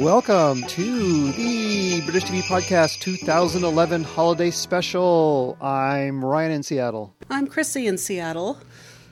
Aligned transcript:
Welcome 0.00 0.62
to 0.62 1.32
the 1.32 2.00
British 2.04 2.24
TV 2.24 2.40
Podcast 2.42 3.00
2011 3.00 4.02
Holiday 4.04 4.50
Special. 4.50 5.58
I'm 5.60 6.24
Ryan 6.24 6.52
in 6.52 6.62
Seattle. 6.62 7.14
I'm 7.28 7.46
Chrissy 7.46 7.86
in 7.86 7.98
Seattle. 7.98 8.58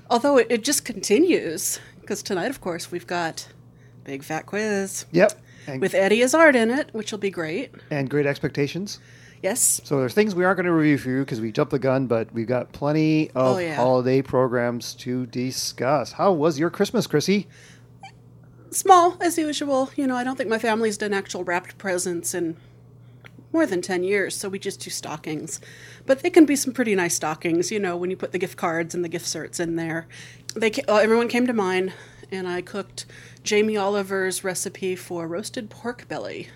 Although 0.09 0.39
it, 0.39 0.47
it 0.49 0.65
just 0.65 0.85
continues, 0.85 1.79
because 2.01 2.23
tonight, 2.23 2.49
of 2.51 2.61
course, 2.61 2.91
we've 2.91 3.07
got 3.07 3.49
Big 4.05 4.23
Fat 4.23 4.47
Quiz 4.47 5.05
Yep. 5.13 5.33
And, 5.67 5.81
with 5.81 5.95
Eddie 5.95 6.21
Izzard 6.23 6.57
in 6.57 6.71
it, 6.71 6.89
which 6.93 7.11
will 7.13 7.19
be 7.19 7.31
great. 7.31 7.73
and 7.91 8.09
great 8.09 8.27
expectations. 8.27 8.99
Yes. 9.43 9.81
So 9.85 9.99
there's 9.99 10.15
things 10.15 10.35
we 10.35 10.45
aren't 10.45 10.57
going 10.57 10.67
to 10.67 10.73
review 10.73 10.99
for 10.99 11.11
you 11.11 11.21
because 11.21 11.41
we 11.41 11.53
jumped 11.53 11.71
the 11.71 11.79
gun, 11.79 12.07
but 12.07 12.33
we've 12.33 12.47
got 12.47 12.73
plenty 12.73 13.29
of 13.31 13.57
Oh, 13.57 13.59
yeah. 13.59 13.75
holiday 13.77 14.23
programs 14.23 14.95
to 14.95 15.27
discuss. 15.27 16.13
How 16.13 16.33
was 16.33 16.59
your 16.59 16.71
Christmas, 16.71 17.07
Chrissy? 17.07 17.47
Small, 18.71 19.17
as 19.21 19.39
usual. 19.39 19.91
You 19.97 20.07
know, 20.07 20.17
I 20.17 20.25
don't 20.25 20.37
think 20.37 20.51
my 20.51 20.59
family's 20.59 20.99
done 20.99 21.13
actual 21.15 21.45
wrapped 21.45 21.79
presents 21.79 22.35
in 22.35 22.57
more 23.53 23.65
than 23.67 23.81
10 23.81 24.03
years, 24.03 24.35
so 24.37 24.49
we 24.49 24.59
just 24.59 24.81
do 24.81 24.91
stockings. 24.91 25.61
But 26.05 26.21
they 26.23 26.31
can 26.31 26.45
be 26.45 26.57
some 26.57 26.73
pretty 26.73 26.95
nice 26.95 27.15
stockings, 27.15 27.71
you 27.71 27.79
know, 27.79 27.97
when 27.97 28.11
you 28.11 28.17
put 28.17 28.33
the 28.33 28.39
gift 28.39 28.57
cards 28.57 28.95
and 28.95 29.05
the 29.05 29.09
gift 29.09 29.27
certs 29.27 29.61
in 29.61 29.77
there. 29.77 30.09
They 30.55 30.71
ca- 30.71 30.83
uh, 30.89 30.97
Everyone 30.97 31.29
came 31.29 31.47
to 31.47 31.53
mine, 31.53 31.93
and 32.31 32.49
I 32.49 32.61
cooked 32.61 33.07
Jamie 33.45 33.77
Oliver's 33.77 34.43
recipe 34.45 34.97
for 34.97 35.27
roasted 35.29 35.71
pork 35.71 36.09
belly 36.09 36.49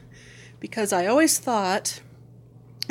because 0.58 0.92
I 0.92 1.06
always 1.06 1.38
thought 1.38 2.00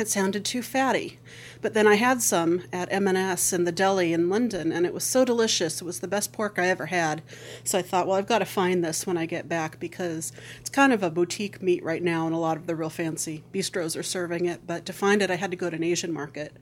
it 0.00 0.08
sounded 0.08 0.44
too 0.44 0.62
fatty. 0.62 1.18
But 1.62 1.74
then 1.74 1.86
I 1.86 1.96
had 1.96 2.22
some 2.22 2.64
at 2.72 2.92
M&S 2.92 3.52
in 3.52 3.64
the 3.64 3.72
deli 3.72 4.12
in 4.12 4.28
London, 4.28 4.72
and 4.72 4.86
it 4.86 4.94
was 4.94 5.04
so 5.04 5.24
delicious. 5.24 5.80
It 5.80 5.84
was 5.84 6.00
the 6.00 6.08
best 6.08 6.32
pork 6.32 6.58
I 6.58 6.68
ever 6.68 6.86
had. 6.86 7.22
So 7.64 7.78
I 7.78 7.82
thought, 7.82 8.06
well, 8.06 8.16
I've 8.16 8.26
got 8.26 8.38
to 8.38 8.46
find 8.46 8.82
this 8.82 9.06
when 9.06 9.16
I 9.16 9.26
get 9.26 9.48
back 9.48 9.78
because 9.78 10.32
it's 10.58 10.70
kind 10.70 10.92
of 10.92 11.02
a 11.02 11.10
boutique 11.10 11.62
meat 11.62 11.84
right 11.84 12.02
now, 12.02 12.26
and 12.26 12.34
a 12.34 12.38
lot 12.38 12.56
of 12.56 12.66
the 12.66 12.74
real 12.74 12.90
fancy 12.90 13.44
bistros 13.52 13.96
are 13.98 14.02
serving 14.02 14.46
it. 14.46 14.66
But 14.66 14.86
to 14.86 14.92
find 14.92 15.22
it, 15.22 15.30
I 15.30 15.36
had 15.36 15.50
to 15.50 15.56
go 15.56 15.70
to 15.70 15.76
an 15.76 15.84
Asian 15.84 16.12
market 16.12 16.56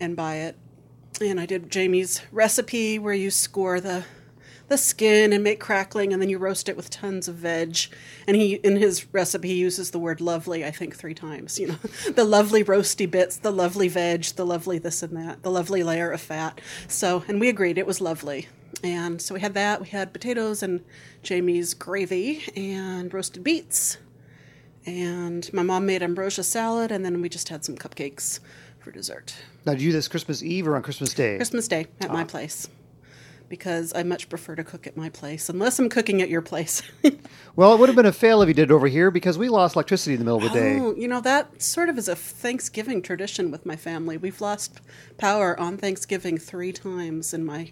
and 0.00 0.16
buy 0.16 0.36
it. 0.36 0.56
And 1.20 1.38
I 1.38 1.46
did 1.46 1.70
Jamie's 1.70 2.22
recipe 2.32 2.98
where 2.98 3.14
you 3.14 3.30
score 3.30 3.80
the 3.80 4.04
the 4.68 4.78
skin 4.78 5.32
and 5.32 5.44
make 5.44 5.60
crackling 5.60 6.12
and 6.12 6.20
then 6.20 6.28
you 6.28 6.38
roast 6.38 6.68
it 6.68 6.76
with 6.76 6.90
tons 6.90 7.28
of 7.28 7.36
veg. 7.36 7.78
And 8.26 8.36
he 8.36 8.54
in 8.54 8.76
his 8.76 9.12
recipe 9.12 9.48
he 9.48 9.54
uses 9.56 9.90
the 9.90 9.98
word 9.98 10.20
lovely 10.20 10.64
i 10.64 10.70
think 10.70 10.96
three 10.96 11.14
times 11.14 11.58
you 11.58 11.68
know. 11.68 11.78
The 12.14 12.24
lovely 12.24 12.64
roasty 12.64 13.10
bits 13.10 13.36
the 13.36 13.50
lovely 13.50 13.88
veg 13.88 14.24
the 14.36 14.46
lovely 14.46 14.78
this 14.78 15.02
and 15.02 15.16
that 15.16 15.42
the 15.42 15.50
lovely 15.50 15.82
layer 15.82 16.10
of 16.10 16.20
fat. 16.20 16.60
So 16.88 17.24
and 17.28 17.40
we 17.40 17.48
agreed 17.48 17.78
it 17.78 17.86
was 17.86 18.00
lovely. 18.00 18.48
And 18.82 19.20
so 19.20 19.34
we 19.34 19.40
had 19.40 19.54
that 19.54 19.80
we 19.80 19.88
had 19.88 20.12
potatoes 20.12 20.62
and 20.62 20.84
jamie's 21.22 21.74
gravy 21.74 22.44
and 22.56 23.12
roasted 23.12 23.44
beets. 23.44 23.98
And 24.86 25.50
my 25.54 25.62
mom 25.62 25.86
made 25.86 26.02
ambrosia 26.02 26.42
salad 26.42 26.92
and 26.92 27.04
then 27.04 27.20
we 27.22 27.28
just 27.28 27.48
had 27.48 27.64
some 27.64 27.76
cupcakes 27.76 28.40
for 28.80 28.90
dessert. 28.90 29.34
Now, 29.64 29.72
do 29.72 29.82
you 29.82 29.88
do 29.88 29.96
this 29.96 30.08
Christmas 30.08 30.42
Eve 30.42 30.68
or 30.68 30.76
on 30.76 30.82
Christmas 30.82 31.14
Day? 31.14 31.36
Christmas 31.36 31.68
Day 31.68 31.86
at 32.00 32.12
my 32.12 32.22
ah. 32.22 32.26
place 32.26 32.68
because 33.48 33.92
I 33.94 34.02
much 34.02 34.28
prefer 34.28 34.54
to 34.56 34.64
cook 34.64 34.86
at 34.86 34.96
my 34.96 35.08
place 35.08 35.48
unless 35.48 35.78
I'm 35.78 35.88
cooking 35.88 36.22
at 36.22 36.28
your 36.28 36.42
place. 36.42 36.82
Well, 37.56 37.72
it 37.72 37.78
would 37.78 37.88
have 37.88 37.94
been 37.94 38.04
a 38.04 38.10
fail 38.12 38.42
if 38.42 38.48
you 38.48 38.54
did 38.54 38.70
it 38.70 38.74
over 38.74 38.88
here 38.88 39.12
because 39.12 39.38
we 39.38 39.48
lost 39.48 39.76
electricity 39.76 40.14
in 40.14 40.18
the 40.18 40.24
middle 40.24 40.44
of 40.44 40.52
the 40.52 40.58
day. 40.58 40.76
oh, 40.80 40.92
you 40.96 41.06
know 41.06 41.20
that 41.20 41.62
sort 41.62 41.88
of 41.88 41.96
is 41.96 42.08
a 42.08 42.16
Thanksgiving 42.16 43.00
tradition 43.00 43.52
with 43.52 43.64
my 43.64 43.76
family. 43.76 44.16
We've 44.16 44.40
lost 44.40 44.80
power 45.18 45.58
on 45.60 45.76
Thanksgiving 45.76 46.36
3 46.36 46.72
times 46.72 47.32
in 47.32 47.44
my 47.44 47.70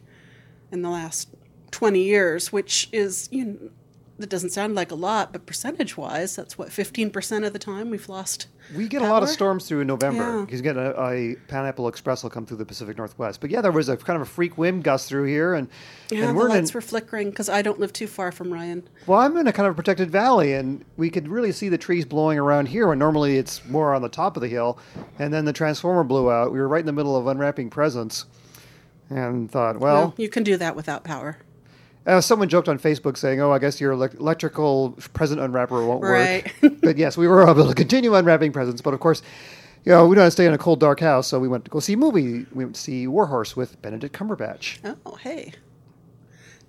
in 0.70 0.82
the 0.82 0.88
last 0.90 1.30
20 1.72 2.00
years, 2.00 2.52
which 2.52 2.88
is 2.92 3.28
you 3.32 3.44
know, 3.44 3.70
that 4.18 4.28
doesn't 4.30 4.50
sound 4.50 4.74
like 4.74 4.90
a 4.92 4.94
lot, 4.94 5.32
but 5.32 5.46
percentage-wise, 5.46 6.36
that's 6.36 6.56
what 6.56 6.68
15% 6.68 7.46
of 7.46 7.52
the 7.52 7.58
time 7.58 7.90
we've 7.90 8.08
lost. 8.08 8.46
We 8.76 8.86
get 8.86 9.02
a 9.02 9.06
lot 9.08 9.22
of 9.22 9.28
storms 9.28 9.66
through 9.66 9.80
in 9.80 9.86
November 9.88 10.22
Yeah. 10.38 10.44
because 10.44 10.60
you 10.60 10.62
get 10.62 10.76
a, 10.76 10.90
a 11.02 11.36
Pineapple 11.48 11.88
Express 11.88 12.22
will 12.22 12.30
come 12.30 12.46
through 12.46 12.58
the 12.58 12.64
Pacific 12.64 12.96
Northwest. 12.98 13.40
But 13.40 13.50
yeah, 13.50 13.60
there 13.60 13.72
was 13.72 13.88
a 13.88 13.96
kind 13.96 14.16
of 14.16 14.22
a 14.22 14.30
freak 14.30 14.56
wind 14.56 14.84
gust 14.84 15.08
through 15.08 15.24
here, 15.24 15.54
and 15.54 15.68
Yeah, 16.10 16.20
and 16.20 16.28
the 16.30 16.34
we're 16.34 16.46
in. 16.48 16.52
lights 16.56 16.72
were 16.72 16.80
flickering 16.80 17.30
because 17.30 17.48
I 17.48 17.62
don't 17.62 17.80
live 17.80 17.92
too 17.92 18.06
far 18.06 18.30
from 18.30 18.52
Ryan. 18.52 18.88
Well, 19.06 19.18
I'm 19.18 19.36
in 19.36 19.46
a 19.48 19.52
kind 19.52 19.66
of 19.68 19.74
protected 19.74 20.10
valley, 20.10 20.52
and 20.52 20.84
we 20.96 21.10
could 21.10 21.26
really 21.26 21.50
see 21.50 21.68
the 21.68 21.78
trees 21.78 22.04
blowing 22.04 22.38
around 22.38 22.66
here 22.68 22.86
when 22.86 22.98
normally 22.98 23.38
it's 23.38 23.64
more 23.66 23.94
on 23.94 24.02
the 24.02 24.08
top 24.08 24.36
of 24.36 24.42
the 24.42 24.48
hill. 24.48 24.78
And 25.18 25.32
then 25.34 25.44
the 25.46 25.52
transformer 25.52 26.04
blew 26.04 26.30
out. 26.30 26.52
We 26.52 26.60
were 26.60 26.68
right 26.68 26.80
in 26.80 26.86
the 26.86 26.92
middle 26.92 27.16
of 27.16 27.26
unwrapping 27.26 27.70
presents, 27.70 28.26
and 29.10 29.50
thought, 29.50 29.78
well, 29.80 29.94
Well, 29.94 30.14
you 30.16 30.28
can 30.28 30.42
do 30.44 30.56
that 30.56 30.76
without 30.76 31.02
power. 31.04 31.38
Uh, 32.06 32.20
someone 32.20 32.48
joked 32.48 32.68
on 32.68 32.78
Facebook 32.78 33.16
saying, 33.16 33.40
"Oh, 33.40 33.52
I 33.52 33.58
guess 33.58 33.80
your 33.80 33.94
elec 33.94 34.18
electrical 34.18 34.96
present 35.14 35.40
unwrapper 35.40 35.84
won't 35.86 36.02
Right. 36.02 36.52
work." 36.62 36.72
but 36.82 36.96
yes, 36.96 37.16
we 37.16 37.28
were 37.28 37.48
able 37.48 37.68
to 37.68 37.74
continue 37.74 38.14
unwrapping 38.14 38.52
presents. 38.52 38.80
But 38.80 38.94
of 38.94 39.00
course, 39.00 39.22
you 39.84 39.92
know, 39.92 40.06
we 40.06 40.14
don't 40.14 40.22
want 40.22 40.28
to 40.28 40.30
stay 40.32 40.46
in 40.46 40.52
a 40.52 40.58
cold, 40.58 40.80
dark 40.80 41.00
house, 41.00 41.28
so 41.28 41.38
we 41.40 41.48
went 41.48 41.64
to 41.64 41.70
go 41.70 41.80
see 41.80 41.92
a 41.94 41.96
movie. 41.96 42.46
We 42.52 42.64
went 42.64 42.74
to 42.76 42.80
see 42.80 43.06
Warhorse 43.06 43.56
with 43.56 43.80
Benedict 43.82 44.14
Cumberbatch. 44.16 44.78
Oh, 45.06 45.14
hey. 45.16 45.52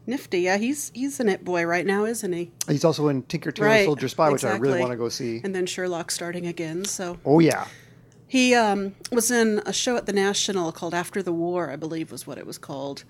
Nifty. 0.05 0.41
Yeah, 0.41 0.57
he's 0.57 0.91
he's 0.93 1.19
an 1.21 1.29
it 1.29 1.45
boy 1.45 1.65
right 1.65 1.85
now, 1.85 2.03
isn't 2.03 2.33
he? 2.33 2.51
He's 2.67 2.83
also 2.83 3.07
in 3.07 3.23
Tinker 3.23 3.51
Tailor 3.53 3.67
right. 3.69 3.85
Soldier 3.85 4.09
Spy, 4.09 4.29
which 4.31 4.43
I 4.43 4.57
really 4.57 4.79
want 4.79 4.91
to 4.91 4.97
go 4.97 5.07
see. 5.07 5.39
And 5.43 5.55
then 5.55 5.65
Sherlock 5.65 6.11
starting 6.11 6.45
again. 6.45 6.83
So 6.83 7.17
Oh 7.25 7.39
yeah. 7.39 7.67
he 8.27 8.53
um, 8.53 8.95
was 9.13 9.31
in 9.31 9.61
a 9.65 9.71
show 9.71 9.95
at 9.95 10.05
the 10.05 10.11
National 10.11 10.73
called 10.73 10.93
After 10.93 11.23
the 11.23 11.31
War, 11.31 11.69
I 11.69 11.77
believe 11.77 12.11
was 12.11 12.27
what 12.27 12.37
it 12.37 12.45
was 12.45 12.57
called, 12.57 13.05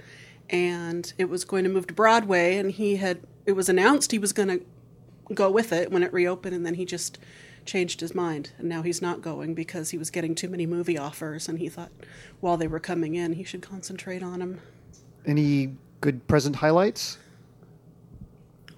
and 0.50 1.14
it 1.18 1.26
was 1.26 1.46
going 1.46 1.64
to 1.64 1.70
move 1.70 1.88
to 1.88 1.94
Broadway. 1.94 2.58
And 2.58 2.72
he 2.72 2.98
had 2.98 3.20
it 3.46 3.54
was 3.54 3.70
announced 3.70 4.12
he 4.12 4.20
was 4.20 4.34
going 4.34 4.50
to 4.50 4.66
go 5.34 5.50
with 5.50 5.72
it 5.72 5.92
when 5.92 6.04
it 6.04 6.14
reopened, 6.14 6.56
and 6.56 6.66
then 6.66 6.76
he 6.76 6.86
just 6.86 7.18
changed 7.66 8.02
his 8.02 8.14
mind, 8.14 8.52
and 8.58 8.68
now 8.68 8.82
he's 8.82 9.02
not 9.02 9.22
going 9.22 9.54
because 9.54 9.92
he 9.92 9.98
was 9.98 10.10
getting 10.10 10.36
too 10.36 10.50
many 10.50 10.66
movie 10.66 10.98
offers, 10.98 11.48
and 11.48 11.60
he 11.60 11.70
thought 11.70 11.92
while 12.40 12.58
they 12.58 12.68
were 12.68 12.80
coming 12.80 13.16
in, 13.16 13.34
he 13.34 13.44
should 13.44 13.62
concentrate 13.62 14.22
on 14.22 14.40
them. 14.40 14.62
Any 15.26 15.76
good 16.02 16.28
present 16.28 16.58
highlights? 16.58 17.18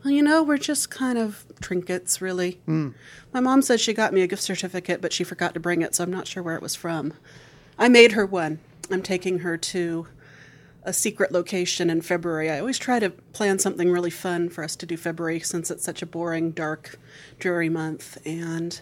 Well, 0.03 0.13
you 0.13 0.21
know, 0.21 0.43
we're 0.43 0.57
just 0.57 0.91
kind 0.91 1.17
of 1.17 1.45
trinkets, 1.61 2.21
really. 2.21 2.61
Hmm. 2.65 2.89
My 3.33 3.39
mom 3.39 3.63
said 3.63 3.79
she 3.79 3.93
got 3.93 4.13
me 4.13 4.21
a 4.21 4.27
gift 4.27 4.43
certificate, 4.43 5.01
but 5.01 5.11
she 5.11 5.23
forgot 5.23 5.55
to 5.55 5.59
bring 5.59 5.81
it, 5.81 5.95
so 5.95 6.03
I'm 6.03 6.11
not 6.11 6.27
sure 6.27 6.43
where 6.43 6.55
it 6.55 6.61
was 6.61 6.75
from. 6.75 7.13
I 7.79 7.89
made 7.89 8.11
her 8.11 8.25
one. 8.25 8.59
I'm 8.91 9.01
taking 9.01 9.39
her 9.39 9.57
to 9.57 10.07
a 10.85 10.93
secret 10.93 11.31
location 11.31 11.89
in 11.89 11.99
February. 12.01 12.49
I 12.49 12.59
always 12.59 12.77
try 12.77 12.99
to 12.99 13.09
plan 13.09 13.59
something 13.59 13.91
really 13.91 14.09
fun 14.11 14.49
for 14.49 14.63
us 14.63 14.75
to 14.77 14.85
do 14.85 14.95
February 14.95 15.39
since 15.41 15.69
it's 15.71 15.83
such 15.83 16.01
a 16.01 16.05
boring, 16.05 16.51
dark, 16.51 16.97
dreary 17.39 17.69
month. 17.69 18.17
And 18.25 18.79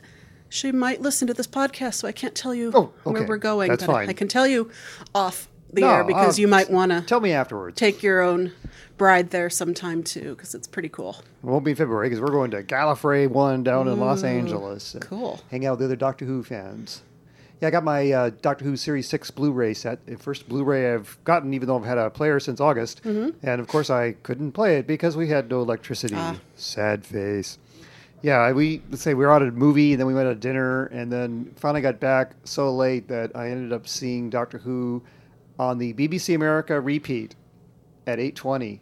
she 0.50 0.72
might 0.72 1.02
listen 1.02 1.28
to 1.28 1.34
this 1.34 1.48
podcast, 1.48 1.96
so 1.96 2.08
I 2.08 2.12
can't 2.12 2.36
tell 2.36 2.54
you 2.54 2.72
Oh, 2.76 2.92
where 3.04 3.26
we're 3.26 3.38
going. 3.38 3.70
That's 3.70 3.86
but 3.86 3.92
fine. 3.94 4.10
I 4.10 4.14
can 4.14 4.28
tell 4.28 4.46
you 4.46 4.70
off 5.16 5.48
the 5.72 5.82
No, 5.82 5.90
air 5.90 6.04
because 6.04 6.38
uh, 6.38 6.42
you 6.42 6.48
might 6.48 6.70
want 6.70 6.92
to 6.92 7.02
Tell 7.02 7.20
me 7.22 7.32
afterwards. 7.32 7.78
take 7.80 8.04
your 8.04 8.22
own 8.22 8.52
bride 8.98 9.32
there 9.32 9.50
sometime 9.50 10.04
too, 10.04 10.36
because 10.36 10.54
it's 10.54 10.68
pretty 10.68 10.90
cool. 10.90 11.16
It 11.44 11.48
won't 11.48 11.66
be 11.66 11.74
February 11.74 12.08
because 12.10 12.22
we're 12.22 12.30
going 12.32 12.52
to 12.52 12.62
Gallifrey 12.62 13.28
One 13.28 13.64
down 13.64 13.88
in 13.88 14.00
Los 14.00 14.24
Angeles. 14.24 14.96
cool. 15.02 15.40
Hang 15.50 15.66
out 15.66 15.72
with 15.72 15.80
the 15.80 15.86
other 15.86 15.96
Doctor 15.96 16.26
Who 16.26 16.44
fans. 16.44 17.02
Yeah, 17.64 17.68
I 17.68 17.72
got 17.72 17.86
my 17.86 18.12
uh, 18.12 18.32
Doctor 18.42 18.66
Who 18.66 18.76
Series 18.76 19.08
6 19.08 19.32
Blu-ray 19.32 19.74
set. 19.74 20.06
The 20.06 20.18
first 20.18 20.50
Blu-ray 20.50 20.96
I've 20.96 21.18
gotten, 21.24 21.54
even 21.54 21.70
though 21.70 21.78
I've 21.78 21.86
had 21.86 21.98
a 21.98 22.10
player 22.10 22.38
since 22.42 22.60
August. 22.60 23.02
Mm-hmm. 23.04 23.38
And 23.42 23.62
of 23.62 23.70
course, 23.70 23.90
I 23.90 24.18
couldn't 24.22 24.52
play 24.52 24.80
it 24.80 24.86
because 24.86 25.16
we 25.16 25.30
had 25.30 25.50
no 25.50 25.62
electricity. 25.62 26.16
Ah. 26.18 26.36
Sad 26.58 27.06
face. 27.06 27.60
Yeah, 28.22 28.52
we 28.52 28.82
let's 28.90 29.02
say 29.02 29.14
we 29.14 29.24
were 29.24 29.32
out 29.32 29.44
at 29.44 29.48
a 29.48 29.52
movie, 29.52 29.94
and 29.94 30.00
then 30.02 30.08
we 30.08 30.14
went 30.14 30.28
to 30.28 30.36
dinner, 30.36 30.88
and 30.88 31.10
then 31.10 31.54
finally 31.56 31.80
got 31.80 32.02
back 32.02 32.34
so 32.44 32.70
late 32.70 33.08
that 33.08 33.34
I 33.34 33.50
ended 33.50 33.72
up 33.72 33.88
seeing 33.88 34.30
Doctor 34.30 34.58
Who 34.58 35.02
on 35.58 35.78
the 35.78 35.94
BBC 35.94 36.36
America 36.36 36.82
repeat 36.82 37.34
at 38.06 38.20
8:20. 38.20 38.82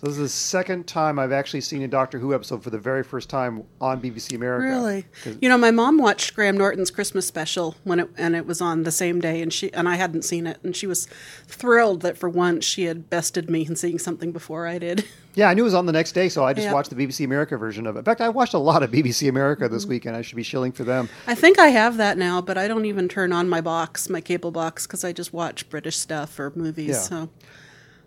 So 0.00 0.06
this 0.06 0.16
is 0.16 0.22
the 0.22 0.28
second 0.30 0.86
time 0.86 1.18
I've 1.18 1.30
actually 1.30 1.60
seen 1.60 1.82
a 1.82 1.88
Doctor 1.88 2.18
Who 2.18 2.32
episode 2.32 2.62
for 2.62 2.70
the 2.70 2.78
very 2.78 3.02
first 3.02 3.28
time 3.28 3.64
on 3.82 4.00
BBC 4.00 4.34
America. 4.34 4.64
Really? 4.66 5.04
You 5.42 5.50
know, 5.50 5.58
my 5.58 5.70
mom 5.70 5.98
watched 5.98 6.34
Graham 6.34 6.56
Norton's 6.56 6.90
Christmas 6.90 7.26
special 7.26 7.74
when 7.84 8.00
it 8.00 8.08
and 8.16 8.34
it 8.34 8.46
was 8.46 8.62
on 8.62 8.84
the 8.84 8.92
same 8.92 9.20
day, 9.20 9.42
and 9.42 9.52
she 9.52 9.70
and 9.74 9.86
I 9.86 9.96
hadn't 9.96 10.22
seen 10.22 10.46
it, 10.46 10.58
and 10.62 10.74
she 10.74 10.86
was 10.86 11.06
thrilled 11.46 12.00
that 12.00 12.16
for 12.16 12.30
once 12.30 12.64
she 12.64 12.84
had 12.84 13.10
bested 13.10 13.50
me 13.50 13.66
in 13.66 13.76
seeing 13.76 13.98
something 13.98 14.32
before 14.32 14.66
I 14.66 14.78
did. 14.78 15.04
Yeah, 15.36 15.48
I 15.48 15.54
knew 15.54 15.62
it 15.62 15.64
was 15.66 15.74
on 15.74 15.86
the 15.86 15.92
next 15.92 16.10
day, 16.10 16.28
so 16.28 16.44
I 16.44 16.52
just 16.52 16.64
Yep. 16.64 16.74
watched 16.74 16.90
the 16.90 16.96
BBC 16.96 17.24
America 17.24 17.56
version 17.56 17.86
of 17.86 17.94
it. 17.94 18.00
In 18.00 18.04
fact, 18.04 18.20
I 18.20 18.28
watched 18.30 18.52
a 18.52 18.58
lot 18.58 18.82
of 18.82 18.90
BBC 18.90 19.28
America 19.28 19.68
this 19.68 19.84
Mm-hmm. 19.84 19.90
weekend. 19.90 20.16
I 20.16 20.22
should 20.22 20.34
be 20.34 20.42
shilling 20.42 20.72
for 20.72 20.82
them. 20.82 21.08
I 21.28 21.36
think 21.36 21.56
I 21.56 21.68
have 21.68 21.98
that 21.98 22.18
now, 22.18 22.40
but 22.40 22.58
I 22.58 22.66
don't 22.66 22.84
even 22.84 23.08
turn 23.08 23.32
on 23.32 23.48
my 23.48 23.60
box, 23.60 24.08
my 24.10 24.20
cable 24.20 24.50
box, 24.50 24.88
because 24.88 25.04
I 25.04 25.12
just 25.12 25.32
watch 25.32 25.70
British 25.70 25.98
stuff 25.98 26.36
or 26.40 26.52
movies. 26.56 26.88
Yeah. 26.88 26.94
So 26.98 27.28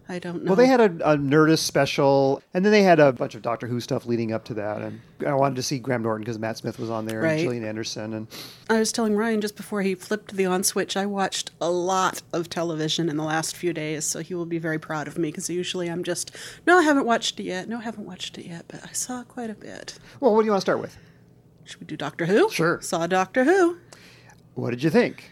I 0.10 0.20
don't 0.20 0.44
know. 0.44 0.50
Well, 0.50 0.56
they 0.58 0.68
had 0.68 0.82
a, 0.82 0.86
a 1.14 1.18
Nerdist 1.18 1.60
special, 1.60 2.42
and 2.54 2.66
then 2.66 2.74
they 2.74 2.84
had 2.84 3.00
a 3.00 3.14
bunch 3.14 3.36
of 3.36 3.42
Doctor 3.42 3.68
Who 3.68 3.80
stuff 3.80 4.06
leading 4.06 4.34
up 4.34 4.44
to 4.46 4.54
that. 4.56 4.82
And 4.82 5.00
I 5.26 5.34
wanted 5.34 5.56
to 5.56 5.64
see 5.64 5.80
Graham 5.80 6.04
Norton 6.04 6.24
because 6.24 6.38
Matt 6.38 6.58
Smith 6.58 6.78
was 6.78 6.90
on 6.90 7.06
there 7.06 7.22
Right. 7.22 7.32
and 7.32 7.40
Gillian 7.42 7.64
Anderson. 7.64 8.14
And 8.14 8.28
I 8.70 8.80
was 8.80 8.92
telling 8.92 9.16
Ryan 9.16 9.40
just 9.40 9.56
before 9.56 9.82
he 9.82 9.96
flipped 9.96 10.36
the 10.36 10.46
on 10.46 10.64
switch, 10.64 10.98
I 10.98 11.06
watched 11.06 11.52
a 11.62 11.70
lot 11.70 12.22
of 12.34 12.50
television 12.50 13.08
in 13.08 13.16
the 13.16 13.24
last 13.24 13.56
few 13.56 13.72
days, 13.72 14.04
so 14.04 14.20
he 14.20 14.34
will 14.36 14.46
be 14.46 14.58
very 14.60 14.78
proud 14.78 15.08
of 15.08 15.18
me 15.18 15.30
because 15.30 15.50
usually 15.50 15.88
I'm 15.88 16.04
just, 16.04 16.36
no, 16.68 16.80
I 16.80 16.84
haven't 16.84 17.06
watched 17.06 17.40
it 17.40 17.44
yet. 17.44 17.70
No, 17.70 17.78
I 17.78 17.84
haven't 17.84 18.06
watched 18.06 18.38
it 18.38 18.46
yet, 18.46 18.66
but 18.68 18.84
I 18.84 18.92
saw 18.92 19.24
quite 19.24 19.50
a 19.50 19.56
bit. 19.56 19.98
well, 20.20 20.34
what 20.36 20.42
do 20.42 20.46
you 20.46 20.52
want 20.52 20.60
to 20.62 20.66
start 20.66 20.82
with? 20.82 20.98
Should 21.64 21.80
we 21.80 21.86
do 21.86 21.96
Doctor 21.96 22.26
Who? 22.26 22.50
Sure. 22.50 22.82
Saw 22.82 23.08
Doctor 23.08 23.46
Who. 23.46 23.78
What 24.56 24.72
did 24.72 24.84
you 24.84 24.90
think? 24.90 25.32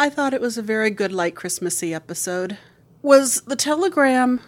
I 0.00 0.08
thought 0.10 0.34
it 0.34 0.40
was 0.40 0.58
a 0.58 0.62
very 0.62 0.90
good, 0.90 1.12
light 1.12 1.36
Christmassy 1.36 1.94
episode. 1.94 2.58
Was 3.02 3.40
the 3.42 3.56
telegram, 3.56 4.40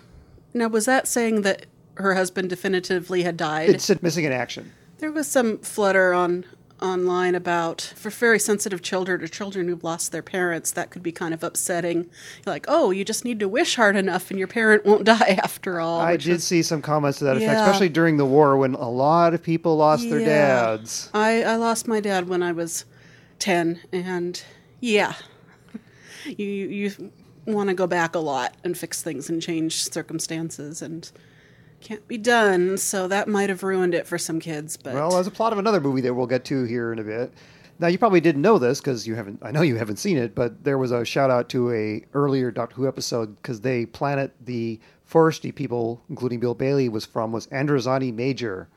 now, 0.52 0.68
was 0.68 0.84
that 0.86 1.08
saying 1.08 1.42
that 1.42 1.66
her 1.94 2.14
husband 2.14 2.50
definitively 2.50 3.22
had 3.22 3.36
died? 3.36 3.70
It 3.70 3.80
said 3.80 4.02
missing 4.02 4.24
in 4.24 4.32
action. 4.32 4.72
There 4.98 5.12
was 5.12 5.26
some 5.26 5.58
flutter 5.58 6.12
on 6.14 6.44
online 6.82 7.34
about 7.34 7.80
for 7.80 8.10
very 8.10 8.38
sensitive 8.38 8.82
children 8.82 9.22
or 9.22 9.26
children 9.26 9.68
who've 9.68 9.84
lost 9.84 10.12
their 10.12 10.22
parents 10.22 10.72
that 10.72 10.90
could 10.90 11.02
be 11.02 11.12
kind 11.12 11.32
of 11.32 11.42
upsetting 11.42 12.10
like 12.46 12.66
oh 12.68 12.90
you 12.90 13.04
just 13.04 13.24
need 13.24 13.38
to 13.40 13.48
wish 13.48 13.76
hard 13.76 13.96
enough 13.96 14.28
and 14.28 14.38
your 14.38 14.48
parent 14.48 14.84
won't 14.84 15.04
die 15.16 15.38
after 15.42 15.80
all 15.80 16.00
I 16.00 16.16
did 16.16 16.28
is- 16.28 16.44
see 16.44 16.62
some 16.62 16.82
comments 16.82 17.18
to 17.18 17.24
that 17.24 17.36
effect, 17.36 17.60
especially 17.60 17.88
during 17.88 18.16
the 18.16 18.26
war 18.26 18.56
when 18.56 18.74
a 18.74 18.90
lot 18.90 19.34
of 19.34 19.42
people 19.42 19.76
lost 19.76 20.10
their 20.10 20.18
dads. 20.18 21.10
I, 21.14 21.44
I 21.44 21.56
lost 21.56 21.86
my 21.88 22.00
dad 22.00 22.28
when 22.28 22.42
I 22.42 22.52
was 22.52 22.84
10 23.38 23.80
and 23.92 24.42
yeah 24.80 25.14
you 26.26 26.46
you 26.46 27.12
want 27.46 27.68
to 27.68 27.74
go 27.74 27.86
back 27.86 28.14
a 28.14 28.18
lot 28.18 28.54
and 28.64 28.76
fix 28.76 29.02
things 29.02 29.28
and 29.28 29.40
change 29.42 29.82
circumstances 29.90 30.82
and 30.82 31.10
can't 31.80 32.06
be 32.08 32.16
done 32.16 32.78
so 32.78 33.06
that 33.08 33.28
might 33.28 33.50
have 33.50 33.62
ruined 33.62 33.94
it 33.94 34.06
for 34.06 34.16
some 34.16 34.40
kids 34.40 34.76
but 34.76 34.94
Well, 34.94 35.18
as 35.18 35.26
a 35.26 35.30
plot 35.30 35.52
of 35.52 35.58
another 35.58 35.80
movie 35.80 36.00
that 36.02 36.14
we'll 36.14 36.26
get 36.26 36.44
to 36.46 36.64
here 36.64 36.92
in 36.92 36.98
a 36.98 37.04
bit. 37.04 37.32
Now, 37.78 37.88
you 37.88 37.98
probably 37.98 38.20
didn't 38.20 38.42
know 38.42 38.58
this 38.58 38.80
because 38.80 39.06
you 39.06 39.16
haven't. 39.16 39.40
I 39.42 39.50
know 39.50 39.62
you 39.62 39.76
haven't 39.76 39.98
seen 39.98 40.16
it, 40.16 40.34
but 40.34 40.62
there 40.62 40.78
was 40.78 40.92
a 40.92 41.04
shout 41.04 41.30
out 41.30 41.48
to 41.50 41.72
a 41.72 42.04
earlier 42.14 42.52
Doctor 42.52 42.76
Who 42.76 42.86
episode 42.86 43.34
because 43.42 43.62
they 43.62 43.84
planet 43.84 44.32
the 44.40 44.78
foresty 45.10 45.52
people, 45.52 46.00
including 46.08 46.38
Bill 46.38 46.54
Bailey, 46.54 46.88
was 46.88 47.04
from 47.04 47.32
was 47.32 47.48
Androzani 47.48 48.14
Major, 48.14 48.68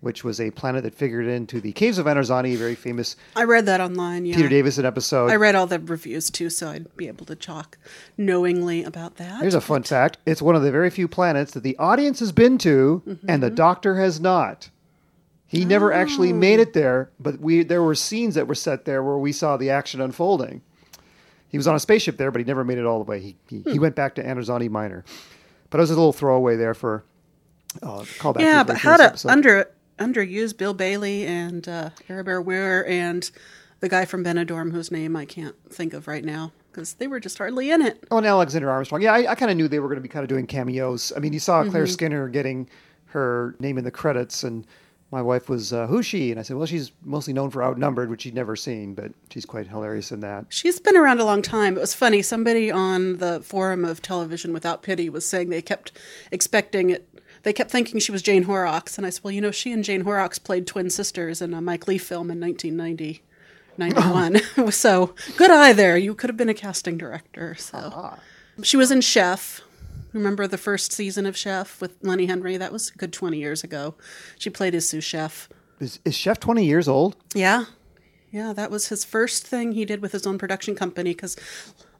which 0.00 0.22
was 0.22 0.40
a 0.40 0.50
planet 0.52 0.84
that 0.84 0.94
figured 0.94 1.26
into 1.26 1.60
the 1.60 1.72
caves 1.72 1.98
of 1.98 2.06
Androzani, 2.06 2.54
a 2.54 2.56
very 2.56 2.74
famous 2.76 3.16
I 3.34 3.44
read 3.44 3.66
that 3.66 3.80
online 3.80 4.24
yeah 4.26 4.36
Peter 4.36 4.48
Davison 4.48 4.84
episode. 4.84 5.30
I 5.30 5.36
read 5.36 5.54
all 5.54 5.66
the 5.66 5.80
reviews 5.80 6.30
too, 6.30 6.50
so 6.50 6.68
I'd 6.68 6.96
be 6.96 7.08
able 7.08 7.26
to 7.26 7.34
talk 7.34 7.76
knowingly 8.16 8.84
about 8.84 9.16
that. 9.16 9.40
Here's 9.40 9.54
a 9.54 9.60
fun 9.60 9.82
fact: 9.82 10.18
it's 10.26 10.40
one 10.42 10.54
of 10.56 10.62
the 10.62 10.70
very 10.70 10.90
few 10.90 11.08
planets 11.08 11.52
that 11.52 11.62
the 11.62 11.76
audience 11.78 12.20
has 12.20 12.32
been 12.32 12.58
to, 12.58 13.02
and 13.06 13.18
Mm-hmm. 13.18 13.40
the 13.40 13.50
Doctor 13.50 13.96
has 13.96 14.20
not. 14.20 14.70
He 15.46 15.64
never 15.64 15.92
actually 15.92 16.30
Oh. 16.32 16.36
made 16.36 16.60
it 16.60 16.74
there, 16.74 17.10
but 17.18 17.40
we 17.40 17.62
there 17.64 17.82
were 17.82 17.94
scenes 17.94 18.34
that 18.34 18.46
were 18.46 18.54
set 18.54 18.84
there 18.84 19.02
where 19.02 19.16
we 19.18 19.32
saw 19.32 19.56
the 19.56 19.70
action 19.70 20.00
unfolding. 20.00 20.60
He 21.48 21.56
was 21.56 21.66
on 21.66 21.74
a 21.74 21.80
spaceship 21.80 22.18
there, 22.18 22.30
but 22.30 22.38
he 22.40 22.44
never 22.44 22.62
made 22.64 22.76
it 22.76 22.84
all 22.84 22.98
the 23.02 23.10
way. 23.10 23.18
He 23.20 23.36
he, 23.48 23.56
Hmm. 23.60 23.70
he 23.72 23.78
went 23.78 23.94
back 23.96 24.14
to 24.16 24.22
Androzani 24.22 24.68
Minor, 24.70 25.04
but 25.70 25.78
it 25.78 25.80
was 25.80 25.90
a 25.90 25.94
little 25.94 26.12
throwaway 26.12 26.56
there 26.56 26.74
for 26.74 27.02
uh, 27.82 28.00
callback. 28.18 28.40
yeah, 28.40 28.62
but 28.62 28.76
how 28.76 28.96
to 28.98 29.04
episode. 29.04 29.30
under 29.30 29.68
underuse 29.98 30.56
Bill 30.56 30.74
Bailey 30.74 31.26
and 31.26 31.68
uh, 31.68 31.90
Arabella 32.08 32.40
Weir 32.40 32.86
and 32.86 33.30
the 33.80 33.88
guy 33.88 34.04
from 34.04 34.24
Benidorm 34.24 34.72
whose 34.72 34.90
name 34.90 35.14
I 35.16 35.24
can't 35.24 35.54
think 35.70 35.92
of 35.92 36.08
right 36.08 36.24
now 36.24 36.52
because 36.70 36.94
they 36.94 37.06
were 37.06 37.20
just 37.20 37.38
hardly 37.38 37.70
in 37.70 37.82
it. 37.82 38.04
Oh, 38.10 38.18
and 38.18 38.26
Alexander 38.26 38.70
Armstrong. 38.70 39.02
Yeah, 39.02 39.12
I, 39.12 39.32
I 39.32 39.34
kind 39.34 39.50
of 39.50 39.56
knew 39.56 39.68
they 39.68 39.80
were 39.80 39.88
going 39.88 39.96
to 39.96 40.02
be 40.02 40.08
kind 40.08 40.22
of 40.22 40.28
doing 40.28 40.46
cameos. 40.46 41.12
I 41.16 41.20
mean, 41.20 41.32
you 41.32 41.40
saw 41.40 41.64
Claire 41.64 41.86
Skinner 41.86 42.28
getting 42.28 42.68
her 43.06 43.56
name 43.58 43.78
in 43.78 43.84
the 43.84 43.90
credits, 43.90 44.44
and 44.44 44.66
my 45.10 45.22
wife 45.22 45.48
was, 45.48 45.72
uh, 45.72 45.86
who's 45.86 46.04
she? 46.04 46.30
And 46.30 46.38
I 46.38 46.42
said, 46.42 46.56
well, 46.56 46.66
she's 46.66 46.92
mostly 47.02 47.32
known 47.32 47.50
for 47.50 47.64
Outnumbered, 47.64 48.10
which 48.10 48.22
she'd 48.22 48.34
never 48.34 48.54
seen, 48.54 48.94
but 48.94 49.12
she's 49.30 49.46
quite 49.46 49.66
hilarious 49.66 50.12
in 50.12 50.20
that. 50.20 50.44
She's 50.50 50.78
been 50.78 50.96
around 50.96 51.18
a 51.18 51.24
long 51.24 51.40
time. 51.40 51.76
It 51.76 51.80
was 51.80 51.94
funny. 51.94 52.20
Somebody 52.20 52.70
on 52.70 53.16
the 53.16 53.40
forum 53.40 53.84
of 53.84 54.02
Television 54.02 54.52
Without 54.52 54.82
Pity 54.82 55.08
was 55.08 55.26
saying 55.26 55.48
they 55.48 55.62
kept 55.62 55.92
expecting 56.30 56.90
it. 56.90 57.07
They 57.42 57.52
kept 57.52 57.70
thinking 57.70 58.00
she 58.00 58.12
was 58.12 58.22
Jane 58.22 58.44
Horrocks, 58.44 58.98
and 58.98 59.06
I 59.06 59.10
said, 59.10 59.24
"Well, 59.24 59.32
you 59.32 59.40
know, 59.40 59.50
she 59.50 59.72
and 59.72 59.84
Jane 59.84 60.02
Horrocks 60.02 60.38
played 60.38 60.66
twin 60.66 60.90
sisters 60.90 61.40
in 61.40 61.54
a 61.54 61.60
Mike 61.60 61.86
Leigh 61.86 61.98
film 61.98 62.30
in 62.30 62.40
1990, 62.40 63.22
91. 63.78 64.70
so 64.72 65.14
good 65.36 65.50
eye 65.50 65.72
there. 65.72 65.96
You 65.96 66.14
could 66.14 66.30
have 66.30 66.36
been 66.36 66.48
a 66.48 66.54
casting 66.54 66.98
director. 66.98 67.54
So 67.54 67.78
uh-huh. 67.78 68.16
she 68.62 68.76
was 68.76 68.90
in 68.90 69.00
Chef. 69.00 69.62
Remember 70.12 70.46
the 70.46 70.58
first 70.58 70.92
season 70.92 71.26
of 71.26 71.36
Chef 71.36 71.80
with 71.80 71.96
Lenny 72.02 72.26
Henry? 72.26 72.56
That 72.56 72.72
was 72.72 72.90
a 72.90 72.98
good 72.98 73.12
20 73.12 73.38
years 73.38 73.62
ago. 73.62 73.94
She 74.38 74.50
played 74.50 74.74
his 74.74 74.88
sous 74.88 75.04
chef. 75.04 75.48
Is, 75.80 76.00
is 76.04 76.16
Chef 76.16 76.40
20 76.40 76.64
years 76.64 76.88
old? 76.88 77.16
Yeah. 77.34 77.66
Yeah, 78.30 78.52
that 78.52 78.70
was 78.70 78.88
his 78.88 79.04
first 79.04 79.46
thing 79.46 79.72
he 79.72 79.84
did 79.84 80.02
with 80.02 80.12
his 80.12 80.26
own 80.26 80.38
production 80.38 80.74
company. 80.74 81.10
Because, 81.10 81.36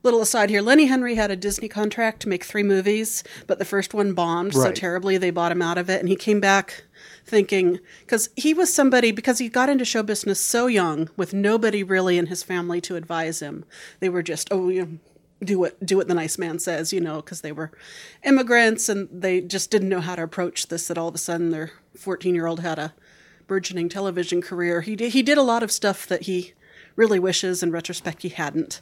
little 0.09 0.23
aside 0.23 0.49
here, 0.49 0.63
Lenny 0.63 0.87
Henry 0.87 1.17
had 1.17 1.31
a 1.31 1.37
Disney 1.37 1.69
contract 1.69 2.21
to 2.21 2.31
make 2.31 2.43
three 2.43 2.63
movies, 2.63 3.23
but 3.47 3.59
the 3.59 3.67
first 3.67 3.93
one 3.93 4.15
bombed 4.15 4.55
so 4.55 4.73
terribly 4.73 5.19
they 5.19 5.31
bought 5.31 5.53
him 5.53 5.61
out 5.61 5.77
of 5.77 5.91
it. 5.91 6.01
And 6.01 6.09
he 6.09 6.17
came 6.17 6.41
back 6.41 6.85
thinking, 7.27 7.79
because 8.01 8.31
he 8.35 8.55
was 8.55 8.73
somebody, 8.73 9.13
because 9.13 9.39
he 9.39 9.51
got 9.51 9.69
into 9.69 9.85
show 9.85 10.03
business 10.03 10.41
so 10.41 10.67
young 10.67 11.11
with 11.19 11.35
nobody 11.35 11.83
really 11.83 12.17
in 12.17 12.29
his 12.29 12.43
family 12.43 12.81
to 12.81 12.97
advise 12.97 13.41
him. 13.41 13.67
They 14.01 14.09
were 14.09 14.23
just, 14.23 14.49
oh, 14.51 14.71
you 14.71 14.81
know, 14.81 14.99
do 15.45 15.59
what 15.59 15.85
do 15.85 15.99
what 15.99 16.09
the 16.09 16.15
nice 16.15 16.39
man 16.39 16.59
says, 16.59 16.91
you 16.91 17.01
know, 17.01 17.17
because 17.17 17.43
they 17.43 17.53
were 17.53 17.71
immigrants 18.25 18.89
and 18.89 19.09
they 19.13 19.43
just 19.43 19.71
didn't 19.71 19.91
know 19.91 20.01
how 20.01 20.17
to 20.17 20.23
approach 20.23 20.69
this. 20.69 20.89
That 20.89 20.97
all 20.97 21.09
of 21.09 21.15
a 21.15 21.19
sudden 21.19 21.51
their 21.51 21.73
fourteen 21.95 22.35
year 22.35 22.47
old 22.47 22.61
had 22.61 22.79
a 22.79 22.95
burgeoning 23.47 23.89
television 23.89 24.41
career. 24.43 24.81
He 24.81 24.97
did, 24.97 25.13
he 25.13 25.23
did 25.23 25.39
a 25.39 25.43
lot 25.43 25.63
of 25.63 25.71
stuff 25.71 26.07
that 26.07 26.23
he 26.23 26.55
really 26.97 27.19
wishes 27.19 27.63
in 27.63 27.71
retrospect 27.71 28.23
he 28.23 28.31
hadn't, 28.31 28.81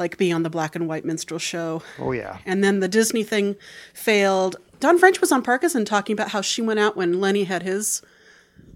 like 0.00 0.16
be 0.16 0.32
on 0.32 0.42
the 0.42 0.50
black 0.50 0.74
and 0.74 0.88
white 0.88 1.04
minstrel 1.04 1.38
show. 1.38 1.82
Oh, 1.98 2.12
yeah. 2.12 2.38
And 2.44 2.64
then 2.64 2.80
the 2.80 2.88
Disney 2.88 3.22
thing 3.22 3.56
failed. 3.94 4.56
Dawn 4.80 4.98
French 4.98 5.20
was 5.20 5.30
on 5.30 5.42
Parkinson 5.42 5.84
talking 5.84 6.14
about 6.14 6.30
how 6.30 6.40
she 6.40 6.62
went 6.62 6.80
out 6.80 6.96
when 6.96 7.20
Lenny 7.20 7.44
had 7.44 7.62
his 7.62 8.02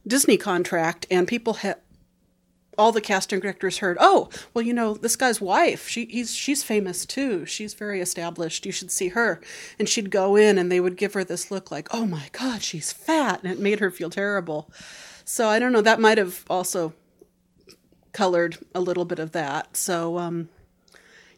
Disney 0.06 0.36
contract, 0.36 1.06
and 1.10 1.26
people 1.26 1.54
had 1.54 1.78
all 2.76 2.92
the 2.92 3.00
casting 3.00 3.40
directors 3.40 3.78
heard, 3.78 3.96
"Oh, 4.00 4.28
well, 4.52 4.64
you 4.64 4.74
know, 4.74 4.94
this 4.94 5.16
guy's 5.16 5.40
wife. 5.40 5.88
She 5.88 6.06
he's 6.06 6.34
she's 6.34 6.62
famous 6.62 7.06
too. 7.06 7.46
She's 7.46 7.74
very 7.74 8.00
established. 8.00 8.66
You 8.66 8.72
should 8.72 8.90
see 8.90 9.08
her." 9.08 9.40
And 9.78 9.88
she'd 9.88 10.10
go 10.10 10.36
in, 10.36 10.58
and 10.58 10.70
they 10.70 10.80
would 10.80 10.96
give 10.96 11.14
her 11.14 11.24
this 11.24 11.50
look 11.50 11.70
like, 11.70 11.88
"Oh 11.92 12.06
my 12.06 12.28
God, 12.32 12.62
she's 12.62 12.92
fat," 12.92 13.42
and 13.42 13.52
it 13.52 13.58
made 13.58 13.80
her 13.80 13.90
feel 13.90 14.10
terrible. 14.10 14.70
So 15.24 15.48
I 15.48 15.58
don't 15.58 15.72
know. 15.72 15.80
That 15.80 16.00
might 16.00 16.18
have 16.18 16.44
also 16.50 16.92
colored 18.12 18.58
a 18.74 18.80
little 18.80 19.04
bit 19.04 19.18
of 19.18 19.32
that. 19.32 19.76
So 19.76 20.18
um, 20.18 20.48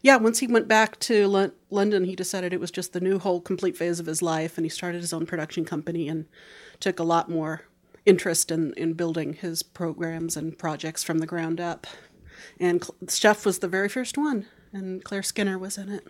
yeah, 0.01 0.17
once 0.17 0.39
he 0.39 0.47
went 0.47 0.67
back 0.67 0.99
to 1.01 1.27
Lon- 1.27 1.51
London, 1.69 2.05
he 2.05 2.15
decided 2.15 2.53
it 2.53 2.59
was 2.59 2.71
just 2.71 2.93
the 2.93 2.99
new 2.99 3.19
whole 3.19 3.41
complete 3.41 3.75
phase 3.77 3.99
of 3.99 4.05
his 4.05 4.21
life, 4.21 4.57
and 4.57 4.65
he 4.65 4.69
started 4.69 5.01
his 5.01 5.13
own 5.13 5.25
production 5.25 5.65
company 5.65 6.07
and 6.07 6.25
took 6.79 6.99
a 6.99 7.03
lot 7.03 7.29
more 7.29 7.63
interest 8.05 8.51
in, 8.51 8.73
in 8.73 8.93
building 8.93 9.33
his 9.33 9.63
programs 9.63 10.37
and 10.37 10.57
projects 10.57 11.03
from 11.03 11.19
the 11.19 11.25
ground 11.27 11.59
up. 11.59 11.85
And 12.59 12.83
Cl- 12.83 12.95
Chef 13.09 13.45
was 13.45 13.59
the 13.59 13.67
very 13.67 13.89
first 13.89 14.17
one, 14.17 14.45
and 14.71 15.03
Claire 15.03 15.23
Skinner 15.23 15.57
was 15.57 15.77
in 15.77 15.89
it. 15.89 16.07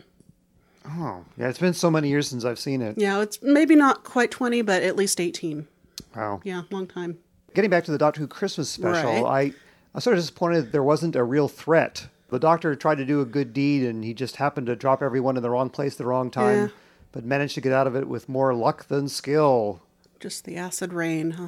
Oh, 0.90 1.26
yeah, 1.38 1.50
it's 1.50 1.60
been 1.60 1.74
so 1.74 1.92
many 1.92 2.08
years 2.10 2.30
since 2.30 2.46
I've 2.46 2.60
seen 2.60 2.82
it. 2.82 2.98
Yeah, 2.98 3.22
it's 3.22 3.40
maybe 3.42 3.76
not 3.76 4.04
quite 4.04 4.32
20, 4.32 4.62
but 4.62 4.84
at 4.84 4.96
least 4.96 5.20
18. 5.20 5.68
Wow. 6.16 6.40
Yeah, 6.44 6.62
long 6.72 6.88
time. 6.88 7.18
Getting 7.54 7.70
back 7.70 7.84
to 7.86 7.92
the 7.92 7.98
Doctor 7.98 8.22
Who 8.22 8.28
Christmas 8.28 8.70
special, 8.70 9.24
Right. 9.24 9.52
I, 9.52 9.54
I'm 9.94 10.02
sort 10.02 10.16
of 10.18 10.24
disappointed 10.24 10.66
that 10.66 10.72
there 10.72 10.84
wasn't 10.84 11.16
a 11.16 11.24
real 11.24 11.48
threat. 11.48 12.08
The 12.30 12.40
Doctor 12.40 12.76
tried 12.76 12.96
to 12.98 13.06
do 13.06 13.22
a 13.22 13.26
good 13.26 13.54
deed, 13.54 13.84
and 13.84 14.04
he 14.04 14.14
just 14.14 14.36
happened 14.36 14.68
to 14.68 14.76
drop 14.76 15.02
everyone 15.02 15.38
in 15.38 15.44
the 15.44 15.50
wrong 15.50 15.70
place 15.70 15.94
at 15.94 15.98
the 16.00 16.06
wrong 16.06 16.30
time, 16.30 16.58
Yeah. 16.58 16.68
but 17.12 17.24
managed 17.24 17.56
to 17.56 17.62
get 17.62 17.72
out 17.72 17.88
of 17.88 17.96
it 17.96 18.08
with 18.08 18.28
more 18.28 18.54
luck 18.54 18.88
than 18.88 19.08
skill. 19.08 19.82
Just 20.20 20.46
the 20.46 20.58
acid 20.58 20.92
rain, 20.94 21.32
huh? 21.32 21.48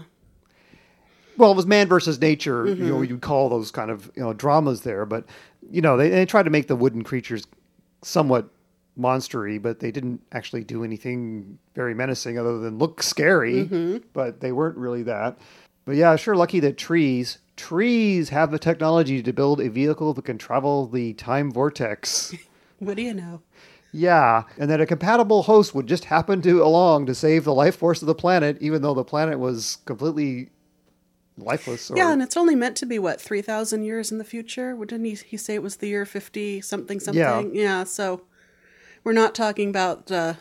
Well, 1.37 1.51
it 1.51 1.55
was 1.55 1.65
man 1.65 1.87
versus 1.87 2.19
nature. 2.19 2.65
Mm-hmm. 2.65 2.83
You 2.83 2.89
know, 2.89 3.01
you'd 3.01 3.21
call 3.21 3.49
those 3.49 3.71
kind 3.71 3.89
of 3.91 4.11
you 4.15 4.21
know 4.23 4.33
dramas 4.33 4.81
there, 4.81 5.05
but 5.05 5.25
you 5.71 5.81
know 5.81 5.95
they, 5.97 6.09
they 6.09 6.25
tried 6.25 6.43
to 6.43 6.49
make 6.49 6.67
the 6.67 6.75
wooden 6.75 7.03
creatures 7.03 7.47
somewhat 8.01 8.49
monstery, 8.97 9.61
but 9.61 9.79
they 9.79 9.91
didn't 9.91 10.21
actually 10.33 10.63
do 10.65 10.83
anything 10.83 11.57
very 11.75 11.93
menacing 11.93 12.37
other 12.37 12.59
than 12.59 12.77
look 12.77 13.01
scary. 13.01 13.65
Mm-hmm. 13.65 13.97
But 14.13 14.41
they 14.41 14.51
weren't 14.51 14.77
really 14.77 15.03
that. 15.03 15.37
But 15.85 15.95
yeah, 15.95 16.15
sure 16.17 16.35
lucky 16.35 16.59
that 16.59 16.77
trees 16.77 17.37
trees 17.59 18.29
have 18.29 18.51
the 18.51 18.57
technology 18.57 19.21
to 19.21 19.33
build 19.33 19.59
a 19.59 19.69
vehicle 19.69 20.13
that 20.13 20.23
can 20.23 20.37
travel 20.37 20.87
the 20.87 21.13
time 21.13 21.51
vortex. 21.51 22.33
What 22.79 22.95
do 22.95 23.03
you 23.03 23.13
know? 23.13 23.41
Yeah, 23.91 24.43
and 24.57 24.71
that 24.71 24.79
a 24.79 24.85
compatible 24.85 25.43
host 25.43 25.75
would 25.75 25.85
just 25.85 26.05
happen 26.05 26.41
to 26.43 26.63
along 26.63 27.07
to 27.07 27.13
save 27.13 27.43
the 27.43 27.53
life 27.53 27.75
force 27.75 28.01
of 28.01 28.05
the 28.05 28.15
planet, 28.15 28.57
even 28.61 28.81
though 28.81 28.93
the 28.93 29.03
planet 29.03 29.37
was 29.37 29.79
completely 29.83 30.49
lifeless. 31.37 31.91
Or, 31.91 31.97
Yeah, 31.97 32.13
and 32.13 32.21
it's 32.21 32.37
only 32.37 32.55
meant 32.55 32.77
to 32.77 32.85
be 32.85 32.97
what 32.97 33.19
three 33.19 33.41
thousand 33.41 33.83
years 33.83 34.13
in 34.13 34.17
the 34.17 34.23
future. 34.23 34.77
What 34.77 34.87
Didn't 34.87 35.07
he, 35.07 35.15
he 35.15 35.35
say 35.35 35.55
it 35.55 35.61
was 35.61 35.75
the 35.75 35.89
year 35.89 36.05
fifty 36.05 36.61
something 36.61 37.01
something? 37.01 37.53
Yeah. 37.53 37.61
Yeah. 37.61 37.83
So 37.83 38.21
we're 39.03 39.11
not 39.11 39.35
talking 39.35 39.67
about 39.67 40.09
uh, 40.09 40.35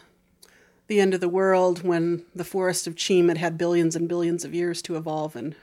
the 0.87 1.01
end 1.01 1.13
of 1.13 1.21
the 1.21 1.29
world 1.29 1.83
when 1.83 2.25
the 2.37 2.45
forest 2.45 2.87
of 2.87 2.95
Cheem 2.95 3.27
had 3.27 3.39
had 3.39 3.59
billions 3.59 3.97
and 3.97 4.09
billions 4.09 4.45
of 4.45 4.55
years 4.55 4.81
to 4.83 4.97
evolve 4.97 5.35
and 5.35 5.57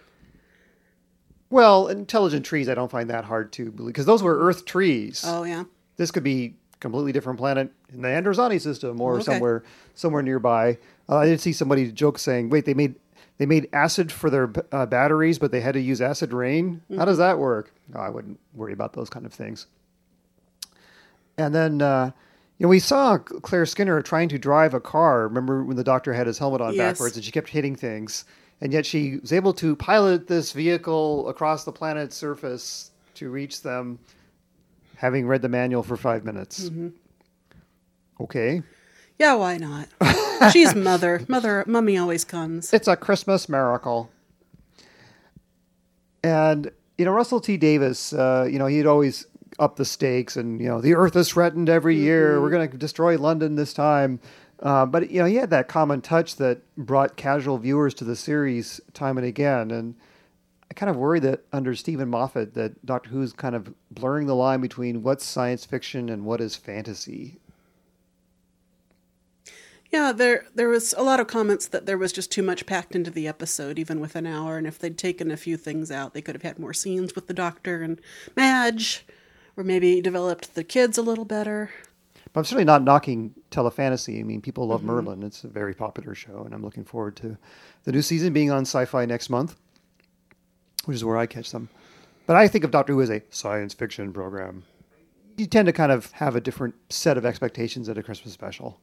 Well, 1.56 1.88
intelligent 1.88 2.46
trees, 2.46 2.68
I 2.68 2.74
don't 2.76 2.92
find 2.92 3.10
that 3.10 3.24
hard 3.24 3.54
to 3.54 3.72
believe 3.72 3.94
because 3.94 4.06
those 4.06 4.22
were 4.22 4.38
Earth 4.46 4.66
trees. 4.66 5.24
oh 5.26 5.44
yeah. 5.44 5.64
This 5.96 6.12
could 6.12 6.22
be 6.24 6.56
completely 6.82 7.14
different 7.14 7.40
planet 7.40 7.72
in 7.94 8.02
the 8.02 8.10
Androzani 8.10 8.60
system 8.60 9.00
or 9.00 9.16
Okay. 9.16 9.24
somewhere 9.24 9.64
somewhere 9.94 10.22
nearby. 10.22 10.78
Uh, 11.08 11.16
I 11.20 11.26
did 11.28 11.40
see 11.40 11.54
somebody 11.54 11.90
joke 11.94 12.20
saying, 12.20 12.50
"Wait, 12.50 12.66
they 12.66 12.74
made 12.74 12.96
they 13.38 13.46
made 13.46 13.70
acid 13.72 14.12
for 14.12 14.30
their 14.30 14.52
uh, 14.74 14.86
batteries, 14.86 15.40
but 15.40 15.52
they 15.52 15.62
had 15.62 15.76
to 15.76 15.80
use 15.80 16.02
acid 16.02 16.34
rain. 16.34 16.82
How 16.98 17.06
does 17.06 17.20
that 17.20 17.40
work?" 17.40 17.72
No, 17.94 18.02
I 18.02 18.10
wouldn't 18.10 18.38
worry 18.54 18.74
about 18.74 18.92
those 18.92 19.10
kind 19.10 19.26
of 19.26 19.32
things. 19.34 19.68
And 21.38 21.56
then 21.56 21.82
uh, 21.82 22.12
you 22.58 22.66
know 22.66 22.70
we 22.70 22.80
saw 22.80 23.18
Claire 23.18 23.66
Skinner 23.66 24.02
trying 24.02 24.28
to 24.28 24.38
drive 24.38 24.74
a 24.74 24.82
car. 24.82 25.22
Remember 25.30 25.64
when 25.64 25.78
the 25.78 25.86
doctor 25.86 26.12
had 26.12 26.28
his 26.28 26.38
helmet 26.38 26.60
on 26.60 26.74
Yes. 26.76 26.80
backwards 26.98 27.16
and 27.16 27.24
she 27.24 27.32
kept 27.32 27.48
hitting 27.48 27.78
things, 27.78 28.26
and 28.62 28.74
yet 28.74 28.86
she 28.86 29.18
was 29.18 29.34
able 29.34 29.54
to 29.54 29.76
pilot 29.76 30.28
this 30.28 30.52
vehicle 30.52 31.28
across 31.30 31.64
the 31.64 31.72
planet's 31.72 32.16
surface 32.16 32.92
to 33.16 33.30
reach 33.30 33.62
them, 33.62 34.00
having 34.96 35.28
read 35.28 35.42
the 35.42 35.50
manual 35.50 35.84
for 35.84 35.98
five 35.98 36.24
minutes. 36.24 36.70
Okay. 38.20 38.62
Yeah, 39.20 39.36
why 39.36 39.58
not? 39.58 39.88
She's 40.52 40.76
mother. 40.76 41.24
Mother 41.28 41.64
mummy 41.68 41.98
always 41.98 42.26
comes. 42.26 42.74
It's 42.74 42.88
a 42.88 42.96
Christmas 42.96 43.48
miracle. 43.48 44.10
And, 46.24 46.72
you 46.98 47.06
know, 47.06 47.12
Russell 47.12 47.40
T. 47.40 47.56
Davies, 47.56 48.14
uh, 48.14 48.48
you 48.50 48.60
know, 48.60 48.66
he'd 48.66 48.86
always 48.86 49.28
up 49.60 49.78
the 49.78 49.86
stakes 49.86 50.36
and, 50.36 50.60
you 50.60 50.68
know, 50.68 50.82
the 50.82 50.96
earth 50.96 51.16
is 51.16 51.30
threatened 51.30 51.70
every 51.70 51.96
year. 51.96 52.42
We're 52.42 52.50
going 52.50 52.70
to 52.70 52.78
destroy 52.78 53.18
London 53.18 53.56
this 53.56 53.74
time. 53.74 54.20
Uh, 54.60 54.86
but, 54.86 55.12
you 55.12 55.20
know, 55.20 55.26
he 55.26 55.36
had 55.36 55.50
that 55.50 55.68
common 55.68 56.02
touch 56.02 56.38
that 56.38 56.62
brought 56.78 57.18
casual 57.18 57.58
viewers 57.58 57.94
to 57.94 58.04
the 58.04 58.16
series 58.16 58.80
time 58.94 59.18
and 59.18 59.28
again. 59.28 59.70
And 59.72 59.96
I 60.72 60.74
kind 60.74 60.90
of 60.90 60.96
worry 60.96 61.20
that 61.20 61.46
under 61.52 61.76
Steven 61.76 62.10
Moffat, 62.10 62.54
that 62.54 62.86
Doctor 62.86 63.10
Who's 63.10 63.34
kind 63.34 63.56
of 63.56 63.74
blurring 63.92 64.28
the 64.28 64.36
line 64.36 64.62
between 64.62 65.04
what's 65.04 65.26
science 65.26 65.66
fiction 65.66 66.10
and 66.10 66.26
what 66.26 66.42
is 66.42 66.56
fantasy. 66.56 67.40
Yeah, 69.92 70.12
there 70.12 70.46
there 70.54 70.68
was 70.68 70.94
a 70.98 71.04
lot 71.04 71.20
of 71.20 71.28
comments 71.28 71.68
that 71.68 71.86
there 71.86 71.98
was 71.98 72.12
just 72.12 72.32
too 72.32 72.44
much 72.44 72.66
packed 72.66 72.96
into 72.96 73.12
the 73.12 73.28
episode, 73.28 73.80
even 73.80 74.02
with 74.02 74.16
an 74.16 74.26
hour. 74.26 74.58
And 74.58 74.68
if 74.68 74.80
they'd 74.80 74.98
taken 74.98 75.32
a 75.32 75.38
few 75.38 75.56
things 75.56 75.92
out, 75.92 76.14
they 76.14 76.22
could 76.22 76.36
have 76.36 76.42
had 76.42 76.60
more 76.60 76.74
scenes 76.74 77.16
with 77.16 77.28
the 77.28 77.34
Doctor 77.34 77.82
and 77.82 78.02
Madge, 78.36 79.06
or 79.56 79.64
maybe 79.64 80.02
developed 80.02 80.56
the 80.56 80.64
kids 80.64 80.98
a 80.98 81.02
little 81.02 81.24
better. 81.24 81.70
But 82.36 82.42
I'm 82.42 82.46
certainly 82.46 82.66
not 82.66 82.84
knocking 82.84 83.34
telefantasy. 83.50 84.20
I 84.20 84.24
mean, 84.24 84.42
people 84.42 84.68
love 84.68 84.82
mm-hmm. 84.82 84.90
Merlin. 84.90 85.24
It's 85.24 85.46
a 85.46 85.48
very 85.48 85.74
popular 85.74 86.14
show, 86.14 86.42
and 86.44 86.54
I'm 86.54 86.62
looking 86.62 86.84
forward 86.84 87.16
to 87.18 87.38
the 87.86 87.94
new 87.94 88.02
season 88.02 88.34
being 88.34 88.52
on 88.52 88.64
Sci-Fi 88.64 89.06
next 89.06 89.30
month, 89.30 89.56
which 90.84 90.96
is 90.96 91.06
where 91.06 91.16
I 91.16 91.28
catch 91.28 91.52
them. 91.52 91.70
But 92.26 92.36
I 92.36 92.50
think 92.50 92.66
of 92.66 92.72
Doctor 92.72 92.92
Who 92.92 93.02
as 93.02 93.10
a 93.10 93.22
science 93.30 93.74
fiction 93.74 94.12
program. 94.12 94.66
You 95.38 95.46
tend 95.46 95.68
to 95.68 95.72
kind 95.72 95.94
of 95.94 96.12
have 96.12 96.36
a 96.36 96.42
different 96.42 96.76
set 96.90 97.18
of 97.18 97.26
expectations 97.26 97.88
at 97.88 97.98
a 97.98 98.04
Christmas 98.04 98.34
special. 98.34 98.82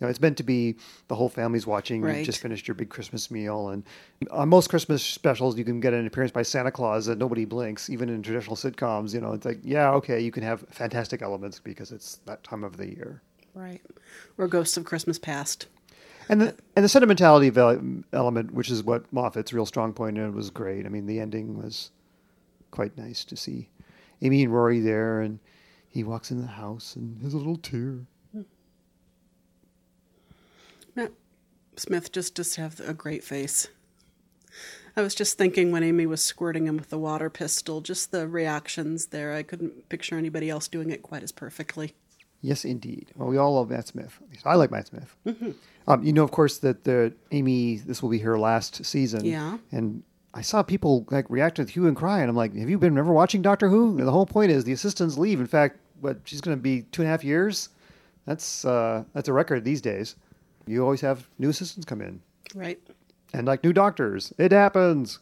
You 0.00 0.06
know, 0.06 0.10
it's 0.10 0.20
meant 0.20 0.36
to 0.38 0.42
be 0.42 0.76
the 1.06 1.14
whole 1.14 1.28
family's 1.28 1.66
watching. 1.66 2.00
You 2.00 2.08
Right. 2.08 2.24
just 2.24 2.40
finished 2.40 2.66
your 2.66 2.74
big 2.74 2.88
Christmas 2.88 3.30
meal, 3.30 3.68
and 3.68 3.84
on 4.30 4.48
most 4.48 4.68
Christmas 4.68 5.02
specials, 5.04 5.56
you 5.56 5.64
can 5.64 5.78
get 5.80 5.94
an 5.94 6.04
appearance 6.06 6.32
by 6.32 6.42
Santa 6.42 6.72
Claus 6.72 7.06
and 7.06 7.18
nobody 7.20 7.44
blinks. 7.44 7.88
Even 7.88 8.08
in 8.08 8.20
traditional 8.22 8.56
sitcoms, 8.56 9.14
you 9.14 9.20
know, 9.20 9.32
it's 9.32 9.46
like, 9.46 9.60
yeah, 9.62 9.92
okay, 9.92 10.18
you 10.20 10.32
can 10.32 10.42
have 10.42 10.64
fantastic 10.70 11.22
elements 11.22 11.60
because 11.60 11.92
it's 11.92 12.16
that 12.26 12.42
time 12.42 12.64
of 12.64 12.76
the 12.76 12.88
year. 12.88 13.22
Right. 13.54 13.80
Or 14.36 14.48
Ghosts 14.48 14.76
of 14.76 14.84
Christmas 14.84 15.18
Past. 15.18 15.66
And 16.28 16.40
the 16.40 16.56
and 16.74 16.84
the 16.84 16.88
sentimentality 16.88 17.52
element, 18.12 18.52
which 18.52 18.70
is 18.70 18.82
what 18.82 19.12
Moffat's 19.12 19.52
real 19.52 19.66
strong 19.66 19.92
point 19.92 20.18
in, 20.18 20.34
was 20.34 20.50
great. 20.50 20.86
I 20.86 20.88
mean, 20.88 21.06
the 21.06 21.20
ending 21.20 21.56
was 21.56 21.90
quite 22.70 22.96
nice 22.98 23.24
to 23.26 23.36
see 23.36 23.68
Amy 24.22 24.42
and 24.42 24.52
Rory 24.52 24.80
there, 24.80 25.20
and 25.20 25.38
he 25.88 26.02
walks 26.02 26.30
in 26.32 26.40
the 26.40 26.46
house 26.48 26.96
and 26.96 27.22
has 27.22 27.34
a 27.34 27.36
little 27.36 27.58
tear. 27.58 28.06
Matt 30.96 31.12
Smith 31.80 32.12
just 32.12 32.34
just 32.34 32.56
have 32.56 32.80
a 32.80 32.94
great 32.94 33.24
face. 33.24 33.68
I 34.96 35.02
was 35.02 35.14
just 35.14 35.36
thinking 35.36 35.72
when 35.72 35.82
Amy 35.82 36.06
was 36.06 36.22
squirting 36.22 36.66
him 36.66 36.76
with 36.76 36.90
the 36.90 36.98
water 36.98 37.28
pistol, 37.28 37.80
just 37.80 38.12
the 38.12 38.28
reactions 38.28 39.06
there. 39.06 39.32
I 39.32 39.42
couldn't 39.42 39.88
picture 39.88 40.16
anybody 40.16 40.48
else 40.48 40.68
doing 40.68 40.90
it 40.90 41.02
quite 41.02 41.24
as 41.24 41.32
perfectly. 41.32 41.94
Yes, 42.42 42.64
indeed. 42.64 43.10
Well, 43.16 43.28
we 43.28 43.38
all 43.38 43.54
love 43.54 43.70
Matt 43.70 43.88
Smith. 43.88 44.18
At 44.22 44.30
least 44.30 44.46
I 44.46 44.54
like 44.54 44.70
Matt 44.70 44.88
Smith. 44.88 45.16
Um, 45.86 46.02
you 46.02 46.14
know, 46.14 46.24
of 46.24 46.30
course, 46.30 46.58
that 46.58 46.84
the 46.84 47.12
Amy. 47.30 47.76
This 47.76 48.02
will 48.02 48.08
be 48.08 48.20
her 48.20 48.38
last 48.38 48.86
season. 48.86 49.24
Yeah. 49.24 49.58
And 49.70 50.02
I 50.32 50.40
saw 50.40 50.62
people 50.62 51.06
like 51.10 51.28
react 51.28 51.58
with 51.58 51.68
hue 51.68 51.86
and 51.86 51.94
cry, 51.94 52.20
and 52.20 52.30
I'm 52.30 52.36
like, 52.36 52.54
"Have 52.56 52.70
you 52.70 52.78
been 52.78 52.96
ever 52.96 53.12
watching 53.12 53.42
Doctor 53.42 53.68
Who?" 53.68 53.98
And 53.98 54.06
the 54.06 54.12
whole 54.12 54.24
point 54.24 54.50
is 54.50 54.64
the 54.64 54.72
assistants 54.72 55.18
leave. 55.18 55.40
In 55.40 55.46
fact, 55.46 55.78
what 56.00 56.18
she's 56.24 56.40
going 56.40 56.56
to 56.56 56.62
be 56.62 56.82
two 56.90 57.02
and 57.02 57.08
a 57.08 57.10
half 57.10 57.22
years. 57.22 57.68
That's 58.24 58.64
uh, 58.64 59.04
that's 59.12 59.28
a 59.28 59.32
record 59.32 59.64
these 59.64 59.82
days. 59.82 60.16
You 60.66 60.82
always 60.82 61.00
have 61.02 61.28
new 61.38 61.48
assistants 61.50 61.84
come 61.86 62.00
in, 62.00 62.20
Right. 62.54 62.80
and 63.32 63.46
like 63.46 63.62
new 63.64 63.72
doctors. 63.72 64.32
It 64.38 64.52
happens. 64.52 65.18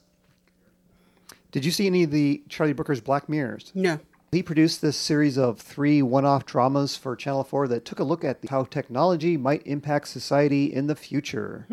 Did 1.50 1.64
you 1.64 1.70
see 1.70 1.87
any 1.87 2.04
of 2.04 2.11
the 2.11 2.42
Charlie 2.49 2.72
Brooker's 2.72 3.00
Black 3.00 3.28
Mirrors? 3.28 3.72
No. 3.75 3.99
He 4.30 4.42
produced 4.42 4.80
this 4.80 4.96
series 4.96 5.37
of 5.37 5.61
three 5.61 6.00
one 6.00 6.25
off 6.25 6.46
dramas 6.46 6.96
for 6.96 7.14
Channel 7.14 7.44
4 7.44 7.68
that 7.68 7.84
took 7.84 7.99
a 7.99 8.04
look 8.04 8.25
at 8.25 8.38
how 8.49 8.64
technology 8.64 9.37
might 9.37 9.66
impact 9.66 10.08
society 10.08 10.72
in 10.72 10.87
the 10.87 10.94
future. 10.94 11.66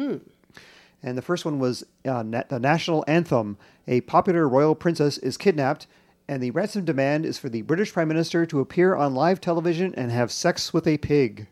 And 1.02 1.18
the 1.18 1.22
first 1.22 1.46
one 1.46 1.60
was 1.60 1.86
uh, 2.06 2.24
na- 2.24 2.44
the 2.50 2.60
national 2.60 3.06
anthem. 3.08 3.58
A 3.88 4.02
popular 4.02 4.50
royal 4.50 4.76
princess 4.76 5.18
is 5.20 5.38
kidnapped, 5.38 5.88
and 6.28 6.44
the 6.44 6.52
ransom 6.52 6.84
demand 6.84 7.26
is 7.26 7.38
for 7.38 7.48
the 7.48 7.62
British 7.62 7.94
Prime 7.94 8.10
Minister 8.10 8.46
to 8.48 8.60
appear 8.60 8.94
on 8.96 9.16
live 9.16 9.40
television 9.40 9.96
and 9.96 10.12
have 10.12 10.30
sex 10.30 10.74
with 10.74 10.86
a 10.86 10.98
pig. 10.98 11.48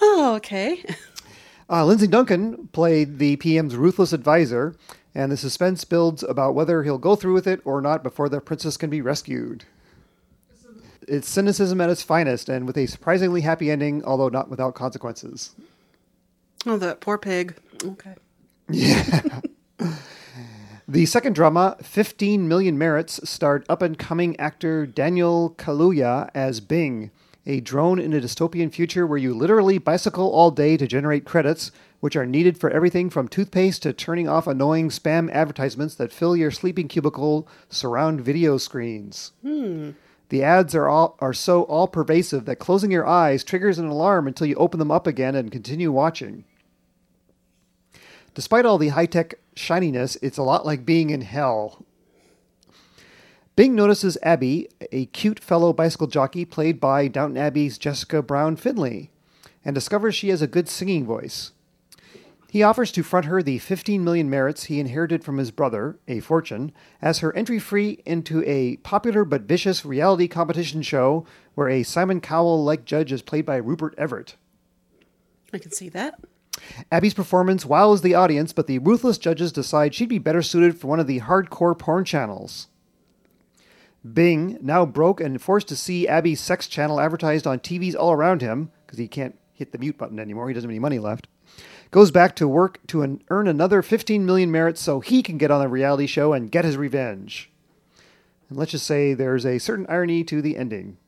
Oh, 0.00 0.34
okay. 0.36 0.84
Uh, 1.68 1.84
Lindsay 1.84 2.06
Duncan 2.06 2.68
played 2.68 3.18
the 3.18 3.36
PM's 3.36 3.74
ruthless 3.74 4.12
advisor, 4.12 4.76
and 5.14 5.32
the 5.32 5.36
suspense 5.36 5.84
builds 5.84 6.22
about 6.22 6.54
whether 6.54 6.82
he'll 6.82 6.98
go 6.98 7.16
through 7.16 7.34
with 7.34 7.46
it 7.46 7.60
or 7.64 7.80
not 7.80 8.02
before 8.02 8.28
the 8.28 8.40
princess 8.40 8.76
can 8.76 8.88
be 8.88 9.00
rescued. 9.00 9.64
It's 11.08 11.28
cynicism 11.28 11.80
at 11.80 11.90
its 11.90 12.02
finest, 12.02 12.48
and 12.48 12.66
with 12.66 12.76
a 12.76 12.86
surprisingly 12.86 13.40
happy 13.40 13.70
ending, 13.70 14.04
although 14.04 14.28
not 14.28 14.48
without 14.48 14.74
consequences. 14.74 15.54
Oh, 16.64 16.76
that 16.78 17.00
poor 17.00 17.16
pig. 17.16 17.56
Okay. 17.84 18.14
Yeah. 18.70 19.40
the 20.88 21.06
second 21.06 21.34
drama, 21.34 21.76
15 21.82 22.48
Million 22.48 22.76
Merits, 22.76 23.20
starred 23.28 23.64
up 23.68 23.82
and 23.82 23.98
coming 23.98 24.38
actor 24.38 24.84
Daniel 24.84 25.54
Kaluuya 25.58 26.30
as 26.34 26.60
Bing, 26.60 27.10
a 27.46 27.60
drone 27.60 27.98
in 27.98 28.12
a 28.12 28.20
dystopian 28.20 28.72
future 28.72 29.06
where 29.06 29.18
you 29.18 29.32
literally 29.32 29.78
bicycle 29.78 30.28
all 30.28 30.50
day 30.50 30.76
to 30.76 30.86
generate 30.86 31.24
credits, 31.24 31.70
which 32.00 32.16
are 32.16 32.26
needed 32.26 32.58
for 32.58 32.70
everything 32.70 33.08
from 33.08 33.28
toothpaste 33.28 33.82
to 33.82 33.92
turning 33.92 34.28
off 34.28 34.46
annoying 34.46 34.88
spam 34.88 35.30
advertisements 35.30 35.94
that 35.94 36.12
fill 36.12 36.36
your 36.36 36.50
sleeping 36.50 36.88
cubicle 36.88 37.48
surround 37.68 38.20
video 38.20 38.58
screens. 38.58 39.32
Hmm. 39.42 39.90
The 40.28 40.42
ads 40.42 40.74
are 40.74 40.88
all 40.88 41.16
are 41.20 41.32
so 41.32 41.62
all 41.62 41.86
pervasive 41.86 42.46
that 42.46 42.56
closing 42.56 42.90
your 42.90 43.06
eyes 43.06 43.44
triggers 43.44 43.78
an 43.78 43.86
alarm 43.86 44.26
until 44.26 44.48
you 44.48 44.56
open 44.56 44.80
them 44.80 44.90
up 44.90 45.06
again 45.06 45.36
and 45.36 45.52
continue 45.52 45.92
watching. 45.92 46.44
Despite 48.34 48.66
all 48.66 48.76
the 48.76 48.88
high 48.88 49.06
tech 49.06 49.36
shininess, 49.54 50.16
it's 50.16 50.36
a 50.36 50.42
lot 50.42 50.66
like 50.66 50.84
being 50.84 51.10
in 51.10 51.22
hell. 51.22 51.85
Bing 53.56 53.74
notices 53.74 54.18
Abby, 54.22 54.68
a 54.92 55.06
cute 55.06 55.40
fellow 55.40 55.72
bicycle 55.72 56.08
jockey 56.08 56.44
played 56.44 56.78
by 56.78 57.08
Downton 57.08 57.38
Abbey's 57.38 57.78
Jessica 57.78 58.20
Brown 58.20 58.54
Findlay, 58.56 59.08
and 59.64 59.74
discovers 59.74 60.14
she 60.14 60.28
has 60.28 60.42
a 60.42 60.46
good 60.46 60.68
singing 60.68 61.06
voice. 61.06 61.52
He 62.50 62.62
offers 62.62 62.92
to 62.92 63.02
front 63.02 63.24
her 63.24 63.42
the 63.42 63.58
15 63.58 64.04
million 64.04 64.28
merits 64.28 64.64
he 64.64 64.78
inherited 64.78 65.24
from 65.24 65.38
his 65.38 65.50
brother, 65.50 65.98
a 66.06 66.20
fortune, 66.20 66.70
as 67.00 67.20
her 67.20 67.34
entry 67.34 67.58
free 67.58 68.02
into 68.04 68.44
a 68.44 68.76
popular 68.76 69.24
but 69.24 69.42
vicious 69.42 69.86
reality 69.86 70.28
competition 70.28 70.82
show 70.82 71.24
where 71.54 71.70
a 71.70 71.82
Simon 71.82 72.20
Cowell 72.20 72.62
like 72.62 72.84
judge 72.84 73.10
is 73.10 73.22
played 73.22 73.46
by 73.46 73.56
Rupert 73.56 73.94
Everett. 73.96 74.36
I 75.54 75.56
can 75.56 75.72
see 75.72 75.88
that. 75.88 76.20
Abby's 76.92 77.14
performance 77.14 77.64
wows 77.64 78.02
the 78.02 78.14
audience, 78.14 78.52
but 78.52 78.66
the 78.66 78.80
ruthless 78.80 79.16
judges 79.16 79.50
decide 79.50 79.94
she'd 79.94 80.10
be 80.10 80.18
better 80.18 80.42
suited 80.42 80.78
for 80.78 80.88
one 80.88 81.00
of 81.00 81.06
the 81.06 81.20
hardcore 81.20 81.78
porn 81.78 82.04
channels. 82.04 82.68
Bing, 84.12 84.58
now 84.60 84.86
broke 84.86 85.20
and 85.20 85.40
forced 85.40 85.68
to 85.68 85.76
see 85.76 86.08
Abby's 86.08 86.40
sex 86.40 86.66
channel 86.66 87.00
advertised 87.00 87.46
on 87.46 87.58
TVs 87.58 87.94
all 87.94 88.12
around 88.12 88.42
him, 88.42 88.70
because 88.86 88.98
he 88.98 89.08
can't 89.08 89.38
hit 89.52 89.72
the 89.72 89.78
mute 89.78 89.98
button 89.98 90.18
anymore, 90.18 90.48
he 90.48 90.54
doesn't 90.54 90.68
have 90.68 90.72
any 90.72 90.78
money 90.78 90.98
left, 90.98 91.28
goes 91.90 92.10
back 92.10 92.36
to 92.36 92.46
work 92.46 92.84
to 92.88 93.02
an, 93.02 93.22
earn 93.30 93.48
another 93.48 93.82
15 93.82 94.24
million 94.26 94.50
merits 94.50 94.80
so 94.80 95.00
he 95.00 95.22
can 95.22 95.38
get 95.38 95.50
on 95.50 95.60
the 95.60 95.68
reality 95.68 96.06
show 96.06 96.32
and 96.32 96.52
get 96.52 96.64
his 96.64 96.76
revenge. 96.76 97.50
And 98.48 98.58
let's 98.58 98.72
just 98.72 98.86
say 98.86 99.14
there's 99.14 99.46
a 99.46 99.58
certain 99.58 99.86
irony 99.88 100.24
to 100.24 100.42
the 100.42 100.56
ending. 100.56 100.98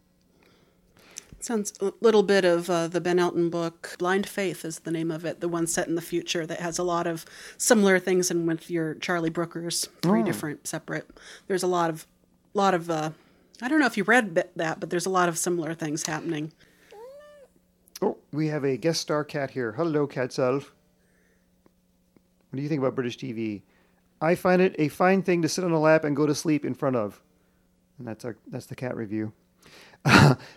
Sounds 1.41 1.73
a 1.81 1.93
little 2.01 2.25
bit 2.25 2.45
of 2.45 2.69
uh, 2.69 2.89
the 2.89 3.01
Ben 3.01 3.21
Elton 3.21 3.49
book, 3.49 3.95
Blind 3.99 4.29
Faith 4.29 4.65
is 4.65 4.81
the 4.81 4.91
name 4.91 5.11
of 5.11 5.25
it, 5.25 5.41
the 5.41 5.49
one 5.49 5.69
set 5.69 5.87
in 5.87 5.95
the 5.95 6.01
future 6.01 6.45
that 6.47 6.61
has 6.61 6.79
a 6.79 6.83
lot 6.83 7.07
of 7.07 7.25
similar 7.57 8.01
things 8.01 8.31
And 8.31 8.47
with 8.49 8.69
your 8.69 8.95
Charlie 8.95 9.31
Brooker's, 9.31 9.89
three 10.03 10.25
different 10.25 10.67
separate. 10.67 11.09
There's 11.47 11.63
a 11.63 11.69
lot 11.69 11.91
of, 11.91 12.09
lot 12.55 12.75
of, 12.75 12.91
uh, 12.91 13.11
I 13.61 13.69
don't 13.69 13.81
know 13.81 13.87
if 13.87 13.97
you 13.97 14.05
read 14.05 14.35
that, 14.57 14.81
but 14.81 14.91
there's 14.91 15.07
a 15.07 15.11
lot 15.11 15.29
of 15.29 15.39
similar 15.39 15.75
things 15.75 16.07
happening. 16.07 16.53
Oh, 18.01 18.17
we 18.33 18.49
have 18.49 18.65
a 18.65 18.77
guest 18.77 19.01
star 19.01 19.25
cat 19.25 19.51
here. 19.51 19.73
Hello, 19.73 20.07
Cat 20.07 20.33
Self. 20.33 20.73
What 22.51 22.57
do 22.57 22.63
you 22.63 22.69
think 22.69 22.79
about 22.79 22.95
British 22.95 23.19
TV? 23.19 23.63
I 24.21 24.35
find 24.35 24.63
it 24.63 24.75
a 24.79 24.89
fine 24.89 25.23
thing 25.23 25.43
to 25.43 25.49
sit 25.49 25.65
on 25.65 25.73
a 25.73 25.81
lap 25.81 26.05
and 26.05 26.17
go 26.17 26.27
to 26.27 26.35
sleep 26.35 26.65
in 26.65 26.75
front 26.75 26.97
of. 26.97 27.21
And 27.99 28.07
that's 28.07 28.25
our 28.25 28.37
that's 28.47 28.67
the 28.67 28.77
cat 28.77 28.97
review. 28.97 29.33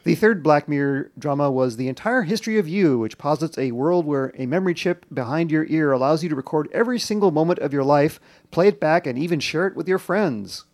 the 0.03 0.15
third 0.15 0.43
Black 0.43 0.67
Mirror 0.69 1.11
drama 1.17 1.51
was 1.51 1.75
The 1.75 1.87
Entire 1.87 2.21
History 2.21 2.59
of 2.59 2.67
You, 2.67 2.99
which 2.99 3.17
posits 3.17 3.57
a 3.57 3.71
world 3.71 4.05
where 4.05 4.31
a 4.37 4.45
memory 4.45 4.75
chip 4.75 5.05
behind 5.11 5.51
your 5.51 5.65
ear 5.65 5.91
allows 5.91 6.21
you 6.21 6.29
to 6.29 6.35
record 6.35 6.69
every 6.71 6.99
single 6.99 7.31
moment 7.31 7.59
of 7.59 7.73
your 7.73 7.83
life, 7.83 8.19
play 8.51 8.67
it 8.67 8.79
back, 8.79 9.07
and 9.07 9.17
even 9.17 9.39
share 9.39 9.65
it 9.65 9.75
with 9.75 9.87
your 9.87 9.97
friends. 9.97 10.65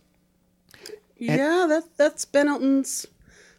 Yeah, 1.18 1.66
that 1.68 1.84
that's 1.96 2.24
Ben 2.24 2.48
Elton's 2.48 3.06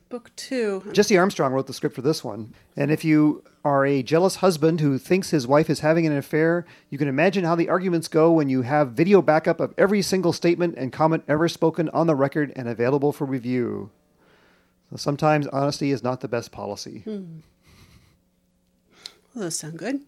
book 0.10 0.36
too. 0.36 0.84
Jesse 0.92 1.18
Armstrong 1.18 1.54
wrote 1.54 1.68
the 1.68 1.74
script 1.74 1.96
for 1.96 2.02
this 2.02 2.24
one. 2.24 2.54
And 2.76 2.92
if 2.92 3.06
you 3.06 3.44
are 3.64 3.86
a 3.86 4.02
jealous 4.02 4.38
husband 4.38 4.82
who 4.82 4.98
thinks 4.98 5.30
his 5.30 5.48
wife 5.48 5.70
is 5.70 5.82
having 5.82 6.08
an 6.08 6.18
affair, 6.18 6.66
you 6.90 6.98
can 6.98 7.08
imagine 7.08 7.44
how 7.44 7.56
the 7.56 7.70
arguments 7.70 8.08
go 8.08 8.32
when 8.32 8.50
you 8.50 8.64
have 8.64 8.94
video 8.94 9.22
backup 9.22 9.60
of 9.60 9.74
every 9.78 10.02
single 10.02 10.34
statement 10.34 10.76
and 10.78 10.92
comment 10.92 11.24
ever 11.28 11.48
spoken 11.48 11.90
on 11.90 12.08
the 12.08 12.16
record 12.16 12.52
and 12.56 12.68
available 12.68 13.12
for 13.12 13.26
review. 13.26 13.92
So 14.90 14.98
sometimes 14.98 15.46
honesty 15.48 15.92
is 15.92 16.04
not 16.04 16.22
the 16.22 16.28
best 16.28 16.52
policy. 16.52 17.00
Hmm. 17.00 17.40
Well, 19.36 19.44
those 19.44 19.60
sound 19.60 19.78
good. 19.78 20.02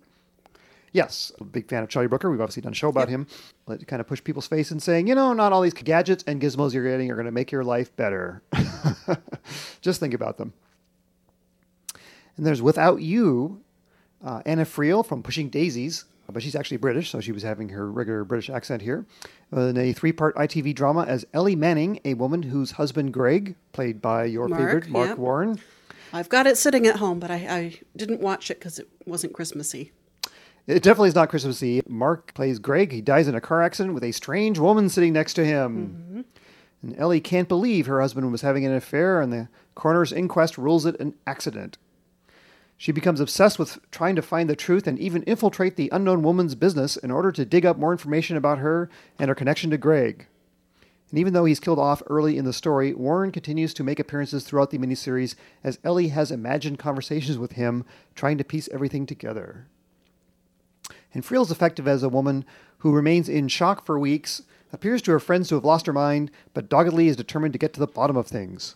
Yes, 0.93 1.31
a 1.39 1.43
big 1.45 1.69
fan 1.69 1.83
of 1.83 1.89
Charlie 1.89 2.07
Brooker. 2.07 2.29
We've 2.29 2.41
obviously 2.41 2.61
done 2.61 2.73
a 2.73 2.75
show 2.75 2.89
about 2.89 3.07
him. 3.07 3.27
Let 3.65 3.85
kind 3.87 4.01
of 4.01 4.07
push 4.07 4.21
people's 4.23 4.47
face 4.47 4.71
and 4.71 4.83
saying, 4.83 5.07
you 5.07 5.15
know, 5.15 5.33
not 5.33 5.53
all 5.53 5.61
these 5.61 5.73
gadgets 5.73 6.23
and 6.27 6.41
gizmos 6.41 6.73
you're 6.73 6.83
getting 6.83 7.09
are 7.09 7.15
going 7.15 7.25
to 7.25 7.31
make 7.31 7.51
your 7.51 7.63
life 7.63 7.95
better. 7.95 8.43
Just 9.81 10.01
think 10.01 10.13
about 10.13 10.37
them. 10.37 10.53
And 12.35 12.45
there's 12.45 12.61
Without 12.61 13.01
You, 13.01 13.61
uh, 14.23 14.41
Anna 14.45 14.65
Friel 14.65 15.05
from 15.05 15.23
Pushing 15.23 15.49
Daisies, 15.49 16.05
but 16.29 16.43
she's 16.43 16.55
actually 16.55 16.77
British, 16.77 17.09
so 17.09 17.19
she 17.19 17.31
was 17.31 17.43
having 17.43 17.69
her 17.69 17.89
regular 17.89 18.23
British 18.23 18.49
accent 18.49 18.81
here. 18.81 19.05
In 19.51 19.77
a 19.77 19.93
three 19.93 20.11
part 20.11 20.35
ITV 20.35 20.75
drama 20.75 21.03
as 21.03 21.25
Ellie 21.33 21.55
Manning, 21.55 21.99
a 22.03 22.15
woman 22.15 22.43
whose 22.43 22.71
husband 22.71 23.13
Greg, 23.13 23.55
played 23.71 24.01
by 24.01 24.25
your 24.25 24.47
Mark, 24.47 24.61
favorite 24.61 24.89
Mark 24.89 25.09
yep. 25.09 25.17
Warren, 25.17 25.59
I've 26.13 26.29
got 26.29 26.47
it 26.47 26.57
sitting 26.57 26.85
at 26.87 26.97
home, 26.97 27.19
but 27.19 27.31
I, 27.31 27.35
I 27.35 27.79
didn't 27.95 28.19
watch 28.19 28.51
it 28.51 28.59
because 28.59 28.79
it 28.79 28.89
wasn't 29.05 29.33
Christmassy. 29.33 29.91
It 30.67 30.83
definitely 30.83 31.09
is 31.09 31.15
not 31.15 31.29
Christmassy. 31.29 31.81
Mark 31.87 32.33
plays 32.33 32.59
Greg. 32.59 32.91
He 32.91 33.01
dies 33.01 33.27
in 33.27 33.35
a 33.35 33.41
car 33.41 33.61
accident 33.61 33.93
with 33.93 34.03
a 34.03 34.11
strange 34.11 34.59
woman 34.59 34.89
sitting 34.89 35.13
next 35.13 35.33
to 35.33 35.45
him. 35.45 36.05
Mm-hmm. 36.09 36.21
And 36.83 36.99
Ellie 36.99 37.21
can't 37.21 37.47
believe 37.47 37.85
her 37.85 38.01
husband 38.01 38.31
was 38.31 38.41
having 38.41 38.65
an 38.65 38.73
affair, 38.73 39.21
and 39.21 39.31
the 39.31 39.49
coroner's 39.75 40.11
inquest 40.11 40.57
rules 40.57 40.85
it 40.85 40.99
an 40.99 41.15
accident. 41.27 41.77
She 42.77 42.91
becomes 42.91 43.19
obsessed 43.19 43.59
with 43.59 43.79
trying 43.91 44.15
to 44.15 44.23
find 44.23 44.49
the 44.49 44.55
truth 44.55 44.87
and 44.87 44.97
even 44.97 45.21
infiltrate 45.23 45.75
the 45.75 45.89
unknown 45.91 46.23
woman's 46.23 46.55
business 46.55 46.97
in 46.97 47.11
order 47.11 47.31
to 47.31 47.45
dig 47.45 47.63
up 47.63 47.77
more 47.77 47.91
information 47.91 48.37
about 48.37 48.57
her 48.57 48.89
and 49.19 49.29
her 49.29 49.35
connection 49.35 49.69
to 49.69 49.77
Greg. 49.77 50.25
And 51.11 51.19
even 51.19 51.33
though 51.33 51.45
he's 51.45 51.59
killed 51.59 51.77
off 51.77 52.01
early 52.07 52.37
in 52.37 52.45
the 52.45 52.53
story, 52.53 52.93
Warren 52.93 53.31
continues 53.31 53.73
to 53.75 53.83
make 53.83 53.99
appearances 53.99 54.43
throughout 54.43 54.71
the 54.71 54.79
miniseries 54.79 55.35
as 55.63 55.77
Ellie 55.83 56.07
has 56.07 56.31
imagined 56.31 56.79
conversations 56.79 57.37
with 57.37 57.51
him, 57.51 57.85
trying 58.15 58.39
to 58.39 58.43
piece 58.43 58.69
everything 58.69 59.05
together. 59.05 59.67
And 61.13 61.25
Friel's 61.25 61.51
effective 61.51 61.87
as 61.87 62.03
a 62.03 62.09
woman 62.09 62.45
who 62.79 62.91
remains 62.91 63.29
in 63.29 63.47
shock 63.47 63.85
for 63.85 63.99
weeks, 63.99 64.41
appears 64.73 65.01
to 65.03 65.11
her 65.11 65.19
friends 65.19 65.49
to 65.49 65.55
have 65.55 65.65
lost 65.65 65.85
her 65.85 65.93
mind, 65.93 66.31
but 66.53 66.69
doggedly 66.69 67.07
is 67.07 67.15
determined 67.15 67.53
to 67.53 67.59
get 67.59 67.73
to 67.73 67.79
the 67.79 67.87
bottom 67.87 68.15
of 68.15 68.27
things. 68.27 68.75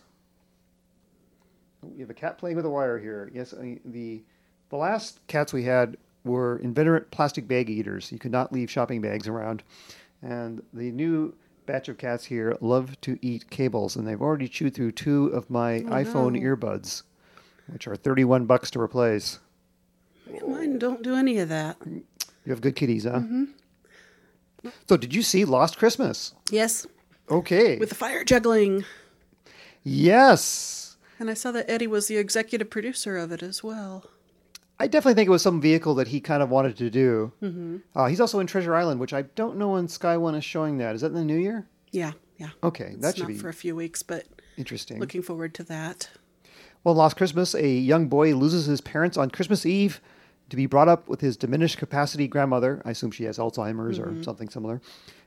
Oh, 1.82 1.88
We 1.94 2.00
have 2.00 2.10
a 2.10 2.14
cat 2.14 2.38
playing 2.38 2.56
with 2.56 2.66
a 2.66 2.70
wire 2.70 2.98
here. 2.98 3.30
Yes, 3.32 3.54
I- 3.54 3.80
the 3.84 4.22
the 4.68 4.76
last 4.76 5.20
cats 5.28 5.52
we 5.52 5.62
had 5.62 5.96
were 6.24 6.58
inveterate 6.58 7.12
plastic 7.12 7.46
bag 7.46 7.70
eaters. 7.70 8.10
You 8.10 8.18
could 8.18 8.32
not 8.32 8.52
leave 8.52 8.68
shopping 8.68 9.00
bags 9.00 9.28
around. 9.28 9.62
And 10.22 10.60
the 10.74 10.90
new 10.90 11.34
batch 11.66 11.88
of 11.88 11.98
cats 11.98 12.24
here 12.24 12.56
love 12.60 13.00
to 13.02 13.16
eat 13.22 13.48
cables, 13.48 13.94
and 13.94 14.08
they've 14.08 14.20
already 14.20 14.48
chewed 14.48 14.74
through 14.74 14.92
two 14.92 15.26
of 15.26 15.48
my 15.48 15.82
oh, 15.82 15.90
iPhone 15.90 16.40
earbuds, 16.42 17.04
which 17.68 17.86
are 17.86 17.94
31 17.94 18.44
bucks 18.46 18.72
to 18.72 18.80
replace. 18.80 19.38
Mine 20.46 20.80
don't 20.80 21.02
do 21.02 21.14
any 21.14 21.38
of 21.38 21.48
that. 21.48 21.76
You 22.46 22.52
have 22.52 22.60
good 22.62 22.76
kitties, 22.76 23.04
huh? 23.04 23.20
So, 24.88 24.96
did 24.96 25.14
you 25.14 25.22
see 25.22 25.44
Lost 25.44 25.76
Christmas? 25.78 26.32
Yes, 26.50 26.86
Okay. 27.30 27.76
with 27.78 27.88
the 27.90 27.94
fire 27.94 28.24
juggling. 28.24 28.84
yes. 29.82 30.96
And 31.18 31.30
I 31.30 31.34
saw 31.34 31.50
that 31.52 31.70
Eddie 31.70 31.86
was 31.86 32.08
the 32.08 32.18
executive 32.18 32.68
producer 32.70 33.16
of 33.16 33.32
it 33.32 33.42
as 33.42 33.64
well. 33.64 34.04
I 34.78 34.86
definitely 34.86 35.14
think 35.14 35.28
it 35.28 35.30
was 35.30 35.40
some 35.42 35.60
vehicle 35.60 35.94
that 35.94 36.08
he 36.08 36.20
kind 36.20 36.42
of 36.42 36.50
wanted 36.50 36.76
to 36.76 36.90
do. 36.90 37.32
Mm-hmm. 37.42 37.76
Uh, 37.94 38.06
he's 38.06 38.20
also 38.20 38.38
in 38.40 38.46
Treasure 38.46 38.74
Island, 38.74 39.00
which 39.00 39.14
I 39.14 39.22
don't 39.22 39.56
know 39.56 39.70
when 39.70 39.88
Sky 39.88 40.16
One 40.18 40.34
is 40.34 40.44
showing 40.44 40.76
that. 40.78 40.94
Is 40.94 41.00
that 41.00 41.06
in 41.08 41.14
the 41.14 41.24
new 41.24 41.38
year? 41.38 41.66
Yeah, 41.92 42.12
yeah. 42.36 42.50
Okay, 42.62 42.94
that 42.98 43.16
should 43.16 43.22
not 43.22 43.28
be 43.28 43.38
for 43.38 43.48
a 43.48 43.54
few 43.54 43.74
weeks, 43.74 44.02
but 44.02 44.26
interesting. 44.58 45.00
looking 45.00 45.22
forward 45.22 45.54
to 45.54 45.64
that. 45.64 46.10
Well, 46.84 46.94
Lost 46.94 47.16
Christmas, 47.16 47.54
a 47.54 47.66
young 47.66 48.08
boy 48.08 48.34
loses 48.34 48.66
his 48.66 48.82
parents 48.82 49.16
on 49.16 49.30
Christmas 49.30 49.64
Eve 49.64 50.00
to 50.48 50.56
be 50.56 50.66
brought 50.66 50.88
up 50.88 51.08
with 51.08 51.20
his 51.20 51.36
diminished 51.36 51.78
capacity 51.78 52.28
grandmother. 52.28 52.82
I 52.84 52.90
assume 52.90 53.10
she 53.10 53.24
has 53.24 53.38
Alzheimer's 53.38 53.98
or 53.98 54.06
mm-hmm. 54.06 54.22
something 54.22 54.48
similar. 54.48 54.80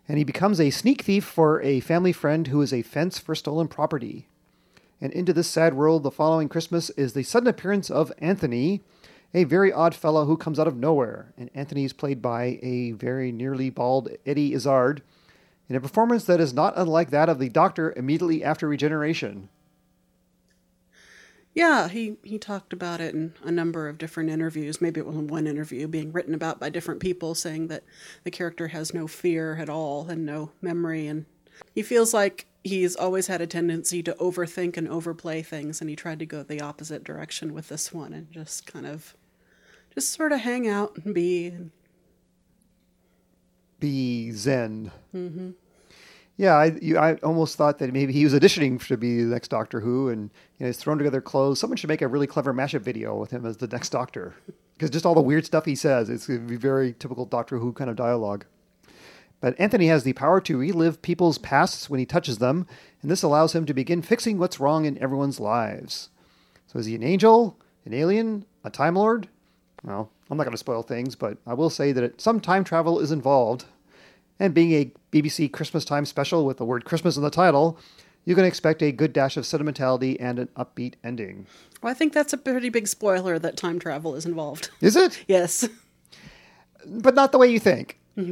And 0.08 0.18
he 0.18 0.24
becomes 0.24 0.60
a 0.60 0.70
sneak 0.70 1.04
thief 1.04 1.24
for 1.24 1.62
a 1.62 1.82
family 1.82 2.14
friend 2.14 2.48
who 2.48 2.62
is 2.62 2.74
a 2.74 2.82
fence 2.82 3.20
for 3.20 3.36
stolen 3.36 3.68
property. 3.68 4.28
And 5.02 5.14
into 5.14 5.34
this 5.34 5.48
sad 5.48 5.74
world, 5.76 6.04
the 6.04 6.12
following 6.12 6.50
Christmas 6.50 6.90
is 6.92 7.14
the 7.14 7.24
sudden 7.24 7.48
appearance 7.48 7.90
of 7.90 8.12
Anthony, 8.20 8.82
a 9.34 9.44
very 9.44 9.72
odd 9.72 9.94
fellow 9.94 10.26
who 10.26 10.36
comes 10.36 10.60
out 10.60 10.68
of 10.68 10.76
nowhere. 10.76 11.34
And 11.38 11.50
Anthony 11.54 11.86
is 11.86 11.94
played 11.94 12.22
by 12.22 12.60
a 12.62 12.92
very 12.92 13.32
nearly 13.32 13.70
bald 13.70 14.10
Eddie 14.26 14.54
Izzard 14.54 15.02
in 15.70 15.76
a 15.76 15.82
performance 15.82 16.26
that 16.26 16.42
is 16.42 16.54
not 16.54 16.74
unlike 16.76 17.12
that 17.12 17.30
of 17.30 17.40
the 17.40 17.50
Doctor 17.50 17.94
immediately 17.96 18.44
after 18.44 18.68
regeneration. 18.68 19.50
Yeah, 21.60 21.90
he, 21.90 22.16
he 22.24 22.40
talked 22.40 22.72
about 22.72 23.02
it 23.02 23.14
in 23.14 23.34
a 23.44 23.52
number 23.52 23.90
of 23.90 23.98
different 23.98 24.30
interviews. 24.30 24.80
Maybe 24.80 25.02
it 25.02 25.06
was 25.06 25.18
in 25.18 25.28
one 25.28 25.46
interview 25.46 25.90
being 25.90 26.14
written 26.14 26.34
about 26.34 26.58
by 26.58 26.70
different 26.70 27.02
people, 27.02 27.36
saying 27.36 27.68
that 27.68 27.84
the 28.24 28.32
character 28.32 28.70
has 28.70 28.94
no 28.94 29.08
fear 29.08 29.58
at 29.58 29.68
all 29.68 30.08
and 30.08 30.26
no 30.26 30.52
memory. 30.62 31.06
And 31.06 31.26
he 31.76 31.82
feels 31.82 32.14
like 32.14 32.46
he's 32.64 32.96
always 32.96 33.28
had 33.28 33.42
a 33.42 33.46
tendency 33.46 34.02
to 34.04 34.14
overthink 34.22 34.78
and 34.78 34.88
overplay 34.88 35.42
things. 35.42 35.82
And 35.82 35.90
he 35.90 35.98
tried 35.98 36.20
to 36.20 36.26
go 36.26 36.44
the 36.44 36.62
opposite 36.62 37.04
direction 37.04 37.54
with 37.54 37.68
this 37.68 37.92
one 37.92 38.14
and 38.14 38.32
just 38.32 38.66
kind 38.66 38.86
of 38.86 39.18
just 39.94 40.14
sort 40.14 40.32
of 40.32 40.40
hang 40.40 40.66
out 40.66 40.96
and 41.04 41.14
be. 41.14 41.48
And 41.48 41.72
be 43.82 44.32
Zen. 44.32 44.92
Mm-hmm. 45.14 45.50
Yeah, 46.40 46.56
I, 46.56 46.66
you, 46.82 46.98
I 46.98 47.16
almost 47.16 47.58
thought 47.58 47.80
that 47.80 47.92
maybe 47.92 48.14
he 48.14 48.24
was 48.24 48.34
auditioning 48.34 48.82
to 48.88 48.96
be 48.96 49.24
the 49.24 49.30
next 49.30 49.50
Doctor 49.50 49.82
Who, 49.82 50.08
and 50.08 50.30
you 50.58 50.64
know, 50.64 50.68
he's 50.68 50.78
thrown 50.78 50.98
together 50.98 51.20
clothes. 51.20 51.60
Someone 51.60 51.76
should 51.76 51.90
make 51.90 52.02
a 52.02 52.08
really 52.08 52.28
clever 52.28 52.54
mashup 52.54 52.80
video 52.80 53.18
with 53.18 53.30
him 53.30 53.46
as 53.46 53.58
the 53.58 53.68
next 53.68 53.90
Doctor, 53.90 54.36
because 54.74 54.90
just 54.90 55.06
all 55.06 55.14
the 55.14 55.22
weird 55.22 55.46
stuff 55.46 55.66
he 55.66 55.76
says, 55.76 56.10
it's 56.10 56.28
going 56.28 56.40
to 56.40 56.48
be 56.48 56.56
very 56.56 56.96
typical 56.98 57.26
Doctor 57.26 57.58
Who 57.58 57.74
kind 57.74 57.90
of 57.90 57.98
dialogue. 57.98 58.46
But 59.42 59.60
Anthony 59.60 59.88
has 59.88 60.06
the 60.06 60.14
power 60.14 60.40
to 60.40 60.58
relive 60.58 61.02
people's 61.02 61.38
pasts 61.38 61.90
when 61.90 62.00
he 62.00 62.06
touches 62.06 62.38
them, 62.38 62.66
and 63.02 63.12
this 63.12 63.22
allows 63.22 63.54
him 63.54 63.66
to 63.66 63.74
begin 63.74 64.02
fixing 64.02 64.38
what's 64.38 64.62
wrong 64.62 64.86
in 64.86 64.98
everyone's 65.00 65.42
lives. 65.42 66.08
So 66.68 66.80
is 66.80 66.86
he 66.86 66.96
an 66.96 67.04
angel, 67.04 67.60
an 67.84 67.94
alien, 67.94 68.46
a 68.64 68.70
Time 68.70 68.96
Lord? 68.96 69.28
Well, 69.84 70.10
I'm 70.32 70.38
not 70.38 70.46
going 70.46 70.54
to 70.54 70.58
spoil 70.58 70.84
things, 70.84 71.16
but 71.16 71.38
I 71.46 71.54
will 71.54 71.70
say 71.70 71.92
that 71.92 72.04
it, 72.06 72.22
some 72.22 72.40
time 72.40 72.64
travel 72.64 73.02
is 73.02 73.12
involved. 73.12 73.66
And 74.40 74.54
being 74.54 74.72
a 74.72 74.92
BBC 75.12 75.52
Christmas 75.52 75.84
time 75.84 76.06
special 76.06 76.46
with 76.46 76.58
the 76.58 76.66
word 76.66 76.86
Christmas 76.86 77.18
in 77.18 77.24
the 77.24 77.30
title, 77.30 77.78
you 78.26 78.36
can 78.36 78.46
expect 78.46 78.82
a 78.82 78.92
good 78.92 79.12
dash 79.12 79.38
of 79.38 79.46
sentimentality 79.46 80.20
and 80.20 80.40
an 80.40 80.50
upbeat 80.56 80.94
ending. 81.04 81.48
well, 81.82 81.92
I 81.92 81.94
think 81.94 82.14
that's 82.14 82.32
a 82.34 82.38
pretty 82.38 82.70
big 82.70 82.88
spoiler 82.88 83.40
that 83.40 83.58
time 83.58 83.80
travel 83.80 84.16
is 84.16 84.26
involved. 84.26 84.70
Is 84.82 84.96
it? 84.96 85.24
Yes. 85.28 85.68
But 86.86 87.16
not 87.16 87.32
the 87.32 87.38
way 87.38 87.48
you 87.48 87.60
think. 87.60 88.00
uh, 88.18 88.32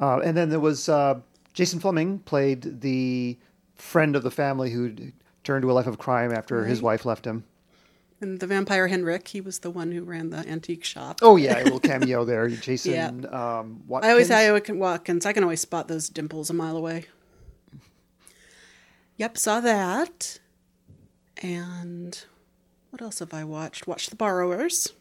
and 0.00 0.36
then 0.36 0.50
there 0.50 0.60
was 0.60 0.88
uh, 0.88 1.20
Jason 1.52 1.80
Flemyng 1.80 2.24
played 2.24 2.80
the 2.80 3.38
friend 3.74 4.16
of 4.16 4.22
the 4.22 4.30
family 4.30 4.70
who 4.70 4.94
turned 5.44 5.62
to 5.62 5.70
a 5.70 5.74
life 5.74 5.86
of 5.86 5.98
crime 5.98 6.32
after 6.32 6.64
his 6.64 6.82
wife 6.82 7.04
left 7.04 7.24
him. 7.24 7.44
And 8.20 8.40
the 8.40 8.46
vampire 8.46 8.88
Herrick, 8.88 9.28
he 9.28 9.42
was 9.42 9.58
the 9.58 9.70
one 9.70 9.92
who 9.92 10.02
ran 10.02 10.30
the 10.30 10.38
antique 10.48 10.84
shop. 10.84 11.18
Oh 11.22 11.36
yeah, 11.36 11.60
a 11.60 11.64
little 11.64 11.80
cameo 11.80 12.24
there. 12.24 12.48
Jason 12.48 12.92
Yeah. 12.92 13.08
um, 13.58 13.82
Watkins. 13.86 14.08
I 14.08 14.10
always 14.12 14.28
say 14.28 14.50
Watkins. 14.52 14.78
Watkins. 14.78 15.26
I 15.26 15.32
can 15.34 15.42
always 15.42 15.60
spot 15.60 15.88
those 15.88 16.08
dimples 16.08 16.48
a 16.48 16.54
mile 16.54 16.76
away. 16.76 17.04
Yep, 19.18 19.38
saw 19.38 19.60
that. 19.60 20.38
And 21.42 22.22
what 22.90 23.02
else 23.02 23.18
have 23.18 23.34
I 23.34 23.44
watched? 23.44 23.86
Watched 23.86 24.10
The 24.10 24.16
Borrowers. 24.16 24.92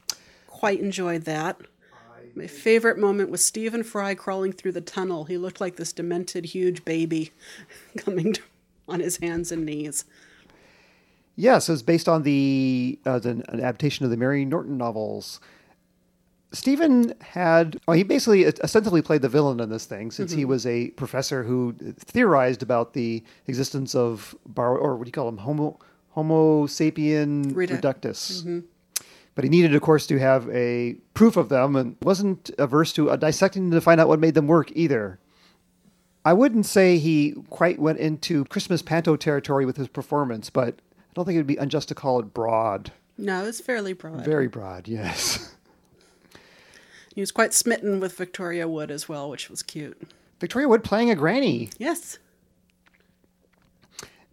Quite 0.48 0.80
enjoyed 0.80 1.24
that. 1.24 1.60
My 2.34 2.48
favorite 2.48 2.98
moment 2.98 3.30
was 3.30 3.46
Stephen 3.46 3.84
Fry 3.84 4.14
crawling 4.14 4.52
through 4.52 4.74
the 4.74 4.82
tunnel. 4.82 5.24
He 5.24 5.38
looked 5.38 5.62
like 5.62 5.78
this 5.78 5.94
demented, 5.94 6.46
huge 6.46 6.84
baby 6.84 7.32
coming 7.98 8.36
on 8.90 9.00
his 9.00 9.18
hands 9.18 9.54
and 9.54 9.66
knees. 9.66 10.04
Yes, 11.36 11.68
it's 11.70 11.82
based 11.82 12.08
on 12.08 12.24
the 12.24 12.98
uh, 13.06 13.20
an, 13.24 13.44
an 13.50 13.60
adaptation 13.60 14.06
of 14.06 14.12
the 14.12 14.18
Mary 14.18 14.46
Norton 14.46 14.78
novels. 14.78 15.40
Stephen 16.54 17.14
had, 17.20 17.78
well, 17.86 17.98
he 17.98 18.04
basically 18.04 18.48
ostensibly 18.48 19.02
played 19.02 19.22
the 19.22 19.28
villain 19.28 19.60
in 19.60 19.70
this 19.70 19.86
thing 19.86 20.10
since 20.10 20.32
he 20.32 20.46
was 20.46 20.66
a 20.66 20.90
professor 20.92 21.44
who 21.44 21.76
theorized 21.98 22.64
about 22.64 22.94
the 22.94 23.22
existence 23.48 23.94
of, 23.94 24.34
bar, 24.46 24.78
or 24.78 24.96
what 24.96 25.04
do 25.04 25.10
you 25.10 25.12
call 25.12 25.28
him, 25.28 25.38
Homo, 25.40 25.78
homo 26.12 26.66
sapien 26.66 27.52
Redu- 27.52 27.72
reductus. 27.72 28.46
But 29.34 29.44
he 29.44 29.50
needed, 29.50 29.76
of 29.76 29.82
course, 29.82 30.08
to 30.08 30.18
have 30.18 30.50
a 30.50 30.96
proof 31.14 31.36
of 31.36 31.50
them 31.50 31.76
and 31.76 31.98
wasn't 32.02 32.52
averse 32.58 32.94
to 32.94 33.12
uh, 33.12 33.18
dissecting 33.18 33.70
to 33.72 33.82
find 33.82 34.00
out 34.00 34.08
what 34.08 34.22
made 34.22 34.34
them 34.34 34.48
work 34.48 34.72
either. 34.72 35.20
I 36.24 36.32
wouldn't 36.32 36.66
say 36.66 36.98
he 36.98 37.36
quite 37.50 37.80
went 37.80 38.00
into 38.00 38.46
Christmas 38.46 38.82
panto 38.82 39.18
territory 39.18 39.66
with 39.66 39.76
his 39.76 39.90
performance, 39.90 40.50
but 40.50 40.80
don't 41.16 41.26
think 41.26 41.36
it 41.36 41.40
would 41.40 41.48
be 41.48 41.56
unjust 41.58 41.88
to 41.88 41.96
call 41.96 42.20
it 42.20 42.34
broad. 42.34 42.92
No, 43.18 43.46
it's 43.46 43.62
fairly 43.62 43.94
broad. 43.94 44.24
Very 44.24 44.48
broad, 44.48 44.88
yes. 44.88 45.56
He 47.16 47.22
was 47.22 47.32
quite 47.32 47.54
smitten 47.54 48.00
with 48.02 48.18
Victoria 48.18 48.68
Wood 48.68 48.92
as 48.92 49.08
well, 49.08 49.30
which 49.30 49.50
was 49.50 49.64
cute. 49.64 50.00
Victoria 50.42 50.68
Wood 50.68 50.84
playing 50.84 51.10
a 51.10 51.16
granny, 51.16 51.70
Yes. 51.78 52.20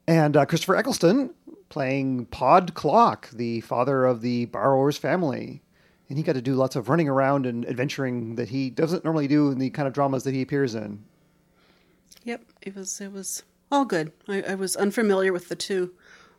and 0.06 0.36
uh, 0.36 0.44
Christopher 0.46 0.76
Eccleston 0.76 1.32
playing 1.68 2.26
Pod 2.26 2.74
Clock, 2.74 3.30
the 3.30 3.60
father 3.62 4.04
of 4.04 4.20
the 4.20 4.46
borrower's 4.46 4.98
family. 4.98 5.62
And 6.08 6.18
he 6.18 6.24
got 6.24 6.34
to 6.34 6.42
do 6.42 6.54
lots 6.54 6.76
of 6.76 6.88
running 6.90 7.08
around 7.08 7.46
and 7.46 7.64
adventuring 7.66 8.34
that 8.34 8.50
he 8.50 8.68
doesn't 8.68 9.04
normally 9.04 9.28
do 9.28 9.50
in 9.50 9.58
the 9.58 9.70
kind 9.70 9.88
of 9.88 9.94
dramas 9.94 10.24
that 10.24 10.34
he 10.34 10.42
appears 10.42 10.74
in. 10.74 11.02
Yep. 12.24 12.42
It 12.60 12.74
was 12.76 13.00
it 13.00 13.12
was 13.12 13.42
all 13.70 13.86
good. 13.86 14.12
I, 14.28 14.42
I 14.42 14.54
was 14.54 14.76
unfamiliar 14.76 15.32
with 15.32 15.48
the 15.48 15.56
two 15.56 15.92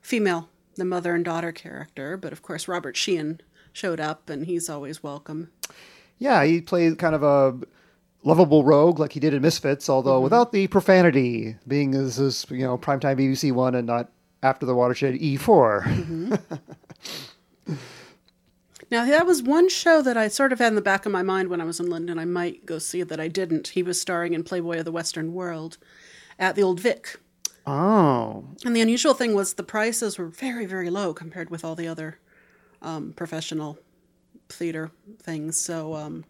female, 0.04 0.50
the 0.76 0.86
mother 0.86 1.16
and 1.16 1.26
daughter 1.26 1.52
character, 1.52 2.16
but 2.18 2.32
of 2.32 2.44
course 2.44 2.68
Robert 2.68 2.96
Sheehan 2.96 3.42
showed 3.72 4.00
up 4.00 4.30
and 4.30 4.46
he's 4.46 4.70
always 4.70 5.02
welcome. 5.02 5.50
Yeah, 6.20 6.44
he 6.44 6.62
played 6.62 7.00
kind 7.00 7.16
of 7.16 7.24
a 7.24 7.58
lovable 8.24 8.64
rogue 8.64 9.00
like 9.00 9.14
he 9.14 9.20
did 9.20 9.34
in 9.34 9.42
Misfits, 9.42 9.90
although 9.90 10.16
mm-hmm. 10.16 10.24
without 10.26 10.52
the 10.52 10.68
profanity, 10.68 11.56
being 11.68 11.92
this 11.92 12.20
is 12.20 12.46
you 12.52 12.60
know 12.60 12.78
primetime 12.78 13.18
BBC 13.18 13.52
One 13.52 13.74
and 13.74 13.88
not 13.88 14.12
after 14.44 14.66
the 14.66 14.76
watershed 14.76 15.16
E 15.16 15.38
4 15.38 15.84
mm-hmm. 15.88 16.36
Now 18.92 19.06
that 19.06 19.26
was 19.26 19.42
one 19.42 19.70
show 19.70 20.04
that 20.04 20.18
I 20.18 20.28
sort 20.28 20.54
of 20.54 20.60
had 20.60 20.68
in 20.68 20.76
the 20.76 20.82
back 20.82 21.08
of 21.08 21.12
my 21.12 21.24
mind 21.24 21.50
when 21.50 21.60
I 21.60 21.66
was 21.66 21.80
in 21.80 21.90
London. 21.90 22.20
I 22.20 22.26
might 22.26 22.64
go 22.64 22.78
see 22.78 23.00
it 23.00 23.08
that 23.08 23.20
I 23.20 23.28
didn't. 23.28 23.70
He 23.70 23.82
was 23.82 24.00
starring 24.00 24.34
in 24.34 24.44
Playboy 24.44 24.78
of 24.78 24.86
the 24.86 24.92
Western 24.92 25.34
World 25.34 25.78
at 26.38 26.56
the 26.56 26.62
Old 26.62 26.80
Vic. 26.80 27.20
Oh, 27.66 28.46
And 28.66 28.76
the 28.76 28.82
unusual 28.82 29.14
thing 29.14 29.34
was 29.34 29.54
the 29.54 29.64
prices 29.64 30.18
were 30.18 30.28
very, 30.28 30.66
very 30.66 30.90
low 30.90 31.14
compared 31.14 31.50
with 31.50 31.64
all 31.64 31.76
the 31.76 31.88
other 31.88 32.20
um, 32.82 33.14
professional 33.14 33.80
theater 34.50 34.92
things. 35.22 35.58
So 35.58 35.96
um, 35.96 36.26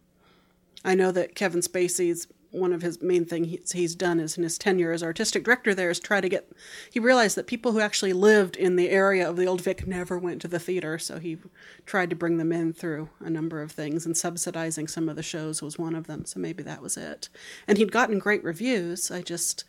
I 0.86 0.94
know 0.94 1.12
that 1.12 1.36
Kevin 1.36 1.62
Spacey's 1.62 2.28
one 2.54 2.72
of 2.72 2.84
his 2.84 3.02
main 3.02 3.26
things 3.26 3.72
he's, 3.72 3.96
done 3.96 4.20
is 4.20 4.38
in 4.38 4.44
his 4.44 4.60
tenure 4.60 4.92
as 4.92 5.02
artistic 5.02 5.44
director 5.44 5.74
there 5.74 5.90
is 5.90 6.00
try 6.00 6.22
to 6.22 6.30
get. 6.30 6.52
He 6.92 7.00
realized 7.00 7.36
that 7.36 7.48
people 7.48 7.72
who 7.72 7.80
actually 7.80 8.14
lived 8.14 8.56
in 8.56 8.76
the 8.76 8.92
area 8.92 9.28
of 9.28 9.38
the 9.38 9.48
Old 9.48 9.62
Vic 9.62 9.88
never 9.88 10.20
went 10.20 10.40
to 10.44 10.48
the 10.48 10.60
theater, 10.60 11.00
so 11.00 11.18
he 11.18 11.40
tried 11.88 12.12
to 12.12 12.16
bring 12.16 12.38
them 12.38 12.52
in 12.52 12.72
through 12.72 13.10
a 13.20 13.30
number 13.30 13.62
of 13.62 13.72
things, 13.72 14.06
and 14.06 14.16
subsidizing 14.16 14.88
some 14.88 15.10
of 15.10 15.16
the 15.16 15.24
shows 15.24 15.64
was 15.64 15.80
one 15.80 15.96
of 15.96 16.06
them. 16.06 16.26
So 16.26 16.40
maybe 16.40 16.62
that 16.62 16.82
was 16.82 16.96
it. 16.96 17.28
And 17.68 17.80
he'd 17.80 17.92
gotten 17.92 18.20
great 18.20 18.44
reviews. 18.44 19.10
I 19.10 19.24
just 19.24 19.68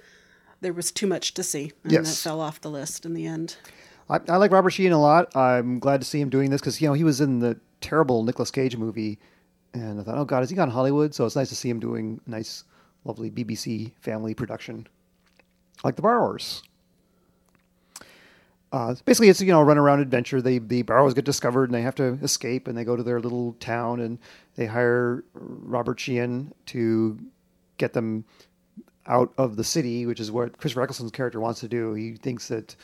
there 0.65 0.73
was 0.73 0.91
too 0.91 1.07
much 1.07 1.35
to 1.35 1.43
see, 1.43 1.73
and 1.85 1.93
Yes. 1.93 2.09
that 2.09 2.29
fell 2.29 2.41
off 2.41 2.59
the 2.61 2.71
list 2.71 3.05
in 3.05 3.13
the 3.13 3.27
end. 3.27 3.57
I, 4.09 4.19
I 4.29 4.37
like 4.39 4.51
Robert 4.51 4.71
Sheehan 4.71 4.93
a 4.93 5.01
lot. 5.01 5.35
I'm 5.37 5.79
glad 5.79 6.01
to 6.01 6.07
see 6.07 6.21
him 6.21 6.31
doing 6.31 6.51
this 6.51 6.61
because 6.61 6.81
you 6.81 6.89
know 6.89 6.95
he 6.95 7.05
was 7.05 7.21
in 7.21 7.39
the 7.41 7.61
terrible 7.83 8.25
Nicolas 8.25 8.51
Cage 8.51 8.77
movie, 8.77 9.19
and 9.75 10.01
I 10.01 10.03
thought, 10.03 10.17
oh 10.17 10.25
God, 10.25 10.41
has 10.41 10.49
he 10.51 10.57
gone 10.57 10.71
Hollywood? 10.71 11.15
So 11.15 11.27
it's 11.27 11.37
nice 11.37 11.51
to 11.51 11.55
see 11.55 11.69
him 11.69 11.81
doing 11.81 12.19
a 12.27 12.31
nice, 12.31 12.65
lovely 13.05 13.31
BBC 13.31 13.93
family 14.01 14.33
production, 14.35 14.87
like 15.85 15.97
The 15.97 16.03
Borrowers. 16.03 16.63
Uh, 18.73 18.95
basically, 19.05 19.29
it's 19.29 19.41
you 19.41 19.53
know 19.53 19.61
a 19.61 19.65
run 19.65 19.79
around 19.79 20.01
adventure. 20.01 20.43
They 20.43 20.59
the 20.59 20.83
borrowers 20.83 21.15
get 21.15 21.25
discovered 21.25 21.65
and 21.65 21.75
they 21.75 21.83
have 21.83 21.95
to 21.97 22.19
escape, 22.23 22.67
and 22.67 22.77
they 22.77 22.85
go 22.85 22.97
to 22.97 23.03
their 23.05 23.21
little 23.21 23.53
town 23.61 24.01
and 24.01 24.19
they 24.57 24.67
hire 24.67 25.23
Robert 25.35 26.01
Sheehan 26.01 26.53
to 26.67 27.19
get 27.79 27.93
them 27.93 28.25
out 29.07 29.33
of 29.37 29.57
the 29.57 29.65
city, 29.65 30.07
which 30.07 30.21
is 30.21 30.31
what 30.31 30.59
Chris 30.59 30.73
Eccleston's 30.77 31.11
character 31.11 31.41
wants 31.41 31.61
to 31.61 31.69
do. 31.69 31.95
He 31.95 32.15
thinks 32.15 32.49
that 32.49 32.75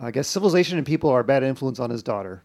I 0.00 0.10
guess 0.10 0.28
civilization 0.28 0.78
and 0.78 0.86
people 0.86 1.10
are 1.10 1.20
a 1.20 1.24
bad 1.24 1.42
influence 1.42 1.78
on 1.78 1.90
his 1.90 2.02
daughter, 2.02 2.42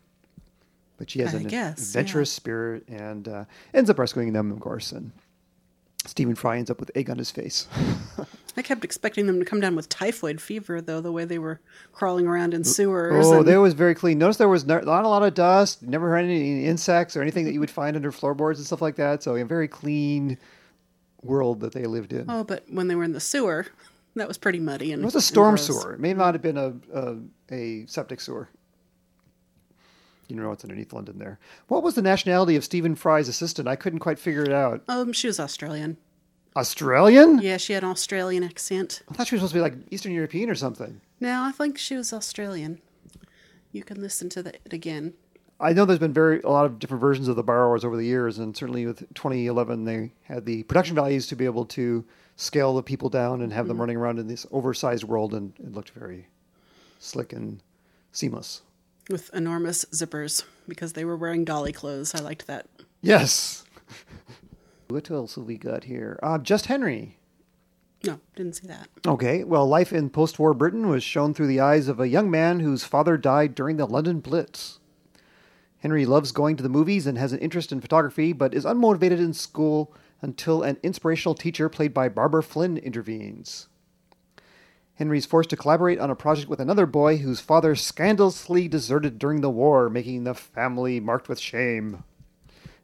but 0.98 1.10
she 1.10 1.20
has 1.20 1.34
I 1.34 1.40
an 1.40 1.48
guess, 1.48 1.80
adventurous 1.80 2.32
spirit 2.32 2.88
and 2.88 3.28
uh, 3.28 3.46
ends 3.74 3.90
up 3.90 3.98
rescuing 4.00 4.34
them, 4.34 4.52
of 4.52 4.60
course. 4.60 4.92
And 4.92 5.12
Stephen 6.06 6.36
Fry 6.36 6.58
ends 6.58 6.70
up 6.70 6.80
with 6.80 6.92
egg 6.96 7.10
on 7.10 7.18
his 7.18 7.32
face. 7.32 7.68
I 8.58 8.64
kept 8.64 8.84
expecting 8.84 9.28
them 9.28 9.38
to 9.40 9.46
come 9.46 9.60
down 9.60 9.76
with 9.76 9.88
typhoid 9.88 10.42
fever, 10.42 10.82
though, 10.82 11.00
the 11.00 11.12
way 11.12 11.26
they 11.26 11.38
were 11.38 11.62
crawling 11.92 12.26
around 12.26 12.56
in 12.56 12.64
sewers. 12.64 13.28
Oh, 13.28 13.40
and- 13.40 13.48
there 13.48 13.62
was 13.62 13.74
very 13.76 13.94
clean. 13.94 14.18
Notice 14.18 14.38
there 14.38 14.50
was 14.50 14.66
not 14.66 14.84
a 14.84 15.08
lot 15.08 15.22
of 15.22 15.34
dust. 15.36 15.84
Never 15.84 16.10
heard 16.10 16.26
any 16.26 16.66
insects 16.66 17.16
or 17.16 17.22
anything 17.22 17.46
that 17.46 17.54
you 17.54 17.60
would 17.60 17.70
find 17.70 17.96
under 17.96 18.12
floorboards 18.12 18.58
and 18.58 18.66
stuff 18.66 18.82
like 18.82 18.96
that. 18.96 19.22
So 19.22 19.36
a 19.36 19.46
very 19.46 19.68
clean 19.68 20.40
world 21.28 21.60
that 21.60 21.74
they 21.74 21.86
lived 21.86 22.14
in. 22.14 22.26
Oh, 22.30 22.44
but 22.44 22.64
when 22.70 22.88
they 22.88 22.96
were 22.96 23.04
in 23.04 23.14
the 23.14 23.20
sewer, 23.20 23.68
that 24.16 24.28
was 24.28 24.38
pretty 24.38 24.60
muddy. 24.60 24.92
And 24.92 25.02
It 25.02 25.06
was 25.06 25.16
a 25.16 25.22
storm 25.22 25.58
sewer. 25.58 25.94
It 25.94 26.00
may 26.00 26.14
not 26.14 26.34
have 26.34 26.42
been 26.42 26.58
a, 26.58 26.74
a 26.94 27.18
a 27.52 27.86
septic 27.88 28.20
sewer. 28.22 28.50
You 30.28 30.36
know 30.36 30.50
what's 30.50 30.64
underneath 30.66 30.92
London 30.92 31.20
there. 31.20 31.40
What 31.68 31.84
was 31.84 31.96
the 31.96 32.02
nationality 32.02 32.56
of 32.58 32.64
Stephen 32.66 32.96
Fry's 32.96 33.30
assistant? 33.30 33.68
I 33.68 33.78
couldn't 33.78 34.00
quite 34.00 34.20
figure 34.20 34.44
it 34.44 34.52
out. 34.52 34.84
Um, 34.90 35.14
she 35.14 35.28
was 35.28 35.40
Australian. 35.40 35.96
Australian? 36.58 37.40
Yeah, 37.40 37.58
she 37.58 37.74
had 37.74 37.84
an 37.84 37.90
Australian 37.92 38.44
accent. 38.44 39.04
I 39.10 39.14
thought 39.14 39.28
she 39.28 39.36
was 39.36 39.42
supposed 39.42 39.54
to 39.54 39.58
be 39.58 39.62
like 39.62 39.76
Eastern 39.92 40.12
European 40.12 40.50
or 40.50 40.56
something. 40.56 41.00
No, 41.22 41.44
I 41.44 41.52
think 41.52 41.78
she 41.78 41.96
was 41.96 42.12
Australian. 42.12 42.82
You 43.72 43.84
can 43.84 44.02
listen 44.02 44.28
to 44.30 44.44
that 44.44 44.58
again. 44.72 45.14
I 45.60 45.74
know 45.74 45.86
there's 45.86 46.00
been 46.00 46.14
very 46.14 46.42
a 46.42 46.50
lot 46.50 46.66
of 46.66 46.78
different 46.78 47.02
versions 47.02 47.28
of 47.28 47.36
the 47.36 47.44
borrowers 47.44 47.84
over 47.84 47.98
the 47.98 48.06
years, 48.06 48.38
and 48.38 48.56
certainly 48.56 48.86
with 48.86 49.00
2011, 49.16 49.86
they 49.86 50.14
had 50.24 50.46
the 50.46 50.64
production 50.64 50.96
values 50.96 51.28
to 51.28 51.36
be 51.36 51.46
able 51.46 51.66
to 51.66 52.06
scale 52.36 52.76
the 52.76 52.84
people 52.84 53.10
down 53.10 53.42
and 53.42 53.52
have 53.52 53.68
them 53.68 53.80
running 53.80 53.98
around 53.98 54.20
in 54.20 54.28
this 54.28 54.46
oversized 54.52 55.04
world, 55.04 55.34
and 55.34 55.54
it 55.60 55.74
looked 55.74 55.90
very 55.90 56.28
slick 57.00 57.34
and 57.34 57.62
seamless. 58.12 58.62
With 59.10 59.34
enormous 59.34 59.86
zippers 59.86 60.44
because 60.68 60.94
they 60.94 61.06
were 61.06 61.18
wearing 61.18 61.46
dolly 61.46 61.72
clothes. 61.72 62.14
I 62.14 62.20
liked 62.20 62.46
that. 62.48 62.68
Yes. 63.02 63.64
what 64.90 65.10
else 65.10 65.36
have 65.36 65.46
we 65.46 65.58
got 65.58 65.86
here? 65.86 66.20
Uh, 66.22 66.38
Just 66.38 66.68
Henry. 66.68 67.18
No, 68.04 68.20
didn't 68.36 68.58
see 68.58 68.68
that. 68.68 68.90
Okay, 69.08 69.44
well, 69.44 69.68
life 69.68 69.92
in 69.92 70.10
post 70.12 70.38
war 70.38 70.54
Britain 70.54 70.88
was 70.88 71.04
shown 71.04 71.34
through 71.34 71.48
the 71.48 71.60
eyes 71.60 71.88
of 71.88 72.00
a 72.00 72.08
young 72.08 72.30
man 72.30 72.60
whose 72.60 72.84
father 72.84 73.18
died 73.18 73.56
during 73.56 73.78
the 73.78 73.88
London 73.88 74.20
Blitz. 74.20 74.80
Henry 75.80 76.06
loves 76.06 76.32
going 76.32 76.56
to 76.56 76.64
the 76.64 76.70
movies 76.70 77.06
and 77.06 77.18
has 77.18 77.34
an 77.34 77.40
interest 77.40 77.72
in 77.72 77.82
photography, 77.82 78.34
but 78.34 78.54
is 78.54 78.66
unmotivated 78.66 79.20
in 79.20 79.34
school 79.34 79.94
until 80.22 80.64
an 80.64 80.78
inspirational 80.82 81.36
teacher 81.36 81.70
played 81.70 81.94
by 81.94 82.10
Barbara 82.10 82.42
Flynn 82.42 82.78
intervenes. 82.78 83.68
Henry 84.96 85.20
is 85.20 85.28
forced 85.28 85.52
to 85.52 85.56
collaborate 85.56 86.00
on 86.00 86.10
a 86.10 86.16
project 86.16 86.50
with 86.50 86.60
another 86.60 86.88
boy 86.88 87.18
whose 87.18 87.40
father 87.40 87.76
scandalously 87.76 88.68
deserted 88.68 89.20
during 89.20 89.42
the 89.42 89.50
war, 89.50 89.90
making 89.90 90.24
the 90.24 90.34
family 90.34 91.00
marked 91.00 91.30
with 91.30 91.40
shame. 91.40 92.04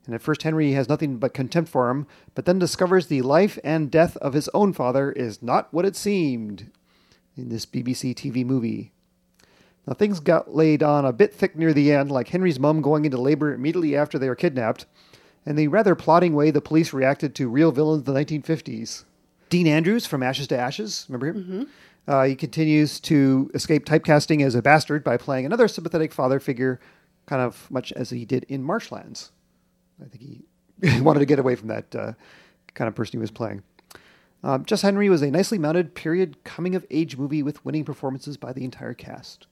And 0.06 0.14
at 0.14 0.22
first, 0.22 0.44
Henry 0.44 0.74
has 0.74 0.90
nothing 0.90 1.18
but 1.18 1.34
contempt 1.34 1.72
for 1.72 1.90
him, 1.90 2.06
but 2.36 2.46
then 2.46 2.60
discovers 2.60 3.08
the 3.08 3.24
life 3.24 3.58
and 3.64 3.90
death 3.90 4.16
of 4.18 4.34
his 4.34 4.50
own 4.54 4.74
father 4.74 5.12
is 5.12 5.42
not 5.42 5.74
what 5.74 5.86
it 5.86 5.96
seemed 5.96 6.70
in 7.36 7.50
this 7.50 7.66
BBC 7.66 8.14
TV 8.14 8.46
movie. 8.46 8.92
Now, 9.86 9.94
things 9.94 10.20
got 10.20 10.56
laid 10.56 10.82
on 10.82 11.06
a 11.06 11.12
bit 11.12 11.34
thick 11.34 11.56
near 11.58 11.74
the 11.74 11.92
end, 11.92 12.10
like 12.10 12.30
Henry's 12.30 12.60
mum 12.60 12.82
going 12.82 13.04
into 13.06 13.18
labor 13.18 13.54
immediately 13.54 13.98
after 13.98 14.18
they 14.18 14.30
were 14.30 14.36
kidnapped, 14.36 14.86
and 15.46 15.58
the 15.58 15.68
rather 15.68 15.94
plodding 15.94 16.34
way 16.34 16.52
the 16.52 16.62
police 16.62 16.94
reacted 16.94 17.36
to 17.36 17.50
real 17.50 17.72
villains 17.72 18.00
of 18.00 18.06
the 18.06 18.14
1950s. 18.14 19.04
Dean 19.50 19.68
Andrews 19.68 20.06
from 20.06 20.24
Ashes 20.24 20.48
to 20.48 20.58
Ashes, 20.58 21.06
remember 21.10 21.28
him? 21.28 21.68
Uh, 22.08 22.24
he 22.24 22.36
continues 22.36 23.00
to 23.02 23.52
escape 23.54 23.86
typecasting 23.86 24.44
as 24.44 24.56
a 24.56 24.62
bastard 24.62 25.04
by 25.04 25.18
playing 25.18 25.46
another 25.46 25.68
sympathetic 25.68 26.12
father 26.12 26.40
figure, 26.40 26.80
kind 27.26 27.42
of 27.42 27.70
much 27.70 27.92
as 27.94 28.10
he 28.10 28.26
did 28.26 28.46
in 28.46 28.64
Marchlands. 28.64 29.32
I 30.02 30.08
think 30.08 30.24
he 30.82 31.02
wanted 31.02 31.20
to 31.20 31.26
get 31.26 31.40
away 31.40 31.56
from 31.56 31.68
that 31.70 31.96
uh, 31.96 32.14
kind 32.74 32.88
of 32.88 32.96
person 32.96 33.14
he 33.14 33.18
was 33.20 33.32
playing. 33.32 33.64
Um, 34.44 34.66
Just 34.66 34.82
Henry 34.82 35.10
was 35.10 35.22
a 35.22 35.32
nicely 35.32 35.58
mounted 35.58 35.96
period 35.96 36.44
coming 36.44 36.76
of 36.76 36.86
age 36.92 37.18
movie 37.18 37.44
with 37.44 37.64
winning 37.64 37.86
performances 37.86 38.36
by 38.36 38.52
the 38.52 38.66
entire 38.66 38.94
cast. 38.94 39.48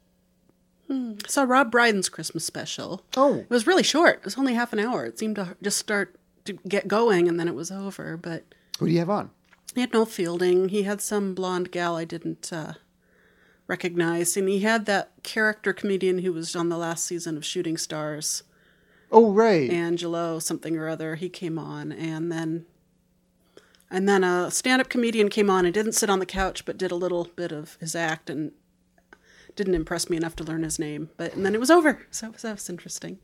I 0.91 1.15
saw 1.27 1.43
Rob 1.43 1.71
Brydon's 1.71 2.10
Christmas 2.10 2.43
special. 2.45 3.04
Oh. 3.15 3.36
It 3.36 3.49
was 3.49 3.65
really 3.67 3.84
short. 3.84 4.17
It 4.19 4.25
was 4.25 4.38
only 4.38 4.54
half 4.54 4.73
an 4.73 4.80
hour. 4.80 5.06
It 5.06 5.17
seemed 5.17 5.36
to 5.38 5.56
just 5.62 5.77
start 5.77 6.15
to 6.45 6.54
get 6.67 6.88
going 6.88 7.27
and 7.27 7.39
then 7.39 7.47
it 7.47 7.56
was 7.56 7.71
over. 7.71 8.17
But 8.17 8.43
Who 8.80 8.88
do 8.88 8.91
you 8.91 8.99
have 8.99 9.10
on? 9.10 9.30
he 9.73 9.82
had 9.82 9.93
Noel 9.93 10.06
Fielding. 10.06 10.69
He 10.69 10.84
had 10.84 11.01
some 11.01 11.34
blonde 11.34 11.71
gal 11.71 11.95
I 11.95 12.04
didn't 12.06 12.51
uh, 12.51 12.73
recognize. 13.67 14.36
And 14.36 14.49
he 14.49 14.60
had 14.60 14.86
that 14.86 15.12
character 15.23 15.71
comedian 15.73 16.19
who 16.19 16.34
was 16.34 16.56
on 16.56 16.69
the 16.69 16.77
last 16.77 17.06
season 17.06 17.38
of 17.38 17.45
Shooting 17.45 17.77
Stars, 17.77 18.43
Oh, 19.13 19.32
right. 19.34 19.69
Angelo 19.69 20.39
something 20.39 20.77
or 20.77 20.88
other. 20.88 21.15
He 21.15 21.27
came 21.30 21.60
on. 21.60 21.91
And 21.91 22.32
then. 22.32 22.65
And 23.89 24.08
then 24.08 24.23
a 24.23 24.49
stand 24.49 24.82
up 24.82 24.88
comedian 24.88 25.27
came 25.27 25.49
on 25.49 25.65
and 25.65 25.73
didn't 25.73 25.91
sit 25.93 26.10
on 26.10 26.19
the 26.19 26.25
couch 26.25 26.63
but 26.63 26.77
did 26.77 26.91
a 26.91 26.95
little 26.95 27.25
bit 27.36 27.51
of 27.51 27.75
his 27.82 27.93
act 27.93 28.30
and 28.30 28.54
didn't 29.56 29.76
impress 29.76 30.10
me 30.10 30.18
enough 30.18 30.36
to 30.38 30.44
learn 30.44 30.64
his 30.64 30.80
name. 30.80 31.10
But 31.18 31.34
and 31.34 31.46
then 31.46 31.54
it 31.54 31.60
was 31.60 31.72
over. 31.72 32.06
So 32.12 32.28
that 32.28 32.34
was, 32.34 32.42
that 32.42 32.54
was 32.54 32.70
interesting. 32.70 33.20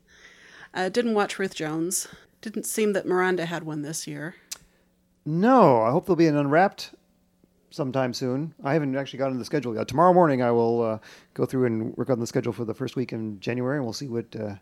Uh, 0.74 0.88
didn't 0.88 1.14
watch 1.14 1.38
Ruth 1.38 1.54
Jones. 1.54 2.08
Didn't 2.40 2.66
seem 2.66 2.92
that 2.92 3.06
Miranda 3.06 3.46
had 3.46 3.64
one 3.64 3.82
this 3.82 4.06
year. 4.06 4.36
No, 5.24 5.82
I 5.82 5.90
hope 5.90 6.06
there'll 6.06 6.16
be 6.16 6.26
an 6.26 6.36
unwrapped 6.36 6.94
sometime 7.70 8.14
soon. 8.14 8.54
I 8.64 8.72
haven't 8.72 8.96
actually 8.96 9.18
gotten 9.18 9.38
the 9.38 9.44
schedule 9.44 9.74
yet. 9.74 9.88
Tomorrow 9.88 10.14
morning, 10.14 10.42
I 10.42 10.50
will 10.50 10.82
uh, 10.82 10.98
go 11.34 11.44
through 11.44 11.66
and 11.66 11.96
work 11.96 12.10
on 12.10 12.20
the 12.20 12.26
schedule 12.26 12.52
for 12.52 12.64
the 12.64 12.74
first 12.74 12.96
week 12.96 13.12
in 13.12 13.38
January, 13.40 13.76
and 13.76 13.84
we'll 13.84 13.92
see 13.92 14.08
what 14.08 14.34
uh, 14.36 14.54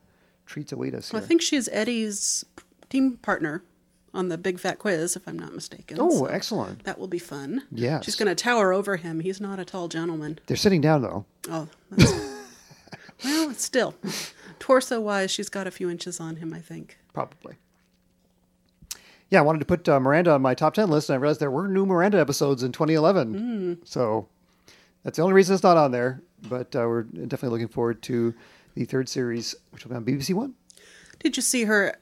treats 0.47 0.73
await 0.73 0.95
us. 0.95 1.13
Well, 1.13 1.23
I 1.23 1.27
think 1.27 1.43
she's 1.43 1.69
Eddie's 1.69 2.45
team 2.89 3.19
partner 3.19 3.63
on 4.17 4.29
the 4.29 4.39
Big 4.39 4.59
Fat 4.59 4.79
Quiz, 4.79 5.15
if 5.17 5.27
I'm 5.29 5.39
not 5.39 5.55
mistaken. 5.55 5.99
oh, 6.01 6.11
So 6.11 6.27
excellent! 6.27 6.85
that 6.85 6.99
will 6.99 7.09
be 7.09 7.19
fun. 7.19 7.63
Yeah. 7.71 8.01
She's 8.01 8.17
going 8.17 8.29
to 8.29 8.35
tower 8.35 8.73
over 8.73 8.97
him. 8.97 9.21
He's 9.21 9.41
not 9.41 9.59
a 9.61 9.65
tall 9.65 9.89
gentleman. 9.89 10.39
They're 10.47 10.57
sitting 10.57 10.81
down 10.81 11.03
though. 11.03 11.25
Oh, 11.51 11.69
that's, 11.91 12.13
well, 13.25 13.53
still, 13.55 13.95
torso 14.59 15.01
wise, 15.01 15.31
she's 15.31 15.49
got 15.49 15.67
a 15.67 15.71
few 15.71 15.89
inches 15.91 16.19
on 16.21 16.37
him, 16.37 16.53
I 16.55 16.61
think. 16.61 16.99
Probably. 17.13 17.57
Yeah, 19.31 19.41
I 19.41 19.43
wanted 19.43 19.59
to 19.59 19.65
put 19.65 19.89
uh, 19.89 19.99
Miranda 19.99 20.31
on 20.33 20.43
my 20.43 20.55
top 20.55 20.75
10 20.75 20.89
list, 20.89 21.11
and 21.11 21.15
I 21.15 21.19
realized 21.19 21.41
there 21.41 21.51
were 21.51 21.67
new 21.69 21.85
Miranda 21.85 22.19
episodes 22.21 22.63
in 22.63 22.71
2011. 22.73 23.79
So 23.85 24.29
that's 25.03 25.17
the 25.17 25.23
only 25.23 25.35
reason 25.35 25.55
it's 25.55 25.65
not 25.65 25.77
on 25.77 25.91
there. 25.91 26.23
But 26.49 26.77
uh, 26.77 26.85
we're 26.87 27.03
definitely 27.03 27.49
looking 27.49 27.69
forward 27.69 28.03
to 28.03 28.35
the 28.75 28.85
third 28.85 29.09
series, 29.09 29.55
which 29.71 29.85
will 29.85 29.91
be 29.91 29.97
on 29.97 30.05
BBC 30.05 30.33
One. 30.35 30.55
Did 31.19 31.37
you 31.37 31.43
see 31.43 31.65
her 31.65 31.97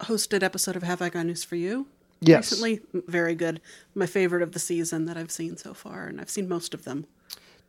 hosted 0.00 0.42
episode 0.42 0.76
of 0.76 0.82
Have 0.82 1.02
I 1.02 1.08
Got 1.08 1.26
News 1.26 1.44
for 1.44 1.56
You? 1.56 1.86
Yes. 2.20 2.50
Recently, 2.52 2.80
very 3.06 3.34
good. 3.34 3.60
My 3.94 4.06
favorite 4.06 4.42
of 4.42 4.52
the 4.52 4.58
season 4.58 5.04
that 5.06 5.16
I've 5.16 5.30
seen 5.30 5.56
so 5.56 5.72
far, 5.74 6.06
and 6.06 6.20
I've 6.20 6.30
seen 6.30 6.48
most 6.48 6.74
of 6.74 6.84
them. 6.84 7.06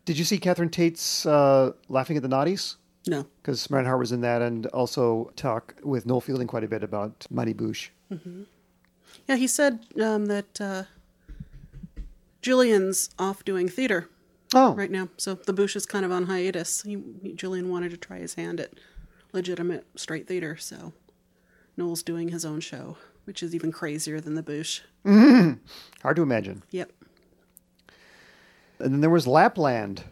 Did 0.06 0.18
you 0.18 0.26
see 0.26 0.40
Catherine 0.40 0.70
Tate's 0.70 1.26
uh, 1.26 1.74
Laughing 1.88 2.18
at 2.18 2.24
the 2.24 2.30
Noughties? 2.30 2.76
No. 3.08 3.26
Because 3.42 3.70
Miranda 3.70 3.90
Hart 3.90 4.00
was 4.00 4.12
in 4.12 4.22
that, 4.22 4.42
and 4.42 4.66
also 4.68 5.32
talk 5.36 5.76
with 5.84 6.06
Noel 6.06 6.22
Fielding 6.22 6.48
quite 6.48 6.64
a 6.64 6.68
bit 6.68 6.84
about 6.84 7.28
Mighty 7.30 7.54
Boosh. 7.54 7.90
Yeah, 9.28 9.36
he 9.36 9.46
said 9.48 9.86
um, 10.02 10.26
that 10.26 10.60
uh, 10.60 10.84
Julian's 12.42 13.10
off 13.20 13.46
doing 13.46 13.70
theater 13.70 14.10
Oh, 14.56 14.74
right 14.74 14.90
now, 14.90 15.10
so 15.18 15.36
the 15.36 15.54
Boosh 15.54 15.76
is 15.76 15.86
kind 15.86 16.04
of 16.04 16.12
on 16.12 16.26
hiatus. 16.26 16.82
He, 16.82 16.98
he, 17.22 17.34
Julian 17.34 17.70
wanted 17.70 17.92
to 17.92 17.98
try 17.98 18.18
his 18.18 18.34
hand 18.34 18.60
at 18.60 18.72
legitimate 19.32 19.86
straight 19.96 20.28
theater, 20.28 20.58
so 20.58 20.92
Noel's 21.80 22.04
doing 22.04 22.30
his 22.30 22.46
own 22.46 22.60
show, 22.60 22.98
which 23.24 23.42
is 23.42 23.56
even 23.56 23.72
crazier 23.72 24.22
than 24.22 24.36
the 24.36 24.44
Boosh. 24.44 24.82
Mm-hmm. 25.06 25.54
hard 26.02 26.16
to 26.18 26.22
imagine. 26.22 26.62
Yep. 26.70 26.92
And 28.80 28.94
then 28.94 29.02
there 29.02 29.10
was 29.10 29.26
Lapland. 29.26 30.04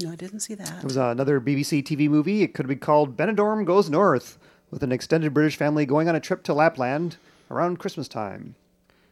No, 0.00 0.12
I 0.12 0.16
didn't 0.16 0.40
see 0.40 0.54
that. 0.54 0.78
It 0.78 0.84
was 0.84 0.96
another 0.96 1.40
BBC 1.40 1.82
TV 1.82 2.08
movie. 2.08 2.42
It 2.42 2.54
could 2.54 2.66
been 2.66 2.78
called 2.78 3.16
Benidorm 3.16 3.64
Goes 3.64 3.90
North, 3.90 4.38
with 4.70 4.82
an 4.82 4.92
extended 4.92 5.32
British 5.34 5.56
family 5.56 5.86
going 5.86 6.08
on 6.08 6.16
a 6.16 6.20
trip 6.20 6.42
to 6.44 6.54
Lapland 6.54 7.16
around 7.50 7.78
Christmas 7.78 8.08
time. 8.08 8.54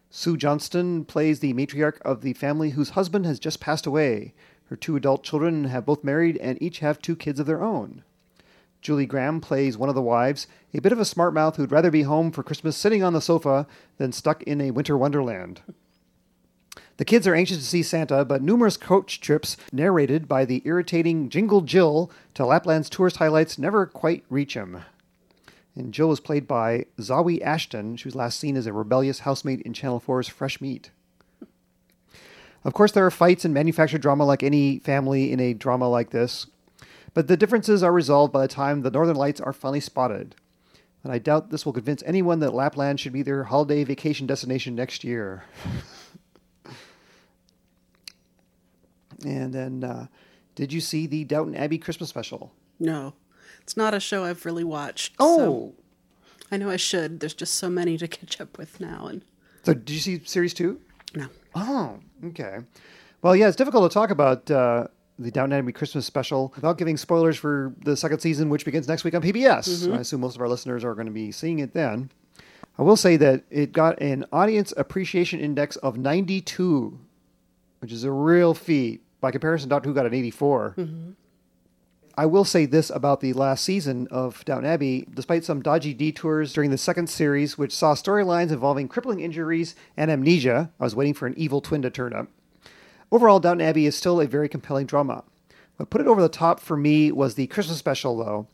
Sue 0.09 0.37
Johnston 0.37 1.05
plays 1.05 1.39
the 1.39 1.53
matriarch 1.53 1.99
of 2.01 2.21
the 2.21 2.33
family 2.33 2.71
whose 2.71 2.91
husband 2.91 3.25
has 3.25 3.39
just 3.39 3.59
passed 3.59 3.87
away. 3.87 4.33
Her 4.65 4.75
two 4.75 4.95
adult 4.95 5.23
children 5.23 5.65
have 5.65 5.85
both 5.85 6.03
married 6.03 6.37
and 6.37 6.61
each 6.61 6.79
have 6.79 7.01
two 7.01 7.15
kids 7.15 7.39
of 7.39 7.47
their 7.47 7.63
own. 7.63 8.03
Julie 8.83 9.05
Graham 9.05 9.39
plays 9.39 9.77
one 9.77 9.87
of 9.87 9.95
the 9.95 10.01
wives, 10.01 10.45
a 10.73 10.81
bit 10.81 10.91
of 10.91 10.99
a 10.99 11.05
smart 11.05 11.33
mouth 11.33 11.55
who'd 11.55 11.71
rather 11.71 11.89
be 11.89 12.03
home 12.03 12.31
for 12.31 12.43
Christmas 12.43 12.75
sitting 12.75 13.01
on 13.01 13.13
the 13.13 13.21
sofa 13.21 13.65
than 13.97 14.11
stuck 14.11 14.43
in 14.43 14.59
a 14.59 14.71
winter 14.71 14.97
wonderland. 14.97 15.61
The 16.97 17.05
kids 17.05 17.25
are 17.25 17.33
anxious 17.33 17.57
to 17.59 17.63
see 17.63 17.81
Santa, 17.81 18.25
but 18.25 18.41
numerous 18.41 18.75
coach 18.75 19.21
trips 19.21 19.55
narrated 19.71 20.27
by 20.27 20.43
the 20.43 20.61
irritating 20.65 21.29
Jingle 21.29 21.61
Jill 21.61 22.11
to 22.33 22.45
Lapland's 22.45 22.89
tourist 22.89 23.17
highlights 23.17 23.57
never 23.57 23.85
quite 23.85 24.25
reach 24.29 24.53
him. 24.53 24.83
And 25.75 25.93
Jill 25.93 26.09
was 26.09 26.19
played 26.19 26.45
by 26.45 26.85
Zawe 26.99 27.41
Ashton. 27.41 27.95
She 27.95 28.07
was 28.07 28.15
last 28.15 28.37
seen 28.37 28.57
as 28.57 28.67
a 28.67 28.73
rebellious 28.73 29.19
housemaid 29.19 29.61
in 29.61 29.73
Channel 29.73 30.03
4's 30.05 30.27
Fresh 30.27 30.59
Meat. 30.59 30.91
Of 32.65 32.73
course, 32.73 32.91
there 32.91 33.05
are 33.05 33.11
fights 33.11 33.43
and 33.45 33.53
manufactured 33.53 34.01
drama 34.01 34.25
like 34.25 34.43
any 34.43 34.79
family 34.79 35.31
in 35.31 35.39
a 35.39 35.53
drama 35.53 35.89
like 35.89 36.11
this, 36.11 36.47
but 37.13 37.27
the 37.27 37.37
differences 37.37 37.83
are 37.83 37.91
resolved 37.91 38.33
by 38.33 38.41
the 38.41 38.47
time 38.47 38.81
the 38.81 38.91
Northern 38.91 39.15
Lights 39.15 39.41
are 39.41 39.53
finally 39.53 39.79
spotted. 39.79 40.35
And 41.03 41.11
I 41.11 41.19
doubt 41.19 41.49
this 41.49 41.65
will 41.65 41.73
convince 41.73 42.01
anyone 42.03 42.39
that 42.39 42.53
Lapland 42.53 42.99
should 42.99 43.11
be 43.11 43.23
their 43.23 43.43
holiday 43.43 43.83
vacation 43.83 44.25
destination 44.25 44.73
next 44.73 45.03
year. 45.03 45.43
And 49.25 49.53
then, 49.53 49.83
uh, 49.83 50.07
did 50.55 50.73
you 50.73 50.81
see 50.81 51.07
the 51.07 51.23
Downton 51.23 51.55
Abbey 51.55 51.77
Christmas 51.77 52.09
special? 52.09 52.51
No, 52.79 53.13
it's 53.61 53.77
not 53.77 53.93
a 53.93 53.99
show 53.99 54.23
I've 54.23 54.45
really 54.45 54.63
watched. 54.63 55.13
Oh, 55.19 55.37
so 55.37 55.73
I 56.51 56.57
know 56.57 56.69
I 56.69 56.77
should. 56.77 57.19
There's 57.19 57.33
just 57.33 57.53
so 57.55 57.69
many 57.69 57.97
to 57.97 58.07
catch 58.07 58.41
up 58.41 58.57
with 58.57 58.79
now, 58.79 59.07
and 59.07 59.23
so 59.63 59.73
did 59.73 59.89
you 59.89 59.99
see 59.99 60.21
series 60.25 60.53
two? 60.53 60.79
no. 61.15 61.27
Oh, 61.55 61.99
okay. 62.25 62.59
Well, 63.21 63.35
yeah, 63.35 63.47
it's 63.47 63.55
difficult 63.55 63.89
to 63.89 63.93
talk 63.93 64.09
about 64.09 64.49
uh, 64.51 64.87
the 65.19 65.31
Downton 65.31 65.59
Abbey 65.59 65.71
Christmas 65.71 66.05
special 66.05 66.51
without 66.55 66.77
giving 66.77 66.97
spoilers 66.97 67.37
for 67.37 67.73
the 67.83 67.95
second 67.95 68.19
season, 68.19 68.49
which 68.49 68.65
begins 68.65 68.87
next 68.87 69.03
week 69.03 69.13
on 69.13 69.21
PBS. 69.21 69.69
Mm-hmm. 69.69 69.93
I 69.93 69.97
assume 69.99 70.21
most 70.21 70.35
of 70.35 70.41
our 70.41 70.47
listeners 70.47 70.83
are 70.83 70.95
going 70.95 71.07
to 71.07 71.11
be 71.11 71.31
seeing 71.31 71.59
it 71.59 71.73
then. 71.73 72.09
I 72.77 72.81
will 72.81 72.97
say 72.97 73.17
that 73.17 73.43
it 73.51 73.71
got 73.71 74.01
an 74.01 74.25
audience 74.31 74.73
appreciation 74.75 75.39
index 75.39 75.75
of 75.77 75.97
92, 75.97 76.99
which 77.79 77.91
is 77.91 78.03
a 78.03 78.11
real 78.11 78.53
feat. 78.53 79.01
By 79.21 79.31
comparison, 79.31 79.69
Doctor 79.69 79.89
Who 79.89 79.95
got 79.95 80.05
an 80.05 80.13
84. 80.13 80.75
Mm-hmm. 80.77 81.11
I 82.15 82.25
will 82.27 82.45
say 82.45 82.65
this 82.65 82.89
about 82.89 83.21
the 83.21 83.33
last 83.33 83.63
season 83.63 84.07
of 84.11 84.43
Downton 84.45 84.69
Abbey. 84.69 85.07
Despite 85.11 85.43
some 85.43 85.61
dodgy 85.61 85.93
detours 85.93 86.53
during 86.53 86.69
the 86.69 86.77
second 86.77 87.07
series, 87.07 87.57
which 87.57 87.73
saw 87.73 87.95
storylines 87.95 88.51
involving 88.51 88.87
crippling 88.87 89.19
injuries 89.19 89.75
and 89.97 90.11
amnesia, 90.11 90.71
I 90.79 90.83
was 90.83 90.95
waiting 90.95 91.13
for 91.13 91.25
an 91.25 91.33
evil 91.37 91.61
twin 91.61 91.81
to 91.83 91.89
turn 91.89 92.13
up. 92.13 92.27
Overall, 93.13 93.39
Downton 93.39 93.67
Abbey 93.67 93.85
is 93.85 93.95
still 93.95 94.19
a 94.19 94.25
very 94.25 94.49
compelling 94.49 94.87
drama. 94.87 95.23
What 95.77 95.91
put 95.91 96.01
it 96.01 96.07
over 96.07 96.19
the 96.19 96.27
top 96.27 96.59
for 96.59 96.75
me 96.75 97.11
was 97.11 97.35
the 97.35 97.45
Christmas 97.45 97.77
special, 97.77 98.17
though. 98.17 98.47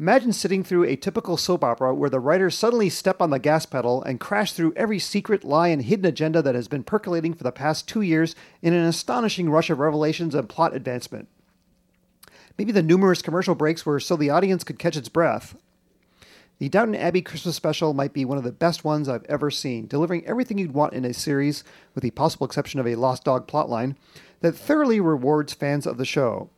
Imagine 0.00 0.32
sitting 0.32 0.64
through 0.64 0.82
a 0.82 0.96
typical 0.96 1.36
soap 1.36 1.62
opera 1.62 1.94
where 1.94 2.10
the 2.10 2.18
writers 2.18 2.58
suddenly 2.58 2.88
step 2.88 3.22
on 3.22 3.30
the 3.30 3.38
gas 3.38 3.66
pedal 3.66 4.02
and 4.02 4.18
crash 4.18 4.52
through 4.52 4.72
every 4.74 4.98
secret 4.98 5.44
lie 5.44 5.68
and 5.68 5.82
hidden 5.82 6.06
agenda 6.06 6.42
that 6.42 6.56
has 6.56 6.66
been 6.66 6.82
percolating 6.82 7.34
for 7.34 7.44
the 7.44 7.52
past 7.52 7.86
two 7.86 8.00
years 8.00 8.34
in 8.62 8.74
an 8.74 8.84
astonishing 8.84 9.48
rush 9.48 9.70
of 9.70 9.78
revelations 9.78 10.34
and 10.34 10.48
plot 10.48 10.74
advancement. 10.74 11.28
Maybe 12.58 12.72
the 12.72 12.82
numerous 12.82 13.22
commercial 13.22 13.54
breaks 13.54 13.86
were 13.86 14.00
so 14.00 14.16
the 14.16 14.30
audience 14.30 14.64
could 14.64 14.80
catch 14.80 14.96
its 14.96 15.08
breath. 15.08 15.54
The 16.60 16.68
Downton 16.68 16.94
Abbey 16.94 17.22
Christmas 17.22 17.56
special 17.56 17.94
might 17.94 18.12
be 18.12 18.26
one 18.26 18.36
of 18.36 18.44
the 18.44 18.52
best 18.52 18.84
ones 18.84 19.08
I've 19.08 19.24
ever 19.30 19.50
seen, 19.50 19.86
delivering 19.86 20.26
everything 20.26 20.58
you'd 20.58 20.74
want 20.74 20.92
in 20.92 21.06
a 21.06 21.14
series, 21.14 21.64
with 21.94 22.02
the 22.02 22.10
possible 22.10 22.44
exception 22.44 22.78
of 22.78 22.86
a 22.86 22.96
Lost 22.96 23.24
Dog 23.24 23.48
plotline, 23.48 23.96
that 24.40 24.52
thoroughly 24.52 25.00
rewards 25.00 25.54
fans 25.54 25.86
of 25.86 25.96
the 25.96 26.04
show. 26.04 26.50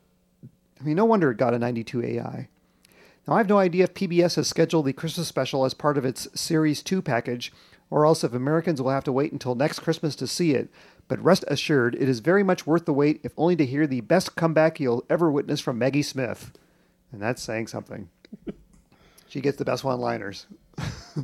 I 0.81 0.83
mean, 0.83 0.97
no 0.97 1.05
wonder 1.05 1.31
it 1.31 1.37
got 1.37 1.55
a 1.55 1.59
92 1.61 2.03
AI. 2.03 2.49
Now, 3.29 3.35
I 3.35 3.38
have 3.38 3.49
no 3.49 3.59
idea 3.59 3.85
if 3.85 3.95
PBS 3.95 4.35
has 4.35 4.49
scheduled 4.49 4.87
the 4.87 4.93
Christmas 4.93 5.29
special 5.29 5.65
as 5.65 5.73
part 5.73 5.97
of 5.97 6.05
its 6.05 6.27
Series 6.35 6.83
2 6.83 7.01
package, 7.01 7.53
or 7.88 8.05
else 8.05 8.25
if 8.25 8.35
Americans 8.35 8.83
will 8.83 8.91
have 8.91 9.05
to 9.05 9.12
wait 9.12 9.31
until 9.31 9.55
next 9.55 9.79
Christmas 9.79 10.17
to 10.17 10.27
see 10.27 10.51
it, 10.51 10.69
but 11.07 11.23
rest 11.23 11.45
assured, 11.47 11.95
it 11.95 12.09
is 12.09 12.19
very 12.19 12.43
much 12.43 12.67
worth 12.67 12.87
the 12.87 12.93
wait 12.93 13.21
if 13.23 13.31
only 13.37 13.55
to 13.55 13.65
hear 13.65 13.87
the 13.87 14.01
best 14.01 14.35
comeback 14.35 14.81
you'll 14.81 15.07
ever 15.09 15.31
witness 15.31 15.61
from 15.61 15.79
Maggie 15.79 16.03
Smith. 16.03 16.51
And 17.12 17.23
that's 17.23 17.41
saying 17.41 17.69
something. 17.69 18.09
she 19.33 19.40
gets 19.40 19.57
the 19.57 19.64
best 19.64 19.83
one 19.83 19.99
liners. 19.99 20.47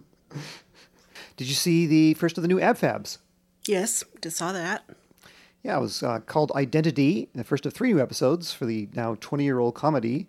Did 1.37 1.47
you 1.47 1.55
see 1.55 1.87
the 1.87 2.15
first 2.15 2.39
of 2.39 2.43
the 2.43 2.49
new 2.49 2.57
AbFabs? 2.57 3.19
Yes, 3.67 4.03
just 4.23 4.39
saw 4.39 4.51
that. 4.53 4.83
Yeah, 5.63 5.77
it 5.77 5.81
was 5.83 6.03
uh, 6.03 6.21
called 6.21 6.51
Identity, 6.55 7.29
the 7.35 7.45
first 7.45 7.67
of 7.67 7.75
three 7.75 7.93
new 7.93 8.01
episodes 8.01 8.51
for 8.51 8.65
the 8.65 8.89
now 8.95 9.17
20 9.21 9.45
year 9.45 9.59
old 9.59 9.75
comedy. 9.75 10.27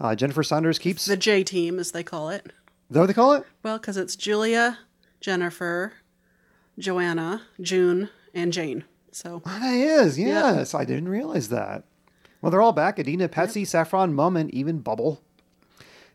Uh, 0.00 0.16
Jennifer 0.16 0.42
Saunders 0.42 0.80
keeps. 0.80 1.04
The 1.04 1.16
J 1.16 1.44
team, 1.44 1.78
as 1.78 1.92
they 1.92 2.02
call 2.02 2.30
it. 2.30 2.46
Is 2.46 2.94
that 2.94 2.98
what 3.00 3.06
they 3.06 3.12
call 3.14 3.34
it? 3.34 3.44
Well, 3.62 3.78
because 3.78 3.96
it's 3.96 4.16
Julia, 4.16 4.78
Jennifer, 5.20 5.92
Joanna, 6.80 7.42
June, 7.60 8.08
and 8.34 8.52
Jane. 8.52 8.82
So 9.12 9.40
Oh, 9.46 9.58
that 9.60 9.72
is, 9.72 10.18
yes. 10.18 10.74
I 10.74 10.84
didn't 10.84 11.08
realize 11.08 11.48
that. 11.50 11.84
Well, 12.42 12.50
they're 12.50 12.62
all 12.62 12.72
back. 12.72 12.98
Edina, 12.98 13.28
Patsy, 13.28 13.64
Saffron, 13.64 14.14
Mum, 14.14 14.36
and 14.36 14.52
even 14.52 14.80
Bubble. 14.80 15.22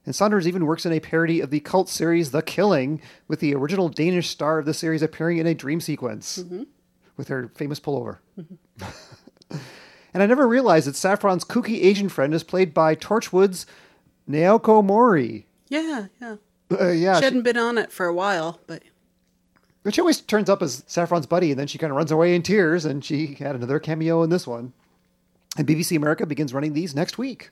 And 0.05 0.15
Saunders 0.15 0.47
even 0.47 0.65
works 0.65 0.85
in 0.85 0.91
a 0.91 0.99
parody 0.99 1.41
of 1.41 1.49
the 1.49 1.59
cult 1.59 1.89
series 1.89 2.31
The 2.31 2.41
Killing, 2.41 3.01
with 3.27 3.39
the 3.39 3.55
original 3.55 3.89
Danish 3.89 4.29
star 4.29 4.59
of 4.59 4.65
the 4.65 4.73
series 4.73 5.01
appearing 5.01 5.39
in 5.39 5.47
a 5.47 5.55
dream 5.55 5.81
sequence 5.81 6.43
with 7.17 7.27
her 7.27 7.49
famous 7.55 7.79
pullover. 7.79 8.19
and 9.49 10.23
I 10.23 10.25
never 10.25 10.47
realized 10.47 10.87
that 10.87 10.95
Saffron's 10.95 11.43
kooky 11.43 11.83
Asian 11.83 12.09
friend 12.09 12.33
is 12.33 12.43
played 12.43 12.73
by 12.73 12.95
Torchwood's 12.95 13.65
Naoko 14.29 14.83
Mori. 14.83 15.47
Yeah, 15.69 16.07
yeah. 16.21 16.35
Uh, 16.71 16.89
yeah, 16.89 17.15
She 17.15 17.19
she, 17.19 17.23
hadn't 17.25 17.43
been 17.43 17.57
on 17.57 17.77
it 17.77 17.91
for 17.91 18.05
a 18.05 18.13
while, 18.13 18.59
but 18.67 18.83
but 19.83 19.93
she 19.93 20.01
always 20.01 20.19
turns 20.19 20.49
up 20.49 20.63
as 20.63 20.83
Saffron's 20.87 21.27
buddy, 21.27 21.51
and 21.51 21.59
then 21.59 21.67
she 21.67 21.77
kind 21.77 21.91
of 21.91 21.97
runs 21.97 22.11
away 22.11 22.33
in 22.33 22.41
tears, 22.41 22.85
and 22.85 23.05
she 23.05 23.35
had 23.35 23.55
another 23.55 23.79
cameo 23.79 24.23
in 24.23 24.31
this 24.31 24.47
one. 24.47 24.73
And 25.57 25.67
BBC 25.67 25.95
America 25.95 26.25
begins 26.25 26.55
running 26.55 26.73
these 26.73 26.95
next 26.95 27.19
week. 27.19 27.51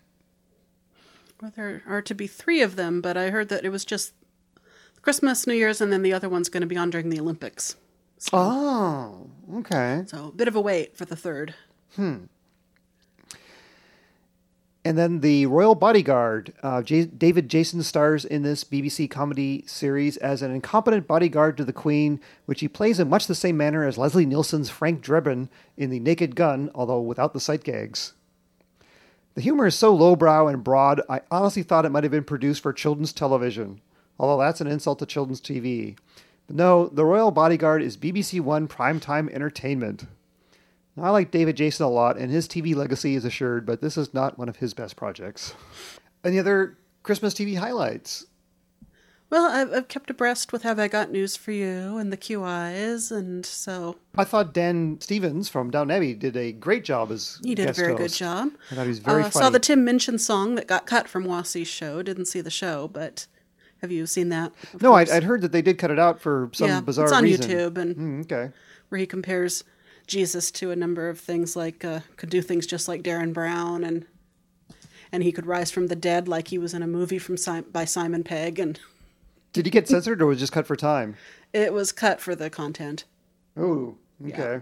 Well, 1.44 1.52
there 1.54 1.84
are 1.86 2.02
to 2.02 2.16
be 2.16 2.26
three 2.26 2.62
of 2.62 2.78
them. 2.78 3.02
But 3.02 3.18
I 3.18 3.30
heard 3.30 3.50
that 3.50 3.66
it 3.66 3.70
was 3.70 3.84
just 3.84 4.14
Christmas, 5.02 5.46
New 5.46 5.54
Year's, 5.54 5.82
and 5.82 5.92
then 5.92 6.02
the 6.02 6.14
other 6.14 6.30
one's 6.30 6.48
going 6.48 6.62
to 6.62 6.68
be 6.68 6.78
on 6.78 6.90
during 6.90 7.10
the 7.10 7.20
Olympics. 7.20 7.76
Oh, 8.32 9.30
okay. 9.56 10.04
So 10.08 10.28
a 10.28 10.32
bit 10.32 10.48
of 10.48 10.56
a 10.56 10.62
wait 10.62 10.96
for 10.96 11.04
the 11.04 11.18
third. 11.18 11.54
Hmm. 11.98 12.26
And 14.86 14.98
then 14.98 15.20
the 15.20 15.46
Royal 15.46 15.76
Bodyguard. 15.76 16.54
Uh, 16.64 16.82
J- 16.82 17.06
David 17.06 17.50
Jason 17.50 17.84
stars 17.84 18.24
in 18.24 18.44
this 18.44 18.64
BBC 18.64 19.10
comedy 19.10 19.66
series 19.68 20.16
as 20.18 20.42
an 20.42 20.52
incompetent 20.52 21.08
bodyguard 21.08 21.58
to 21.58 21.66
the 21.66 21.74
Queen, 21.74 22.22
which 22.46 22.62
he 22.62 22.70
plays 22.70 23.00
in 23.02 23.10
much 23.10 23.28
the 23.28 23.36
same 23.36 23.58
manner 23.58 23.86
as 23.86 23.98
Leslie 23.98 24.26
Nielsen's 24.26 24.70
Frank 24.70 25.04
Drebin 25.04 25.50
in 25.76 25.90
The 25.90 26.00
Naked 26.00 26.38
Gun, 26.38 26.72
although 26.74 27.02
without 27.02 27.34
the 27.34 27.40
sight 27.42 27.66
gags. 27.66 28.14
The 29.36 29.42
humor 29.42 29.66
is 29.66 29.76
so 29.76 29.94
lowbrow 29.94 30.48
and 30.48 30.64
broad, 30.64 31.02
I 31.10 31.22
honestly 31.32 31.64
thought 31.64 31.86
it 31.86 31.90
might 31.90 32.04
have 32.04 32.12
been 32.12 32.24
produced 32.24 32.62
for 32.62 32.72
children's 32.72 33.14
television, 33.14 33.82
although 34.20 34.44
that's 34.44 34.62
an 34.62 34.68
insult 34.68 35.00
to 35.00 35.08
children's 35.08 35.42
TV. 35.42 35.98
But 36.46 36.56
no, 36.56 36.88
The 36.88 37.06
Royal 37.06 37.32
Bodyguard 37.32 37.82
is 37.82 37.98
BBC 37.98 38.42
One 38.42 38.68
primetime 38.68 39.32
entertainment. 39.34 40.06
Now, 40.96 41.06
I 41.06 41.10
like 41.10 41.32
David 41.32 41.58
Jason 41.58 41.86
a 41.86 41.90
lot, 41.90 42.18
and 42.18 42.32
his 42.32 42.48
TV 42.48 42.76
legacy 42.76 43.16
is 43.16 43.26
assured, 43.26 43.66
but 43.66 43.82
this 43.82 43.98
is 43.98 44.14
not 44.14 44.38
one 44.38 44.50
of 44.50 44.58
his 44.58 44.76
best 44.76 44.96
projects. 44.96 45.56
Any 46.24 46.38
other 46.38 46.78
Christmas 47.02 47.34
TV 47.34 47.58
highlights? 47.58 48.28
Well, 49.34 49.50
I've, 49.52 49.74
I've 49.74 49.88
kept 49.88 50.12
abreast 50.12 50.54
with 50.54 50.62
Have 50.62 50.78
I 50.78 50.88
Got 50.88 51.10
News 51.10 51.36
for 51.36 51.52
You 51.52 51.98
and 51.98 52.14
the 52.14 52.18
QIs, 52.18 53.12
and 53.12 53.44
so 53.44 53.96
I 54.16 54.26
thought 54.26 54.54
Dan 54.54 55.00
Stevens 55.02 55.50
from 55.50 55.72
Downton 55.72 55.90
Abbey 55.90 56.14
did 56.14 56.38
a 56.38 56.52
great 56.52 56.84
job 56.84 57.12
as 57.12 57.40
he 57.44 57.56
did 57.56 57.68
a 57.68 57.74
very 57.74 57.96
good 57.96 58.14
job. 58.14 58.52
I 58.70 58.76
thought 58.76 58.84
he 58.84 58.90
was 58.90 59.00
very 59.00 59.24
uh, 59.24 59.32
funny. 59.32 59.44
Saw 59.46 59.50
the 59.50 59.58
Tim 59.58 59.84
Minchin 59.84 60.20
song 60.20 60.54
that 60.54 60.68
got 60.68 60.86
cut 60.86 61.10
from 61.10 61.26
Wossy's 61.26 61.68
show. 61.68 62.04
Didn't 62.04 62.26
see 62.28 62.42
the 62.42 62.52
show, 62.52 62.88
but 62.88 63.26
have 63.82 63.92
you 63.92 64.06
seen 64.06 64.30
that? 64.30 64.52
Of 64.72 64.84
no, 64.84 64.94
I'd. 64.94 65.10
I'd 65.10 65.24
heard 65.24 65.42
that 65.42 65.52
they 65.52 65.64
did 65.64 65.80
cut 65.80 65.90
it 65.90 65.98
out 65.98 66.22
for 66.22 66.52
some 66.54 66.68
yeah, 66.68 66.82
bizarre 66.82 67.06
it's 67.06 67.14
on 67.14 67.24
reason. 67.24 67.50
YouTube, 67.50 67.78
and 67.80 67.96
Hmm, 67.96 68.22
okay. 68.22 68.52
where 68.90 69.00
he 69.00 69.08
compares 69.08 69.64
Jesus 70.06 70.52
to 70.52 70.70
a 70.70 70.76
number 70.76 71.10
of 71.10 71.20
things, 71.20 71.56
like 71.56 71.84
uh, 71.84 72.02
could 72.18 72.30
do 72.30 72.44
things 72.44 72.68
just 72.68 72.88
like 72.88 73.02
Derren 73.02 73.34
Brown, 73.34 73.84
and 73.84 74.06
and 75.12 75.24
he 75.24 75.32
could 75.32 75.48
rise 75.48 75.72
from 75.72 75.88
the 75.88 75.96
dead 75.96 76.28
like 76.28 76.50
he 76.50 76.60
was 76.60 76.76
in 76.76 76.84
a 76.84 76.88
movie 76.88 77.18
from 77.18 77.36
by 77.72 77.84
Simon 77.84 78.24
Pegg, 78.24 78.60
and 78.60 78.80
Did 79.54 79.66
he 79.66 79.72
get 79.72 79.88
censored 79.88 80.22
or 80.22 80.26
was 80.26 80.38
it 80.38 80.42
just 80.42 80.54
cut 80.54 80.68
for 80.68 80.76
time? 80.76 81.16
it 81.54 81.72
was 81.72 81.92
cut 81.92 82.20
for 82.20 82.36
the 82.36 82.50
content. 82.50 83.06
Oh, 83.56 83.96
okay. 84.28 84.62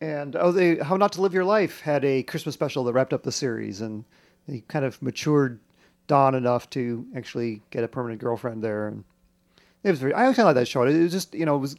And 0.00 0.34
oh, 0.34 0.50
they 0.50 0.76
How 0.76 0.96
Not 0.96 1.12
to 1.12 1.22
Live 1.22 1.34
Your 1.34 1.44
Life 1.44 1.80
had 1.80 2.04
a 2.04 2.24
Christmas 2.24 2.54
special 2.54 2.82
that 2.84 2.92
wrapped 2.92 3.12
up 3.12 3.22
the 3.22 3.30
series, 3.30 3.80
and 3.80 4.04
he 4.46 4.62
kind 4.62 4.84
of 4.84 5.00
matured 5.00 5.60
Don 6.08 6.34
enough 6.34 6.68
to 6.70 7.06
actually 7.14 7.62
get 7.70 7.84
a 7.84 7.88
permanent 7.88 8.20
girlfriend 8.20 8.64
there. 8.64 8.88
And 8.88 9.04
it 9.84 9.90
was 9.90 10.00
very. 10.00 10.14
I 10.14 10.24
kind 10.24 10.40
of 10.40 10.46
like 10.46 10.54
that 10.56 10.66
show. 10.66 10.82
It 10.82 10.98
was 10.98 11.12
just 11.12 11.34
you 11.34 11.46
know 11.46 11.54
it 11.54 11.60
was 11.60 11.76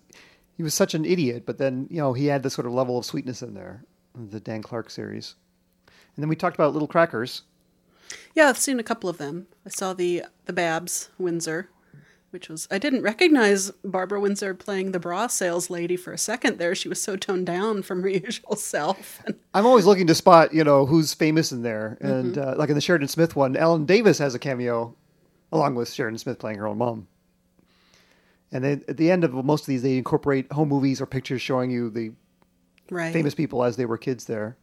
he 0.55 0.63
was 0.63 0.73
such 0.73 0.93
an 0.93 1.03
idiot, 1.03 1.43
but 1.45 1.57
then 1.57 1.87
you 1.89 1.97
know 1.97 2.13
he 2.13 2.27
had 2.27 2.43
this 2.43 2.53
sort 2.53 2.67
of 2.67 2.73
level 2.73 2.97
of 2.97 3.05
sweetness 3.05 3.41
in 3.41 3.55
there. 3.55 3.83
The 4.15 4.39
Dan 4.39 4.61
Clark 4.61 4.91
series, 4.91 5.35
and 6.15 6.23
then 6.23 6.29
we 6.29 6.35
talked 6.35 6.55
about 6.55 6.73
Little 6.73 6.87
Crackers. 6.87 7.41
Yeah, 8.35 8.49
I've 8.49 8.57
seen 8.57 8.79
a 8.79 8.83
couple 8.83 9.09
of 9.09 9.17
them. 9.17 9.47
I 9.65 9.69
saw 9.69 9.93
the 9.93 10.23
the 10.45 10.53
Babs 10.53 11.09
Windsor, 11.17 11.69
which 12.31 12.49
was 12.49 12.67
I 12.71 12.77
didn't 12.77 13.01
recognize 13.01 13.71
Barbara 13.83 14.19
Windsor 14.19 14.53
playing 14.53 14.91
the 14.91 14.99
bra 14.99 15.27
sales 15.27 15.69
lady 15.69 15.95
for 15.95 16.13
a 16.13 16.17
second 16.17 16.57
there. 16.57 16.75
She 16.75 16.89
was 16.89 17.01
so 17.01 17.15
toned 17.15 17.45
down 17.45 17.83
from 17.83 18.01
her 18.01 18.09
usual 18.27 18.55
self. 18.55 19.21
I'm 19.53 19.65
always 19.65 19.85
looking 19.85 20.07
to 20.07 20.15
spot, 20.15 20.53
you 20.53 20.63
know, 20.63 20.85
who's 20.85 21.13
famous 21.13 21.51
in 21.51 21.61
there. 21.61 21.97
And 22.01 22.37
uh, 22.37 22.55
like 22.57 22.69
in 22.69 22.75
the 22.75 22.81
Sheridan 22.81 23.07
Smith 23.07 23.35
one, 23.35 23.55
Ellen 23.55 23.85
Davis 23.85 24.17
has 24.17 24.35
a 24.35 24.39
cameo 24.39 24.95
along 25.51 25.75
with 25.75 25.91
Sheridan 25.91 26.17
Smith 26.17 26.39
playing 26.39 26.57
her 26.57 26.67
own 26.67 26.79
mom. 26.79 27.07
And 28.51 28.63
then 28.63 28.83
at 28.87 28.97
the 28.97 29.09
end 29.09 29.23
of 29.23 29.33
most 29.33 29.61
of 29.61 29.67
these, 29.67 29.81
they 29.81 29.97
incorporate 29.97 30.51
home 30.51 30.69
movies 30.69 31.01
or 31.01 31.07
pictures 31.07 31.41
showing 31.41 31.71
you 31.71 31.89
the 31.89 32.11
right. 32.91 33.11
famous 33.11 33.33
people 33.33 33.63
as 33.63 33.75
they 33.75 33.85
were 33.85 33.97
kids 33.97 34.25
there. 34.25 34.57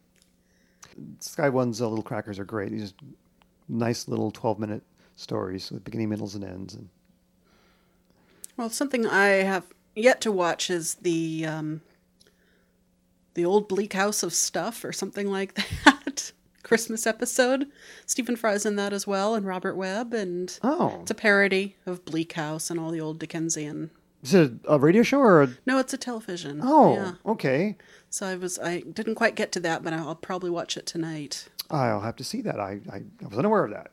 Sky 1.18 1.48
One's 1.48 1.81
uh, 1.81 1.88
Little 1.88 2.05
Crackers 2.05 2.38
are 2.38 2.44
great. 2.44 2.70
These 2.70 2.94
nice 3.70 4.09
little 4.09 4.30
12 4.30 4.59
minute 4.59 4.83
stories 5.16 5.70
with 5.70 5.85
beginning, 5.85 6.09
middles, 6.09 6.35
and 6.35 6.44
ends. 6.44 6.74
And 6.74 6.88
Well, 8.56 8.70
something 8.70 9.06
I 9.06 9.28
have 9.28 9.66
yet 9.94 10.20
to 10.22 10.33
watch 10.33 10.70
is 10.70 10.94
the 10.94 11.46
um, 11.46 11.80
the 13.35 13.44
old 13.44 13.68
Bleak 13.68 13.92
House 13.92 14.22
of 14.22 14.35
Stuff 14.35 14.85
or 14.85 14.92
something 14.92 15.30
like 15.30 15.54
that. 15.85 16.33
Christmas 16.62 17.06
episode. 17.06 17.66
Stephen 18.06 18.37
Fry's 18.37 18.64
in 18.64 18.76
that 18.76 18.92
as 18.92 19.06
well, 19.06 19.35
and 19.35 19.46
Robert 19.46 19.74
Webb, 19.74 20.12
and 20.12 20.56
oh, 20.62 20.98
it's 21.02 21.11
a 21.11 21.14
parody 21.14 21.74
of 21.87 22.04
Bleak 22.04 22.35
House 22.35 22.70
and 22.70 22.78
all 22.78 22.90
the 22.90 23.00
old 23.00 23.18
Dickensian. 23.18 23.90
Is 24.22 24.35
it 24.35 24.52
a 24.68 24.78
radio 24.78 25.02
show 25.02 25.18
or 25.20 25.42
a. 25.42 25.48
No, 25.66 25.78
it's 25.78 25.94
a 25.94 25.98
television. 25.98 26.61
Oh, 26.62 26.94
yeah. 26.94 27.12
okay. 27.24 27.76
So 28.11 28.26
I 28.26 28.35
was 28.37 28.59
I 28.59 28.80
didn't 28.80 29.14
quite 29.14 29.35
get 29.35 29.50
to 29.52 29.61
that, 29.61 29.83
but 29.83 29.92
I'll 29.92 30.14
probably 30.14 30.50
watch 30.50 30.76
it 30.76 30.85
tonight. 30.87 31.48
I'll 31.70 32.00
have 32.00 32.16
to 32.16 32.24
see 32.24 32.42
that. 32.42 32.59
I, 32.59 32.80
I, 32.92 32.96
I 33.22 33.26
was 33.28 33.38
unaware 33.38 33.64
of 33.64 33.70
that. 33.70 33.92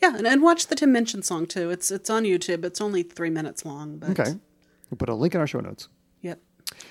Yeah, 0.00 0.16
and, 0.16 0.26
and 0.26 0.40
watch 0.42 0.68
the 0.68 0.74
Tim 0.74 0.92
Minchin 0.92 1.22
song 1.22 1.46
too. 1.46 1.70
It's 1.70 1.90
it's 1.90 2.08
on 2.08 2.22
YouTube. 2.24 2.64
It's 2.64 2.80
only 2.80 3.02
three 3.02 3.30
minutes 3.30 3.64
long, 3.66 3.98
but 3.98 4.10
Okay. 4.18 4.38
We'll 4.90 4.96
put 4.98 5.08
a 5.08 5.14
link 5.14 5.34
in 5.34 5.40
our 5.40 5.46
show 5.46 5.60
notes. 5.60 5.88
Yep. 6.22 6.40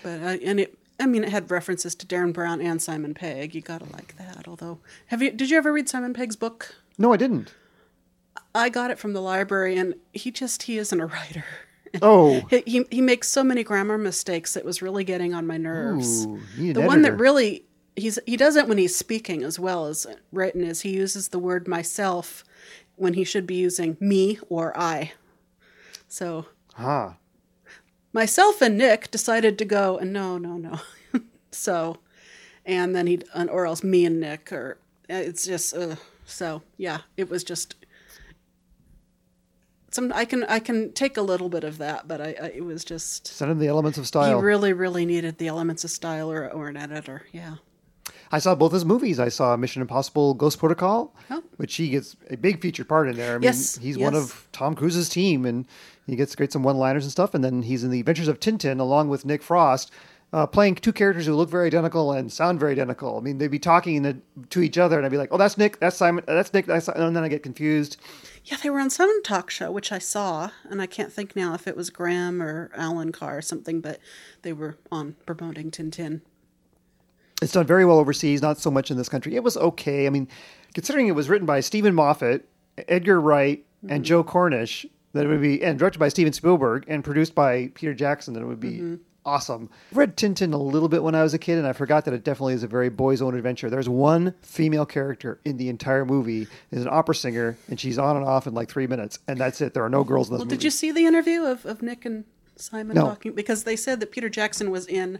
But 0.04 0.22
uh, 0.22 0.38
and 0.44 0.60
it 0.60 0.78
I 1.00 1.06
mean 1.08 1.24
it 1.24 1.30
had 1.30 1.50
references 1.50 1.96
to 1.96 2.06
Derren 2.06 2.34
Brown 2.34 2.62
and 2.62 2.82
Simon 2.82 3.14
Pegg. 3.14 3.56
You 3.56 3.62
gotta 3.62 3.86
like 3.92 4.16
that. 4.18 4.48
Although 4.48 4.80
have 5.08 5.22
you 5.24 5.32
did 5.32 5.50
you 5.50 5.58
ever 5.58 5.72
read 5.74 5.90
Simon 5.90 6.14
Pegg's 6.14 6.36
book? 6.36 6.76
No, 6.98 7.12
I 7.14 7.18
didn't. 7.18 7.54
I 8.54 8.70
got 8.70 8.92
it 8.92 9.00
from 9.00 9.14
the 9.14 9.22
library, 9.22 9.78
and 9.78 9.96
he 10.14 10.32
just 10.32 10.64
he 10.64 10.78
isn't 10.78 11.00
a 11.00 11.06
writer. 11.06 11.46
Oh, 12.02 12.42
He 12.50 12.64
he, 12.66 12.86
he 12.90 13.02
makes 13.02 13.30
so 13.30 13.44
many 13.44 13.64
grammar 13.64 13.98
mistakes. 13.98 14.56
It 14.56 14.66
was 14.66 14.82
really 14.82 15.04
getting 15.04 15.34
on 15.34 15.48
my 15.48 15.58
nerves. 15.58 16.26
Ooh, 16.26 16.40
the 16.58 16.82
an 16.82 16.88
one 16.88 17.02
that 17.04 17.18
really 17.18 17.66
he's 17.96 18.20
he 18.26 18.38
does 18.38 18.56
it 18.56 18.68
when 18.68 18.78
he's 18.78 18.96
speaking 18.96 19.44
as 19.44 19.60
well 19.60 19.86
as 19.86 20.08
written 20.32 20.64
is 20.64 20.82
he 20.82 20.92
uses 20.92 21.30
the 21.30 21.40
word 21.40 21.68
myself 21.68 22.44
when 22.96 23.14
he 23.14 23.24
should 23.24 23.48
be 23.48 23.56
using 23.56 23.98
me 24.00 24.40
or 24.50 24.78
I. 24.78 25.14
So 26.08 26.46
huh. 26.74 27.12
myself 28.14 28.62
and 28.62 28.78
Nick 28.78 29.12
decided 29.12 29.58
to 29.60 29.66
go 29.66 29.98
and 29.98 30.12
no, 30.12 30.38
no, 30.38 30.58
no. 30.58 30.80
so, 31.52 31.98
and 32.66 32.96
then 32.96 33.08
he 33.08 33.22
or 33.34 33.66
else 33.66 33.84
me 33.84 34.06
and 34.06 34.20
Nick 34.20 34.52
or 34.52 34.78
it's 35.08 35.46
just 35.46 35.76
uh, 35.76 35.96
so 36.26 36.62
yeah. 36.78 37.00
It 37.18 37.30
was 37.30 37.44
just 37.44 37.76
some 39.92 40.12
I 40.16 40.26
can 40.26 40.44
I 40.46 40.60
can 40.60 40.92
take 40.94 41.18
a 41.18 41.22
little 41.22 41.50
bit 41.50 41.64
of 41.64 41.78
that, 41.80 42.08
but 42.08 42.22
I, 42.22 42.36
I 42.42 42.46
it 42.56 42.66
was 42.66 42.84
just 42.84 43.28
Send 43.28 43.52
him 43.52 43.60
the 43.60 43.68
elements 43.68 43.98
of 43.98 44.08
style. 44.08 44.40
he 44.40 44.46
really 44.46 44.74
really 44.74 45.06
needed 45.06 45.38
the 45.38 45.48
elements 45.48 45.84
of 45.84 45.92
style 45.92 46.32
or 46.32 46.48
or 46.52 46.68
an 46.68 46.78
editor. 46.78 47.24
Yeah. 47.32 47.56
I 48.32 48.38
saw 48.38 48.54
both 48.54 48.74
his 48.74 48.86
movies. 48.86 49.20
I 49.20 49.30
saw 49.30 49.56
Mission 49.58 49.82
Impossible: 49.82 50.36
Ghost 50.36 50.60
Protocol, 50.60 51.16
Oh. 51.32 51.42
which 51.58 51.76
he 51.76 51.90
gets 51.90 52.16
a 52.30 52.38
big 52.38 52.62
featured 52.62 52.88
part 52.88 53.10
in 53.10 53.16
there. 53.18 53.32
I 53.32 53.38
mean, 53.40 53.44
Yes, 53.44 53.78
he's 53.78 53.98
one 53.98 54.14
of 54.14 54.48
Tom 54.52 54.76
Cruise's 54.76 55.10
team, 55.10 55.46
and 55.46 55.66
he 56.06 56.16
gets 56.16 56.36
great 56.36 56.52
some 56.52 56.62
one-liners 56.62 57.04
and 57.06 57.12
stuff. 57.12 57.34
And 57.34 57.44
then 57.44 57.64
he's 57.64 57.84
in 57.84 57.90
the 57.90 58.00
Adventures 58.00 58.28
of 58.28 58.40
Tintin 58.40 58.80
along 58.80 59.10
with 59.10 59.26
Nick 59.26 59.42
Frost, 59.42 59.92
uh, 60.32 60.46
playing 60.46 60.76
two 60.76 60.94
characters 60.94 61.26
who 61.26 61.34
look 61.34 61.50
very 61.50 61.68
identical 61.68 62.12
and 62.12 62.32
sound 62.32 62.60
very 62.60 62.74
identical. 62.74 63.18
I 63.18 63.22
mean, 63.22 63.38
they'd 63.40 63.48
be 63.50 63.60
talking 63.60 63.96
in 63.96 64.04
the, 64.04 64.18
to 64.52 64.62
each 64.62 64.78
other, 64.78 64.98
and 64.98 65.06
I'd 65.06 65.12
be 65.12 65.18
like, 65.18 65.30
"Oh, 65.32 65.38
that's 65.38 65.58
Nick. 65.58 65.80
That's 65.80 65.96
Simon. 65.98 66.24
That's 66.28 66.54
Nick." 66.54 66.66
That's, 66.68 66.88
and 66.88 67.16
then 67.16 67.24
I 67.24 67.28
get 67.28 67.42
confused. 67.44 67.98
Yeah, 68.46 68.58
they 68.62 68.70
were 68.70 68.80
on 68.80 68.90
some 68.90 69.22
talk 69.24 69.50
show, 69.50 69.72
which 69.72 69.92
I 69.92 70.00
saw, 70.00 70.52
and 70.70 70.82
I 70.82 70.86
can't 70.86 71.12
think 71.12 71.36
now 71.36 71.54
if 71.54 71.68
it 71.68 71.76
was 71.76 71.90
Graham 71.90 72.42
or 72.42 72.72
Alan 72.76 73.12
Carr 73.12 73.38
or 73.38 73.42
something, 73.42 73.82
but 73.82 74.00
they 74.44 74.54
were 74.54 74.78
on 74.92 75.16
promoting 75.26 75.72
Tintin. 75.72 76.22
It's 77.42 77.54
done 77.54 77.66
very 77.66 77.86
well 77.86 78.00
overseas, 78.00 78.42
not 78.42 78.58
so 78.60 78.70
much 78.70 78.92
in 78.92 78.98
this 78.98 79.10
country. 79.10 79.36
It 79.36 79.44
was 79.44 79.56
okay. 79.58 80.08
I 80.08 80.10
mean, 80.10 80.28
considering 80.74 81.08
it 81.08 81.16
was 81.16 81.30
written 81.30 81.46
by 81.46 81.60
Steven 81.62 81.96
Moffat, 81.96 82.48
Edgar 82.88 83.20
Wright, 83.22 83.64
Mm-hmm. 83.82 83.94
and 83.94 84.04
Joe 84.04 84.26
Cornish, 84.26 84.86
that 85.14 85.26
it 85.26 85.30
would 85.30 85.42
be, 85.42 85.64
and 85.64 85.80
directed 85.80 86.00
by 86.00 86.10
Steven 86.10 86.34
Spielberg, 86.34 86.84
and 86.90 87.02
produced 87.02 87.34
by 87.34 87.72
Peter 87.76 87.94
Jackson, 87.94 88.34
that 88.34 88.42
it 88.42 88.46
would 88.46 88.60
be 88.60 88.72
Mm-hmm. 88.74 88.96
Awesome. 89.26 89.70
I 89.92 89.96
read 89.96 90.16
Tintin 90.18 90.54
a 90.54 90.58
little 90.58 90.90
bit 90.90 91.04
when 91.04 91.16
I 91.16 91.24
was 91.24 91.34
a 91.34 91.38
kid, 91.38 91.58
and 91.58 91.68
I 91.68 91.74
forgot 91.74 92.06
that 92.06 92.14
it 92.14 92.24
definitely 92.24 92.54
is 92.54 92.64
a 92.64 92.68
very 92.68 92.90
boys' 92.90 93.22
own 93.22 93.36
adventure. 93.36 93.70
There's 93.70 93.90
one 93.90 94.34
female 94.42 94.86
character 94.86 95.40
in 95.46 95.58
the 95.58 95.70
entire 95.70 96.06
movie, 96.06 96.48
is 96.72 96.82
an 96.84 96.90
opera 96.92 97.16
singer, 97.16 97.58
and 97.68 97.80
she's 97.80 97.98
on 97.98 98.16
and 98.18 98.26
off 98.26 98.48
in 98.48 98.54
like 98.54 98.70
three 98.70 98.88
minutes, 98.88 99.20
and 99.28 99.40
that's 99.40 99.62
it. 99.62 99.74
There 99.74 99.84
are 99.84 99.90
no 99.90 100.04
girls 100.04 100.30
in 100.30 100.34
this 100.34 100.40
Well, 100.40 100.46
movie. 100.46 100.58
did 100.58 100.64
you 100.64 100.72
see 100.72 100.92
the 100.92 101.06
interview 101.06 101.44
of, 101.44 101.66
of 101.66 101.82
Nick 101.82 102.06
and 102.06 102.26
Simon 102.56 102.96
No. 102.96 103.06
talking? 103.06 103.34
Because 103.34 103.64
they 103.64 103.76
said 103.76 104.00
that 104.00 104.12
Peter 104.12 104.30
Jackson 104.30 104.72
was 104.72 104.88
in, 104.88 105.20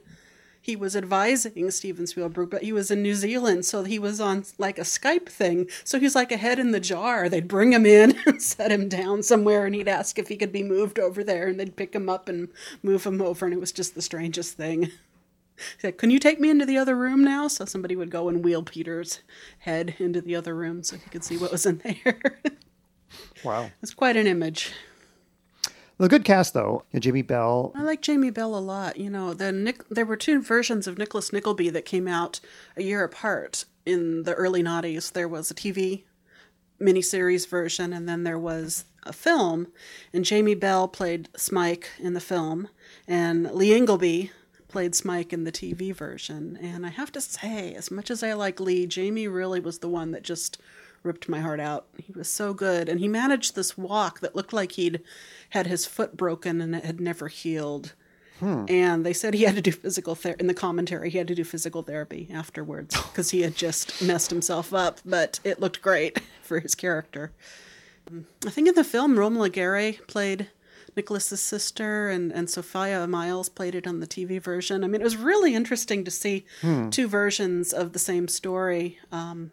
he 0.62 0.76
was 0.76 0.96
advising 0.96 1.72
Steven 1.72 2.06
Spielberg, 2.06 2.50
but 2.50 2.64
he 2.64 2.74
was 2.74 2.92
in 2.92 3.02
New 3.02 3.16
Zealand, 3.16 3.66
so 3.66 3.84
he 3.84 3.98
was 3.98 4.20
on 4.20 4.44
like 4.58 4.78
a 4.78 4.84
Skype 4.84 5.30
thing. 5.30 5.68
So 5.84 6.00
he's 6.00 6.16
like 6.16 6.32
a 6.32 6.38
head 6.38 6.60
in 6.60 6.72
the 6.72 6.80
jar. 6.80 7.30
They'd 7.30 7.48
bring 7.48 7.72
him 7.74 7.86
in 7.86 8.18
and 8.26 8.42
set 8.42 8.72
him 8.72 8.90
down 8.90 9.24
somewhere, 9.24 9.66
and 9.66 9.74
he'd 9.74 9.88
ask 9.88 10.20
if 10.20 10.28
he 10.28 10.38
could 10.38 10.52
be 10.52 10.64
moved 10.64 11.00
over 11.00 11.24
there, 11.24 11.48
and 11.48 11.60
they'd 11.60 11.76
pick 11.76 11.96
him 11.96 12.10
up 12.10 12.28
and 12.28 12.50
move 12.84 13.06
him 13.06 13.22
over, 13.22 13.46
and 13.46 13.54
it 13.54 13.60
was 13.60 13.72
just 13.72 13.96
the 13.96 14.02
strangest 14.02 14.58
thing. 14.58 14.92
He 15.60 15.80
said, 15.80 15.98
Can 15.98 16.10
you 16.10 16.20
take 16.20 16.40
me 16.40 16.50
into 16.50 16.66
the 16.66 16.78
other 16.78 16.96
room 16.96 17.24
now? 17.24 17.48
So 17.48 17.66
somebody 17.66 17.96
would 17.96 18.12
go 18.12 18.30
and 18.30 18.44
wheel 18.44 18.64
Peter's 18.64 19.22
head 19.60 19.96
into 20.00 20.22
the 20.22 20.36
other 20.36 20.56
room 20.56 20.84
so 20.84 20.98
he 20.98 21.10
could 21.10 21.24
see 21.24 21.38
what 21.38 21.52
was 21.52 21.66
in 21.66 21.80
there. 21.80 22.20
Wow. 23.44 23.72
it's 23.82 23.94
quite 23.94 24.18
an 24.18 24.28
image. 24.28 24.72
The 26.00 26.08
good 26.08 26.24
cast, 26.24 26.54
though. 26.54 26.86
Jimmy 26.98 27.22
Bell. 27.22 27.74
I 27.76 27.84
like 27.84 28.02
Jamie 28.02 28.30
Bell 28.30 28.56
a 28.56 28.60
lot. 28.60 28.96
You 28.96 29.10
know, 29.10 29.34
the 29.34 29.52
Nick, 29.52 29.88
there 29.90 30.06
were 30.06 30.16
two 30.16 30.42
versions 30.42 30.88
of 30.88 30.98
Nicholas 30.98 31.34
Nickleby 31.34 31.70
that 31.72 31.84
came 31.84 32.08
out 32.08 32.40
a 32.78 32.84
year 32.84 33.04
apart 33.04 33.66
in 33.86 34.24
the 34.24 34.34
early 34.34 34.64
noughties. 34.64 35.12
There 35.12 35.28
was 35.28 35.52
a 35.52 35.54
TV 35.54 36.04
miniseries 36.82 37.50
version, 37.50 37.92
and 37.92 38.08
then 38.08 38.24
there 38.24 38.40
was 38.40 38.86
a 39.04 39.12
film. 39.12 39.68
And 40.14 40.24
Jamie 40.24 40.56
Bell 40.56 40.88
played 40.88 41.28
Smike 41.36 41.90
in 42.00 42.14
the 42.14 42.22
film, 42.22 42.70
and 43.06 43.52
Lee 43.52 43.76
Ingleby 43.76 44.32
played 44.70 44.96
Smike 44.96 45.34
in 45.34 45.44
the 45.44 45.52
TV 45.52 45.94
version. 45.94 46.58
And 46.62 46.86
I 46.86 46.90
have 46.90 47.12
to 47.12 47.20
say, 47.20 47.74
as 47.74 47.92
much 47.92 48.10
as 48.10 48.24
I 48.24 48.32
like 48.34 48.62
Lee, 48.62 48.88
Jamie 48.88 49.28
really 49.28 49.60
was 49.60 49.80
the 49.80 49.90
one 49.90 50.12
that 50.12 50.24
just 50.24 50.62
ripped 51.04 51.30
my 51.30 51.40
heart 51.40 51.60
out. 51.60 51.88
He 51.98 52.12
was 52.14 52.30
so 52.30 52.54
good, 52.54 52.90
and 52.90 53.00
he 53.00 53.08
managed 53.08 53.56
this 53.56 53.78
walk 53.78 54.20
that 54.20 54.36
looked 54.36 54.54
like 54.54 54.74
he'd 54.74 55.02
had 55.50 55.68
his 55.68 55.86
foot 55.86 56.16
broken 56.18 56.62
and 56.62 56.76
it 56.76 56.86
had 56.86 57.00
never 57.00 57.28
healed. 57.28 57.94
And 58.70 59.06
they 59.06 59.12
said 59.12 59.34
he 59.34 59.44
had 59.44 59.56
to 59.56 59.62
do 59.62 59.72
physical 59.74 60.16
therapy. 60.16 60.40
In 60.40 60.48
the 60.48 60.54
commentary, 60.54 61.10
he 61.10 61.18
had 61.18 61.28
to 61.28 61.36
do 61.36 61.44
physical 61.44 61.84
therapy 61.84 62.30
afterwards 62.34 62.96
because 62.96 63.32
he 63.32 63.42
had 63.42 63.54
just 63.54 64.02
messed 64.02 64.30
himself 64.30 64.74
up. 64.74 65.00
But 65.04 65.42
it 65.44 65.60
looked 65.60 65.82
great 65.82 66.22
for 66.42 66.62
his 66.62 66.74
character. 66.74 67.34
I 68.46 68.50
think 68.50 68.70
in 68.70 68.76
the 68.76 68.86
film, 68.86 69.18
Romola 69.18 69.50
Garai 69.50 70.00
played 70.08 70.48
Nicholas's 70.96 71.42
sister, 71.42 72.10
and, 72.10 72.32
and 72.32 72.50
Sophia 72.50 73.06
Myles 73.08 73.50
played 73.50 73.76
it 73.76 73.86
on 73.86 74.00
the 74.00 74.08
TV 74.08 74.42
version. 74.42 74.84
I 74.84 74.88
mean, 74.88 75.02
it 75.02 75.04
was 75.04 75.18
really 75.18 75.54
interesting 75.54 76.04
to 76.06 76.12
see 76.12 76.46
two 76.92 77.08
versions 77.10 77.74
of 77.74 77.92
the 77.94 78.00
same 78.00 78.28
story. 78.30 79.00
Um, 79.12 79.52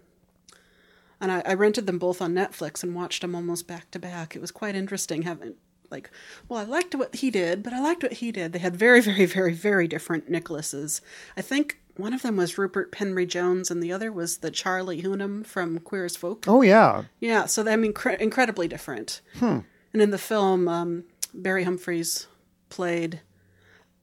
and 1.20 1.32
I, 1.32 1.42
I 1.46 1.54
rented 1.54 1.86
them 1.86 1.98
both 1.98 2.20
on 2.20 2.34
Netflix 2.34 2.82
and 2.82 2.94
watched 2.94 3.22
them 3.22 3.34
almost 3.34 3.66
back 3.66 3.90
to 3.92 3.98
back. 3.98 4.36
It 4.36 4.40
was 4.40 4.50
quite 4.50 4.74
interesting 4.74 5.22
having 5.22 5.54
like, 5.90 6.10
well, 6.48 6.58
I 6.58 6.64
liked 6.64 6.94
what 6.94 7.16
he 7.16 7.30
did, 7.30 7.62
but 7.62 7.72
I 7.72 7.80
liked 7.80 8.02
what 8.02 8.14
he 8.14 8.32
did. 8.32 8.52
They 8.52 8.58
had 8.58 8.76
very, 8.76 9.00
very, 9.00 9.26
very, 9.26 9.52
very 9.52 9.88
different 9.88 10.30
Nicholases. 10.30 11.00
I 11.36 11.42
think 11.42 11.80
one 11.96 12.12
of 12.12 12.22
them 12.22 12.36
was 12.36 12.58
Rupert 12.58 12.92
Penry 12.92 13.26
Jones, 13.26 13.70
and 13.70 13.82
the 13.82 13.92
other 13.92 14.12
was 14.12 14.38
the 14.38 14.50
Charlie 14.50 15.02
Hunnam 15.02 15.46
from 15.46 15.78
Queer 15.78 16.04
as 16.04 16.16
Folk. 16.16 16.44
Oh, 16.46 16.62
yeah. 16.62 17.04
Yeah, 17.20 17.46
so 17.46 17.66
I 17.66 17.76
mean, 17.76 17.92
cre- 17.92 18.10
incredibly 18.10 18.68
different. 18.68 19.20
Hmm. 19.38 19.60
And 19.92 20.02
in 20.02 20.10
the 20.10 20.18
film, 20.18 20.68
um, 20.68 21.04
Barry 21.32 21.64
Humphries 21.64 22.26
played 22.68 23.20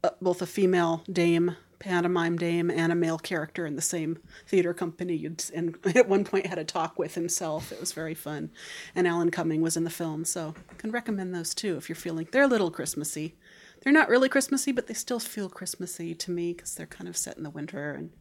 uh, 0.03 0.11
both 0.21 0.41
a 0.41 0.47
female 0.47 1.03
dame, 1.11 1.55
pantomime 1.79 2.37
dame, 2.37 2.69
and 2.69 2.91
a 2.91 2.95
male 2.95 3.17
character 3.17 3.65
in 3.65 3.75
the 3.75 3.81
same 3.81 4.19
theater 4.47 4.73
company. 4.73 5.15
You'd, 5.15 5.43
and 5.53 5.77
at 5.95 6.07
one 6.07 6.23
point 6.23 6.47
had 6.47 6.57
a 6.57 6.63
talk 6.63 6.97
with 6.97 7.15
himself. 7.15 7.71
It 7.71 7.79
was 7.79 7.93
very 7.93 8.15
fun. 8.15 8.51
And 8.95 9.07
Alan 9.07 9.31
Cumming 9.31 9.61
was 9.61 9.77
in 9.77 9.83
the 9.83 9.89
film, 9.89 10.25
so 10.25 10.55
I 10.69 10.73
can 10.75 10.91
recommend 10.91 11.33
those 11.33 11.53
too 11.53 11.77
if 11.77 11.89
you're 11.89 11.95
feeling 11.95 12.27
they're 12.31 12.43
a 12.43 12.47
little 12.47 12.71
Christmassy. 12.71 13.35
They're 13.81 13.93
not 13.93 14.07
really 14.07 14.29
Christmassy, 14.29 14.71
but 14.71 14.87
they 14.87 14.93
still 14.93 15.19
feel 15.19 15.49
Christmassy 15.49 16.15
to 16.15 16.31
me 16.31 16.53
because 16.53 16.73
they're 16.75 16.85
kind 16.85 17.09
of 17.09 17.17
set 17.17 17.35
in 17.35 17.43
the 17.43 17.49
winter 17.49 17.91
and 17.91 18.11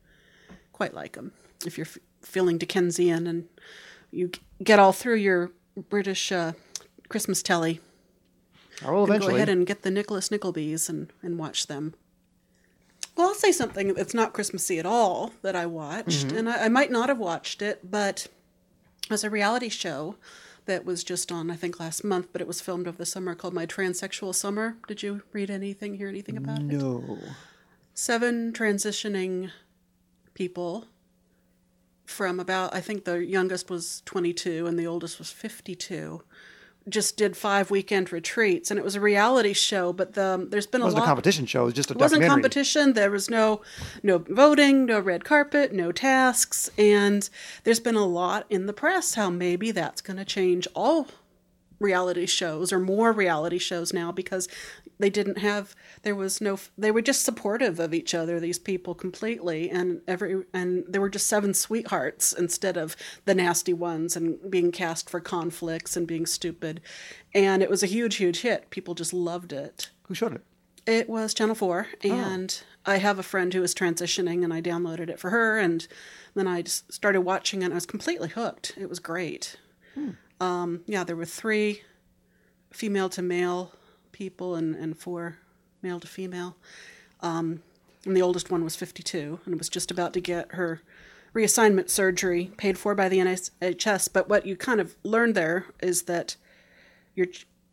quite 0.73 0.93
like 0.93 1.13
them. 1.13 1.33
If 1.65 1.79
you're 1.79 1.87
f- 1.87 1.99
feeling 2.23 2.59
Dickensian 2.59 3.29
and 3.29 3.49
you 4.11 4.29
g- 4.29 4.41
get 4.65 4.81
all 4.81 4.93
through 4.93 5.17
your 5.17 5.53
British 5.89 6.33
uh, 6.33 6.53
Christmas 7.09 7.45
telly, 7.45 7.81
I 8.85 8.91
will 8.91 9.05
eventually 9.05 9.35
go 9.35 9.37
ahead 9.37 9.49
and 9.49 9.65
get 9.65 9.83
the 9.83 9.91
Nicholas 9.91 10.31
Nicklebys 10.31 10.89
and, 10.89 11.13
and 11.23 11.39
watch 11.39 11.69
them. 11.69 11.95
Well, 13.17 13.29
I'll 13.29 13.35
say 13.35 13.53
something 13.53 13.95
that's 13.95 14.15
not 14.15 14.33
Christmassy 14.33 14.79
at 14.79 14.87
all 14.87 15.33
that 15.43 15.55
I 15.55 15.67
watched, 15.67 16.29
Mm-hmm. 16.29 16.37
and 16.37 16.49
I, 16.51 16.65
I 16.65 16.69
might 16.69 16.91
not 16.91 17.09
have 17.09 17.19
watched 17.19 17.61
it, 17.63 17.91
but 17.91 18.27
it 19.05 19.11
was 19.11 19.23
a 19.25 19.31
reality 19.31 19.69
show 19.69 20.17
that 20.65 20.85
was 20.85 21.03
just 21.05 21.31
on, 21.33 21.51
I 21.51 21.57
think, 21.57 21.79
last 21.81 22.05
month, 22.05 22.29
but 22.33 22.41
it 22.41 22.47
was 22.47 22.61
filmed 22.61 22.87
over 22.89 22.97
the 22.97 23.05
summer 23.05 23.35
called 23.35 23.53
My 23.53 23.67
Transsexual 23.67 24.35
Summer. 24.35 24.77
Did 24.87 25.03
you 25.03 25.23
read 25.33 25.51
anything, 25.51 25.95
hear 25.97 26.09
anything 26.09 26.37
about 26.37 26.61
it? 26.61 26.65
no. 26.65 27.19
seven 27.95 28.53
transitioning 28.53 29.51
people 30.35 30.87
from 32.07 32.41
about 32.41 32.75
I 32.75 32.81
think 32.81 33.05
the 33.05 33.19
youngest 33.25 33.69
was 33.71 34.03
22 34.07 34.67
and 34.67 34.79
the 34.79 34.87
oldest 34.87 35.19
was 35.19 35.31
52 35.31 36.23
just 36.89 37.17
did 37.17 37.37
five 37.37 37.71
weekend 37.71 38.13
retreats 38.13 38.71
and 38.71 38.79
it 38.79 38.85
was 38.85 38.95
a 38.95 39.01
reality 39.01 39.53
show 39.53 39.93
but 39.93 40.15
the 40.15 40.25
um, 40.25 40.51
there's 40.51 40.67
been 40.67 40.81
It 40.81 40.85
a 40.85 40.87
wasn't 40.87 41.01
lot 41.01 41.07
a 41.07 41.11
competition 41.11 41.47
show. 41.47 41.63
It 41.63 41.65
was 41.67 41.75
just 41.75 41.91
a 41.91 41.95
it 41.95 41.99
wasn't 42.01 42.25
competition 42.25 42.93
there 42.95 43.11
was 43.11 43.31
no 43.31 43.61
no 44.03 44.19
voting 44.19 44.87
no 44.87 44.99
red 45.01 45.25
carpet 45.25 45.73
no 45.73 45.93
tasks 45.93 46.71
and 46.79 47.29
there's 47.65 47.81
been 47.81 47.97
a 47.97 48.07
lot 48.07 48.47
in 48.51 48.67
the 48.67 48.73
press 48.73 49.15
how 49.15 49.31
maybe 49.31 49.71
that's 49.71 50.01
going 50.01 50.17
to 50.17 50.25
change 50.25 50.67
all 50.75 51.07
reality 51.83 52.27
shows 52.27 52.73
or 52.73 52.79
more 52.79 53.13
reality 53.13 53.59
shows 53.59 53.93
now 53.93 54.13
because 54.13 54.49
they 54.99 55.11
didn't 55.11 55.39
have 55.39 55.75
there 56.03 56.15
was 56.15 56.41
no 56.41 56.59
they 56.79 56.91
were 56.91 57.03
just 57.03 57.25
supportive 57.25 57.79
of 57.79 57.93
each 57.93 58.15
other 58.15 58.39
these 58.39 58.59
people 58.59 58.95
completely. 58.95 59.69
And 59.69 60.01
every 60.07 60.45
and 60.53 60.85
there 60.89 61.01
were 61.01 61.11
just 61.11 61.27
seven 61.27 61.55
sweethearts 61.55 62.33
instead 62.33 62.77
of 62.77 62.97
the 63.25 63.35
nasty 63.35 63.73
ones 63.73 64.17
and 64.17 64.39
being 64.51 64.73
cast 64.73 65.11
for 65.11 65.21
conflicts 65.21 65.97
and 65.97 66.07
being 66.07 66.27
stupid. 66.27 66.81
And 67.35 67.63
it 67.63 67.71
was 67.71 67.83
a 67.83 67.87
huge 67.87 68.17
huge 68.17 68.41
hit. 68.41 68.71
People 68.71 68.95
just 68.95 69.13
loved 69.13 69.53
it. 69.53 69.91
Who 70.05 70.15
showed 70.15 70.35
it? 70.35 70.45
it 70.87 71.09
was 71.09 71.35
Channel 71.35 71.55
4, 71.55 71.87
and 72.03 72.63
I 72.85 72.97
have 72.97 73.19
a 73.19 73.23
friend 73.23 73.53
who 73.53 73.61
was 73.61 73.75
transitioning, 73.75 74.43
and 74.43 74.53
I 74.53 74.61
downloaded 74.61 75.09
it 75.09 75.19
for 75.19 75.31
her, 75.31 75.59
and 75.59 75.87
then 76.35 76.49
I 76.49 76.63
just 76.63 76.93
started 76.93 77.21
watching 77.21 77.63
it, 77.63 77.67
and 77.67 77.75
I 77.75 77.77
was 77.77 77.87
completely 77.87 78.29
hooked. 78.29 78.75
It 78.77 78.89
was 78.89 78.99
great. 78.99 79.57
Hmm. 79.95 80.11
Um, 80.43 80.81
yeah, 80.87 81.05
there 81.05 81.15
were 81.15 81.25
three 81.25 81.83
female 82.73 83.09
to 83.11 83.23
male 83.23 83.71
people 84.11 84.57
and, 84.57 84.75
and 84.75 84.99
four 84.99 85.39
male 85.83 86.01
to 86.01 86.09
female. 86.09 86.57
Um, 87.21 87.63
and 88.05 88.17
the 88.17 88.23
oldest 88.23 88.51
one 88.51 88.65
was 88.65 88.75
52 88.75 89.39
and 89.47 89.57
was 89.57 89.69
just 89.69 89.93
about 89.93 90.13
to 90.15 90.21
get 90.21 90.53
her 90.55 90.83
reassignment 91.33 91.91
surgery 91.91 92.51
paid 92.57 92.77
for 92.77 92.97
by 92.97 93.09
the 93.09 93.19
NHS. 93.19 94.13
But 94.13 94.29
what 94.29 94.45
you 94.45 94.57
kind 94.57 94.81
of 94.81 94.97
learned 95.05 95.37
there 95.37 95.67
is 95.81 96.03
that 96.03 96.35
you're 97.15 97.29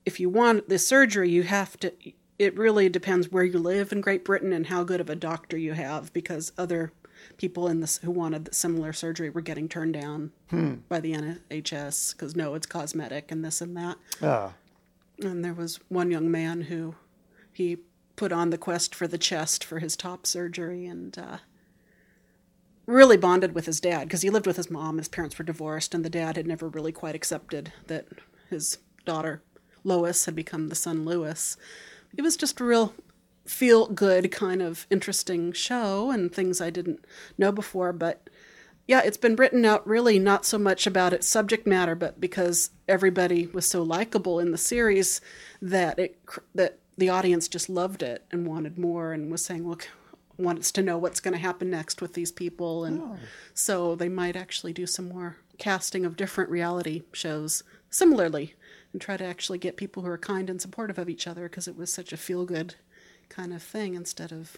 if 0.05 0.19
you 0.19 0.29
want 0.29 0.69
this 0.69 0.85
surgery 0.85 1.29
you 1.29 1.43
have 1.43 1.77
to 1.79 1.91
it 2.37 2.57
really 2.57 2.87
depends 2.87 3.31
where 3.31 3.43
you 3.43 3.57
live 3.57 3.91
in 3.91 3.99
Great 3.99 4.23
Britain 4.23 4.53
and 4.53 4.67
how 4.67 4.83
good 4.83 5.01
of 5.01 5.09
a 5.09 5.15
doctor 5.15 5.57
you 5.57 5.73
have 5.73 6.13
because 6.13 6.51
other 6.57 6.91
people 7.37 7.67
in 7.67 7.79
this 7.79 7.97
who 7.99 8.11
wanted 8.11 8.53
similar 8.53 8.91
surgery 8.93 9.29
were 9.29 9.41
getting 9.41 9.67
turned 9.69 9.93
down 9.93 10.31
by 10.89 10.99
the 10.99 11.13
NHS 11.13 12.13
because 12.13 12.35
no 12.35 12.53
it's 12.55 12.65
cosmetic 12.67 13.31
and 13.31 13.43
this 13.45 13.61
and 13.61 13.75
that 13.77 13.97
Ah, 14.21 14.53
and 15.21 15.43
there 15.43 15.53
was 15.53 15.79
one 15.89 16.11
young 16.11 16.29
man 16.31 16.61
who 16.61 16.95
he 17.53 17.77
put 18.15 18.31
on 18.31 18.49
the 18.49 18.57
quest 18.57 18.93
for 18.93 19.07
the 19.07 19.17
chest 19.17 19.63
for 19.63 19.79
his 19.79 19.95
top 19.95 20.25
surgery 20.27 20.85
and 20.85 21.17
uh, 21.17 21.37
really 22.85 23.17
bonded 23.17 23.53
with 23.53 23.65
his 23.65 23.79
dad 23.79 24.05
because 24.05 24.21
he 24.23 24.29
lived 24.29 24.47
with 24.47 24.57
his 24.57 24.69
mom. 24.71 24.97
His 24.97 25.07
parents 25.07 25.37
were 25.37 25.45
divorced, 25.45 25.93
and 25.93 26.03
the 26.03 26.09
dad 26.09 26.35
had 26.35 26.47
never 26.47 26.67
really 26.67 26.91
quite 26.91 27.15
accepted 27.15 27.71
that 27.87 28.07
his 28.49 28.79
daughter 29.05 29.41
Lois 29.83 30.25
had 30.25 30.35
become 30.35 30.67
the 30.67 30.75
son 30.75 31.05
Lewis. 31.05 31.55
It 32.17 32.21
was 32.21 32.35
just 32.35 32.59
a 32.59 32.63
real 32.65 32.93
feel 33.49 33.87
good 33.87 34.31
kind 34.31 34.61
of 34.61 34.85
interesting 34.91 35.51
show 35.51 36.11
and 36.11 36.31
things 36.31 36.61
I 36.61 36.69
didn't 36.69 37.03
know 37.37 37.51
before, 37.51 37.91
but 37.91 38.29
yeah, 38.87 39.01
it's 39.03 39.17
been 39.17 39.35
written 39.35 39.65
out 39.65 39.85
really 39.85 40.19
not 40.19 40.45
so 40.45 40.57
much 40.57 40.85
about 40.87 41.13
its 41.13 41.27
subject 41.27 41.67
matter, 41.67 41.95
but 41.95 42.21
because 42.21 42.69
everybody 42.87 43.47
was 43.47 43.65
so 43.65 43.83
likable 43.83 44.39
in 44.39 44.51
the 44.51 44.57
series 44.57 45.19
that 45.61 45.99
it 45.99 46.19
that 46.55 46.79
the 46.97 47.09
audience 47.09 47.47
just 47.47 47.69
loved 47.69 48.03
it 48.03 48.23
and 48.31 48.47
wanted 48.47 48.77
more 48.77 49.13
and 49.13 49.31
was 49.31 49.43
saying, 49.43 49.67
"Look, 49.67 49.89
wants 50.37 50.71
to 50.71 50.81
know 50.81 50.97
what's 50.97 51.19
going 51.19 51.33
to 51.33 51.39
happen 51.39 51.69
next 51.69 52.01
with 52.01 52.13
these 52.13 52.31
people," 52.31 52.83
and 52.83 53.01
oh. 53.01 53.17
so 53.53 53.95
they 53.95 54.09
might 54.09 54.35
actually 54.35 54.73
do 54.73 54.85
some 54.85 55.09
more 55.09 55.37
casting 55.57 56.05
of 56.05 56.17
different 56.17 56.49
reality 56.49 57.03
shows 57.13 57.63
similarly 57.89 58.55
and 58.91 59.01
try 59.01 59.17
to 59.17 59.25
actually 59.25 59.59
get 59.59 59.77
people 59.77 60.03
who 60.03 60.09
are 60.09 60.17
kind 60.17 60.49
and 60.49 60.61
supportive 60.61 60.97
of 60.97 61.09
each 61.09 61.27
other 61.27 61.49
because 61.49 61.67
it 61.67 61.77
was 61.77 61.93
such 61.93 62.11
a 62.11 62.17
feel 62.17 62.45
good 62.45 62.75
kind 63.29 63.53
of 63.53 63.63
thing 63.63 63.95
instead 63.95 64.31
of. 64.31 64.57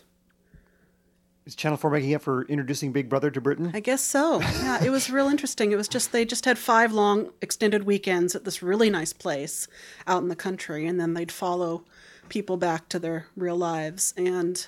Is 1.45 1.55
Channel 1.55 1.77
4 1.77 1.89
making 1.89 2.13
up 2.13 2.21
for 2.21 2.43
introducing 2.43 2.91
Big 2.91 3.09
Brother 3.09 3.31
to 3.31 3.41
Britain? 3.41 3.71
I 3.73 3.79
guess 3.79 4.01
so. 4.01 4.41
Yeah, 4.41 4.83
it 4.83 4.91
was 4.91 5.09
real 5.09 5.27
interesting. 5.27 5.71
It 5.71 5.75
was 5.75 5.87
just 5.87 6.11
they 6.11 6.23
just 6.23 6.45
had 6.45 6.57
five 6.59 6.93
long 6.93 7.31
extended 7.41 7.83
weekends 7.83 8.35
at 8.35 8.45
this 8.45 8.61
really 8.61 8.91
nice 8.91 9.11
place 9.11 9.67
out 10.05 10.21
in 10.21 10.29
the 10.29 10.35
country, 10.35 10.85
and 10.85 10.99
then 10.99 11.15
they'd 11.15 11.31
follow 11.31 11.83
people 12.29 12.57
back 12.57 12.89
to 12.89 12.99
their 12.99 13.25
real 13.35 13.55
lives. 13.55 14.13
And 14.15 14.67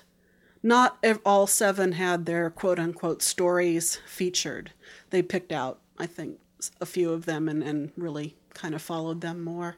not 0.64 0.98
all 1.26 1.46
seven 1.46 1.92
had 1.92 2.26
their 2.26 2.50
quote 2.50 2.80
unquote 2.80 3.22
stories 3.22 4.00
featured. 4.08 4.72
They 5.12 5.22
picked 5.22 5.52
out, 5.52 5.80
I 6.00 6.08
think, 6.08 6.40
a 6.82 6.86
few 6.86 7.12
of 7.12 7.26
them 7.26 7.48
and, 7.48 7.62
and 7.62 7.92
really 7.96 8.36
kind 8.54 8.74
of 8.74 8.82
followed 8.82 9.22
them 9.22 9.44
more. 9.44 9.76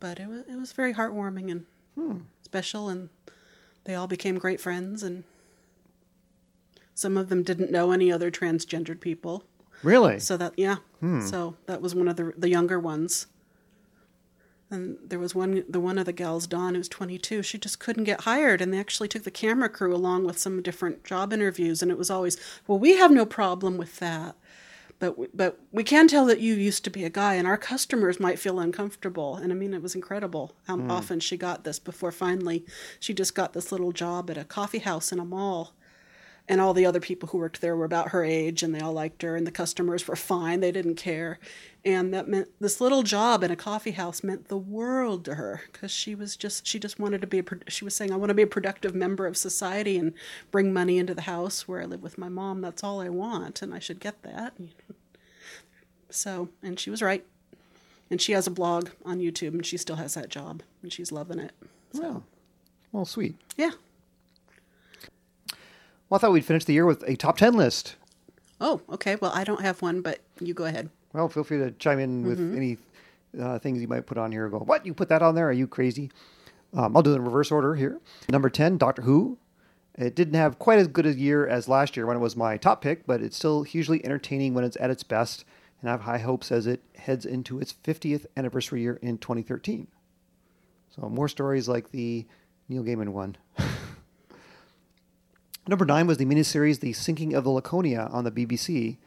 But 0.00 0.18
it 0.18 0.28
was 0.28 0.40
it 0.48 0.56
was 0.56 0.72
very 0.72 0.94
heartwarming 0.94 1.50
and 1.50 1.66
hmm. 1.94 2.18
special, 2.42 2.88
and 2.88 3.10
they 3.86 3.94
all 3.94 4.06
became 4.06 4.38
great 4.38 4.60
friends. 4.60 5.02
And 5.02 5.24
some 6.94 7.16
of 7.16 7.28
them 7.28 7.42
didn't 7.42 7.70
know 7.70 7.92
any 7.92 8.12
other 8.12 8.30
transgendered 8.30 9.00
people. 9.00 9.44
Really? 9.82 10.18
So 10.20 10.36
that 10.36 10.54
yeah. 10.56 10.76
Hmm. 11.00 11.22
So 11.22 11.56
that 11.66 11.80
was 11.80 11.94
one 11.94 12.08
of 12.08 12.16
the 12.16 12.32
the 12.36 12.48
younger 12.48 12.78
ones. 12.78 13.26
And 14.68 14.98
there 15.04 15.20
was 15.20 15.34
one 15.34 15.64
the 15.68 15.78
one 15.78 15.98
of 15.98 16.06
the 16.06 16.12
gals, 16.12 16.46
Dawn, 16.46 16.74
who's 16.74 16.88
22. 16.88 17.42
She 17.42 17.58
just 17.58 17.78
couldn't 17.78 18.04
get 18.04 18.22
hired, 18.22 18.60
and 18.60 18.72
they 18.72 18.80
actually 18.80 19.08
took 19.08 19.22
the 19.22 19.30
camera 19.30 19.68
crew 19.68 19.94
along 19.94 20.24
with 20.24 20.38
some 20.38 20.60
different 20.62 21.04
job 21.04 21.32
interviews. 21.32 21.82
And 21.82 21.90
it 21.90 21.98
was 21.98 22.10
always, 22.10 22.36
well, 22.66 22.78
we 22.78 22.96
have 22.96 23.12
no 23.12 23.24
problem 23.24 23.76
with 23.76 24.00
that, 24.00 24.34
but 24.98 25.10
w- 25.10 25.30
but 25.34 25.58
we 25.72 25.84
can 25.84 26.08
tell 26.08 26.26
that 26.26 26.40
you 26.40 26.54
used 26.54 26.84
to 26.84 26.90
be 26.90 27.04
a 27.04 27.10
guy, 27.10 27.34
and 27.34 27.46
our 27.46 27.56
customers 27.56 28.20
might 28.20 28.38
feel 28.38 28.58
uncomfortable. 28.58 29.36
And 29.36 29.52
I 29.52 29.54
mean, 29.54 29.74
it 29.74 29.82
was 29.82 29.94
incredible 29.94 30.56
how 30.66 30.76
hmm. 30.76 30.90
often 30.90 31.20
she 31.20 31.36
got 31.36 31.64
this. 31.64 31.78
Before 31.78 32.12
finally, 32.12 32.64
she 33.00 33.14
just 33.14 33.34
got 33.34 33.52
this 33.52 33.72
little 33.72 33.92
job 33.92 34.30
at 34.30 34.38
a 34.38 34.44
coffee 34.44 34.78
house 34.78 35.12
in 35.12 35.18
a 35.18 35.24
mall 35.24 35.74
and 36.48 36.60
all 36.60 36.74
the 36.74 36.86
other 36.86 37.00
people 37.00 37.28
who 37.28 37.38
worked 37.38 37.60
there 37.60 37.76
were 37.76 37.84
about 37.84 38.10
her 38.10 38.22
age 38.24 38.62
and 38.62 38.74
they 38.74 38.80
all 38.80 38.92
liked 38.92 39.22
her 39.22 39.34
and 39.36 39.46
the 39.46 39.50
customers 39.52 40.06
were 40.06 40.16
fine. 40.16 40.60
They 40.60 40.70
didn't 40.70 40.94
care. 40.94 41.38
And 41.84 42.12
that 42.14 42.28
meant 42.28 42.48
this 42.60 42.80
little 42.80 43.02
job 43.02 43.42
in 43.42 43.50
a 43.50 43.56
coffee 43.56 43.92
house 43.92 44.22
meant 44.22 44.48
the 44.48 44.56
world 44.56 45.24
to 45.26 45.34
her 45.34 45.62
because 45.72 45.90
she 45.90 46.14
was 46.14 46.36
just 46.36 46.66
she 46.66 46.78
just 46.78 46.98
wanted 46.98 47.20
to 47.20 47.26
be 47.26 47.40
a 47.40 47.44
she 47.68 47.84
was 47.84 47.94
saying 47.94 48.12
i 48.12 48.16
want 48.16 48.30
to 48.30 48.34
be 48.34 48.42
a 48.42 48.46
productive 48.46 48.92
member 48.92 49.24
of 49.24 49.36
society 49.36 49.96
and 49.96 50.12
bring 50.50 50.72
money 50.72 50.98
into 50.98 51.14
the 51.14 51.22
house 51.22 51.68
where 51.68 51.80
i 51.82 51.84
live 51.84 52.02
with 52.02 52.18
my 52.18 52.28
mom. 52.28 52.60
That's 52.60 52.82
all 52.82 53.00
i 53.00 53.08
want 53.08 53.62
and 53.62 53.74
i 53.74 53.78
should 53.78 54.00
get 54.00 54.22
that. 54.22 54.54
So 56.08 56.48
and 56.62 56.78
she 56.78 56.88
was 56.88 57.02
right. 57.02 57.24
And 58.10 58.22
she 58.22 58.32
has 58.32 58.46
a 58.46 58.50
blog 58.50 58.90
on 59.04 59.18
youtube 59.18 59.48
and 59.48 59.66
she 59.66 59.76
still 59.76 59.96
has 59.96 60.14
that 60.14 60.28
job 60.28 60.62
and 60.82 60.92
she's 60.92 61.10
loving 61.12 61.40
it. 61.40 61.52
Well, 61.92 62.22
well, 62.92 63.04
sweet. 63.04 63.34
yeah 63.56 63.72
Well, 66.08 66.16
I 66.16 66.20
thought 66.20 66.32
we'd 66.32 66.44
finish 66.44 66.64
the 66.64 66.72
year 66.72 66.86
with 66.86 67.02
a 67.08 67.16
top 67.16 67.36
10 67.38 67.54
list. 67.54 67.96
oh 68.60 68.80
okay 68.90 69.16
well 69.16 69.32
i 69.34 69.44
don't 69.44 69.60
have 69.60 69.82
one 69.82 70.00
but 70.00 70.20
you 70.40 70.54
go 70.54 70.64
ahead 70.64 70.88
Well, 71.12 71.28
feel 71.28 71.44
free 71.44 71.58
to 71.58 71.70
chime 71.72 71.98
in 71.98 72.24
with 72.24 72.38
any 72.56 72.78
uh, 73.38 73.58
things 73.58 73.80
you 73.82 73.88
might 73.88 74.06
put 74.06 74.16
on 74.16 74.32
here. 74.32 74.48
Go, 74.48 74.58
what? 74.60 74.86
You 74.86 74.94
put 74.94 75.08
that 75.10 75.20
on 75.22 75.34
there? 75.34 75.46
Are 75.48 75.52
you 75.52 75.66
crazy? 75.66 76.10
Um, 76.72 76.96
I'll 76.96 77.02
do 77.02 77.12
it 77.12 77.16
in 77.16 77.24
reverse 77.24 77.50
order 77.50 77.74
here. 77.74 78.00
Number 78.30 78.48
10, 78.48 78.78
Doctor 78.78 79.02
Who. 79.02 79.36
It 79.98 80.14
didn't 80.14 80.34
have 80.34 80.58
quite 80.58 80.78
as 80.78 80.88
good 80.88 81.04
a 81.06 81.12
year 81.12 81.46
as 81.46 81.68
last 81.68 81.96
year 81.96 82.06
when 82.06 82.16
it 82.16 82.20
was 82.20 82.34
my 82.36 82.56
top 82.56 82.80
pick, 82.82 83.06
but 83.06 83.20
it's 83.20 83.36
still 83.36 83.62
hugely 83.62 84.02
entertaining 84.04 84.54
when 84.54 84.64
it's 84.64 84.76
at 84.80 84.90
its 84.90 85.02
best, 85.02 85.44
and 85.80 85.88
I 85.90 85.92
have 85.92 86.02
high 86.02 86.18
hopes 86.18 86.50
as 86.52 86.66
it 86.66 86.82
heads 86.96 87.26
into 87.26 87.58
its 87.60 87.74
50th 87.84 88.24
anniversary 88.36 88.80
year 88.82 88.98
in 89.02 89.18
2013. 89.18 89.86
So, 90.94 91.08
more 91.08 91.28
stories 91.28 91.68
like 91.68 91.90
the 91.90 92.26
Neil 92.70 92.84
Gaiman 92.84 93.10
one. 93.10 93.36
Number 95.68 95.84
nine 95.84 96.06
was 96.06 96.18
the 96.18 96.24
miniseries 96.24 96.78
The 96.78 96.92
Sinking 96.92 97.34
of 97.34 97.42
the 97.42 97.50
Laconia 97.50 98.08
on 98.12 98.22
the 98.22 98.30
BBC. 98.30 98.98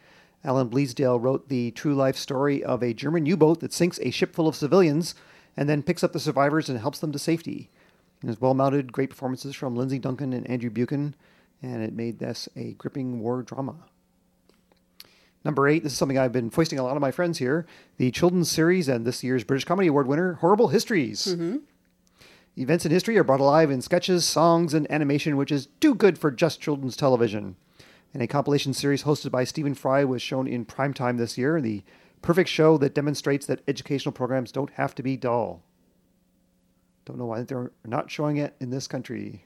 Alan 0.43 0.69
Bleasdale 0.69 1.21
wrote 1.21 1.47
the 1.47 1.71
true 1.71 1.95
life 1.95 2.17
story 2.17 2.63
of 2.63 2.83
a 2.83 2.93
German 2.93 3.25
U 3.25 3.37
boat 3.37 3.61
that 3.61 3.71
sinks 3.71 3.99
a 4.01 4.11
ship 4.11 4.33
full 4.33 4.47
of 4.47 4.55
civilians 4.55 5.15
and 5.55 5.69
then 5.69 5.83
picks 5.83 6.03
up 6.03 6.11
the 6.11 6.19
survivors 6.19 6.67
and 6.67 6.79
helps 6.79 6.99
them 6.99 7.13
to 7.13 7.19
safety. 7.19 7.69
It 8.21 8.27
was 8.27 8.41
well 8.41 8.53
mounted, 8.53 8.91
great 8.91 9.09
performances 9.09 9.55
from 9.55 9.75
Lindsay 9.75 9.99
Duncan 9.99 10.33
and 10.33 10.49
Andrew 10.49 10.69
Buchan, 10.69 11.15
and 11.61 11.81
it 11.81 11.93
made 11.93 12.19
this 12.19 12.49
a 12.57 12.73
gripping 12.73 13.21
war 13.21 13.41
drama. 13.41 13.75
Number 15.45 15.65
eight, 15.69 15.83
this 15.83 15.93
is 15.93 15.97
something 15.97 16.17
I've 16.17 16.33
been 16.33 16.49
foisting 16.49 16.79
a 16.79 16.83
lot 16.83 16.97
of 16.97 17.01
my 17.01 17.11
friends 17.11 17.37
here 17.37 17.65
the 17.95 18.11
children's 18.11 18.51
series 18.51 18.89
and 18.89 19.05
this 19.05 19.23
year's 19.23 19.45
British 19.45 19.63
Comedy 19.63 19.87
Award 19.87 20.07
winner, 20.07 20.33
Horrible 20.33 20.67
Histories. 20.67 21.25
Mm-hmm. 21.25 21.57
Events 22.59 22.85
in 22.85 22.91
history 22.91 23.17
are 23.17 23.23
brought 23.23 23.39
alive 23.39 23.71
in 23.71 23.81
sketches, 23.81 24.25
songs, 24.25 24.73
and 24.73 24.89
animation, 24.91 25.37
which 25.37 25.49
is 25.49 25.69
too 25.79 25.95
good 25.95 26.17
for 26.17 26.29
just 26.29 26.59
children's 26.59 26.97
television. 26.97 27.55
And 28.13 28.21
a 28.21 28.27
compilation 28.27 28.73
series 28.73 29.03
hosted 29.03 29.31
by 29.31 29.45
Stephen 29.45 29.73
Fry 29.73 30.03
was 30.03 30.21
shown 30.21 30.45
in 30.45 30.65
primetime 30.65 31.17
this 31.17 31.37
year, 31.37 31.61
the 31.61 31.83
perfect 32.21 32.49
show 32.49 32.77
that 32.79 32.93
demonstrates 32.93 33.45
that 33.45 33.61
educational 33.65 34.11
programs 34.11 34.51
don't 34.51 34.71
have 34.71 34.93
to 34.95 35.03
be 35.03 35.15
dull. 35.15 35.63
Don't 37.05 37.17
know 37.17 37.27
why 37.27 37.43
they're 37.43 37.71
not 37.85 38.11
showing 38.11 38.35
it 38.35 38.55
in 38.59 38.71
this 38.71 38.87
country. 38.87 39.45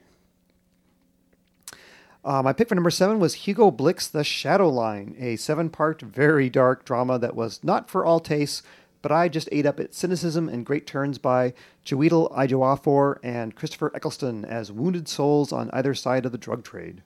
Uh, 2.26 2.42
my 2.42 2.52
pick 2.52 2.68
for 2.68 2.74
number 2.74 2.90
seven 2.90 3.20
was 3.20 3.34
Hugo 3.36 3.70
Blick's 3.70 4.08
The 4.08 4.24
Shadow 4.24 4.70
Line, 4.70 5.16
a 5.20 5.36
seven 5.36 5.70
part, 5.70 6.02
very 6.02 6.50
dark 6.50 6.84
drama 6.84 7.20
that 7.20 7.36
was 7.36 7.64
not 7.64 7.92
for 7.92 8.06
all 8.06 8.20
tastes, 8.20 8.64
but 9.04 9.12
I 9.12 9.28
just 9.28 9.50
ate 9.52 9.68
up 9.68 9.80
its 9.80 9.98
cynicism 9.98 10.50
and 10.50 10.66
great 10.66 10.88
turns 10.88 11.20
by 11.20 11.54
Chiwetel 11.86 12.32
Ejiofor 12.32 13.18
and 13.22 13.54
Christopher 13.54 13.92
Eccleston 13.94 14.46
as 14.46 14.72
wounded 14.72 15.08
souls 15.08 15.52
on 15.52 15.70
either 15.72 15.94
side 15.94 16.26
of 16.26 16.32
the 16.32 16.38
drug 16.38 16.64
trade. 16.64 17.04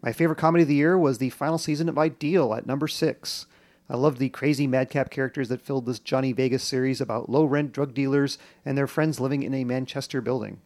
My 0.00 0.12
favorite 0.12 0.38
comedy 0.38 0.62
of 0.62 0.68
the 0.68 0.74
year 0.74 0.98
was 0.98 1.18
the 1.18 1.30
final 1.30 1.58
season 1.58 1.88
of 1.88 1.98
Ideal 1.98 2.54
at 2.54 2.66
number 2.66 2.88
six. 2.88 3.46
I 3.90 3.96
loved 3.96 4.18
the 4.18 4.30
crazy 4.30 4.66
madcap 4.66 5.10
characters 5.10 5.50
that 5.50 5.60
filled 5.60 5.84
this 5.84 5.98
Johnny 5.98 6.32
Vegas 6.32 6.62
series 6.62 7.00
about 7.02 7.28
low 7.28 7.44
rent 7.44 7.72
drug 7.72 7.92
dealers 7.92 8.38
and 8.64 8.78
their 8.78 8.86
friends 8.86 9.20
living 9.20 9.42
in 9.42 9.52
a 9.52 9.64
Manchester 9.64 10.22
building. 10.22 10.60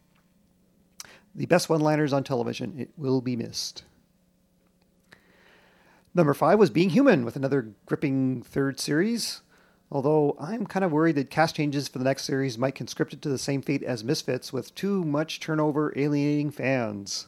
The 1.35 1.47
best 1.47 1.67
one 1.67 1.81
liners 1.81 2.13
on 2.13 2.23
television. 2.23 2.75
It 2.79 2.91
will 2.95 3.19
be 3.19 3.35
missed. 3.35 3.83
Number 6.15 6.33
five 6.33 6.59
was 6.59 6.69
Being 6.69 6.91
Human 6.91 7.25
with 7.25 7.35
another 7.35 7.69
gripping 7.85 8.43
third 8.43 8.79
series. 8.79 9.41
Although 9.91 10.35
I'm 10.39 10.65
kind 10.65 10.83
of 10.83 10.91
worried 10.91 11.15
that 11.15 11.29
cast 11.29 11.55
changes 11.55 11.87
for 11.87 11.99
the 11.99 12.03
next 12.05 12.23
series 12.23 12.57
might 12.57 12.75
conscript 12.75 13.13
it 13.13 13.21
to 13.23 13.29
the 13.29 13.37
same 13.37 13.61
fate 13.61 13.83
as 13.83 14.03
Misfits 14.03 14.51
with 14.51 14.73
too 14.75 15.03
much 15.03 15.39
turnover 15.39 15.93
alienating 15.95 16.51
fans. 16.51 17.27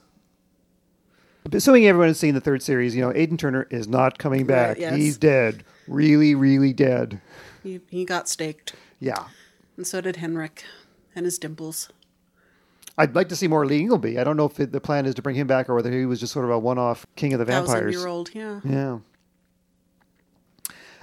Assuming 1.52 1.86
everyone 1.86 2.08
has 2.08 2.18
seen 2.20 2.34
the 2.34 2.42
third 2.42 2.64
series, 2.64 2.96
you 2.96 3.02
know, 3.02 3.14
Aidan 3.14 3.38
Turner 3.38 3.68
is 3.70 3.88
not 3.88 4.18
coming 4.18 4.48
back. 4.48 4.80
Yes. 4.80 4.96
He's 4.96 5.18
dead. 5.18 5.64
Really, 5.88 6.34
really 6.34 6.74
dead. 6.74 7.22
He, 7.62 7.82
he 7.90 8.04
got 8.04 8.28
staked, 8.28 8.74
Yeah. 9.00 9.26
and 9.78 9.86
so 9.86 10.02
did 10.02 10.16
Herrick 10.16 10.64
and 11.16 11.26
his 11.26 11.38
dimples. 11.38 11.90
I'd 12.98 13.14
like 13.16 13.30
to 13.30 13.36
see 13.36 13.48
more 13.48 13.66
Lee 13.66 13.82
Ingleby. 13.82 14.18
I 14.20 14.24
don't 14.24 14.38
know 14.38 14.46
if 14.46 14.60
it, 14.60 14.72
the 14.72 14.80
plan 14.80 15.06
is 15.06 15.16
to 15.16 15.22
bring 15.22 15.36
him 15.36 15.48
back 15.48 15.70
or 15.70 15.76
whether 15.76 15.92
he 15.92 16.06
was 16.06 16.20
just 16.20 16.32
sort 16.32 16.46
of 16.46 16.52
a 16.52 16.60
one 16.60 16.78
off 16.78 17.06
king 17.16 17.34
of 17.34 17.40
the 17.40 17.46
Vampires. 17.46 17.68
Thousand 17.68 17.92
year 17.92 18.08
old, 18.08 18.30
yeah. 18.34 18.62
Yeah. 18.64 19.00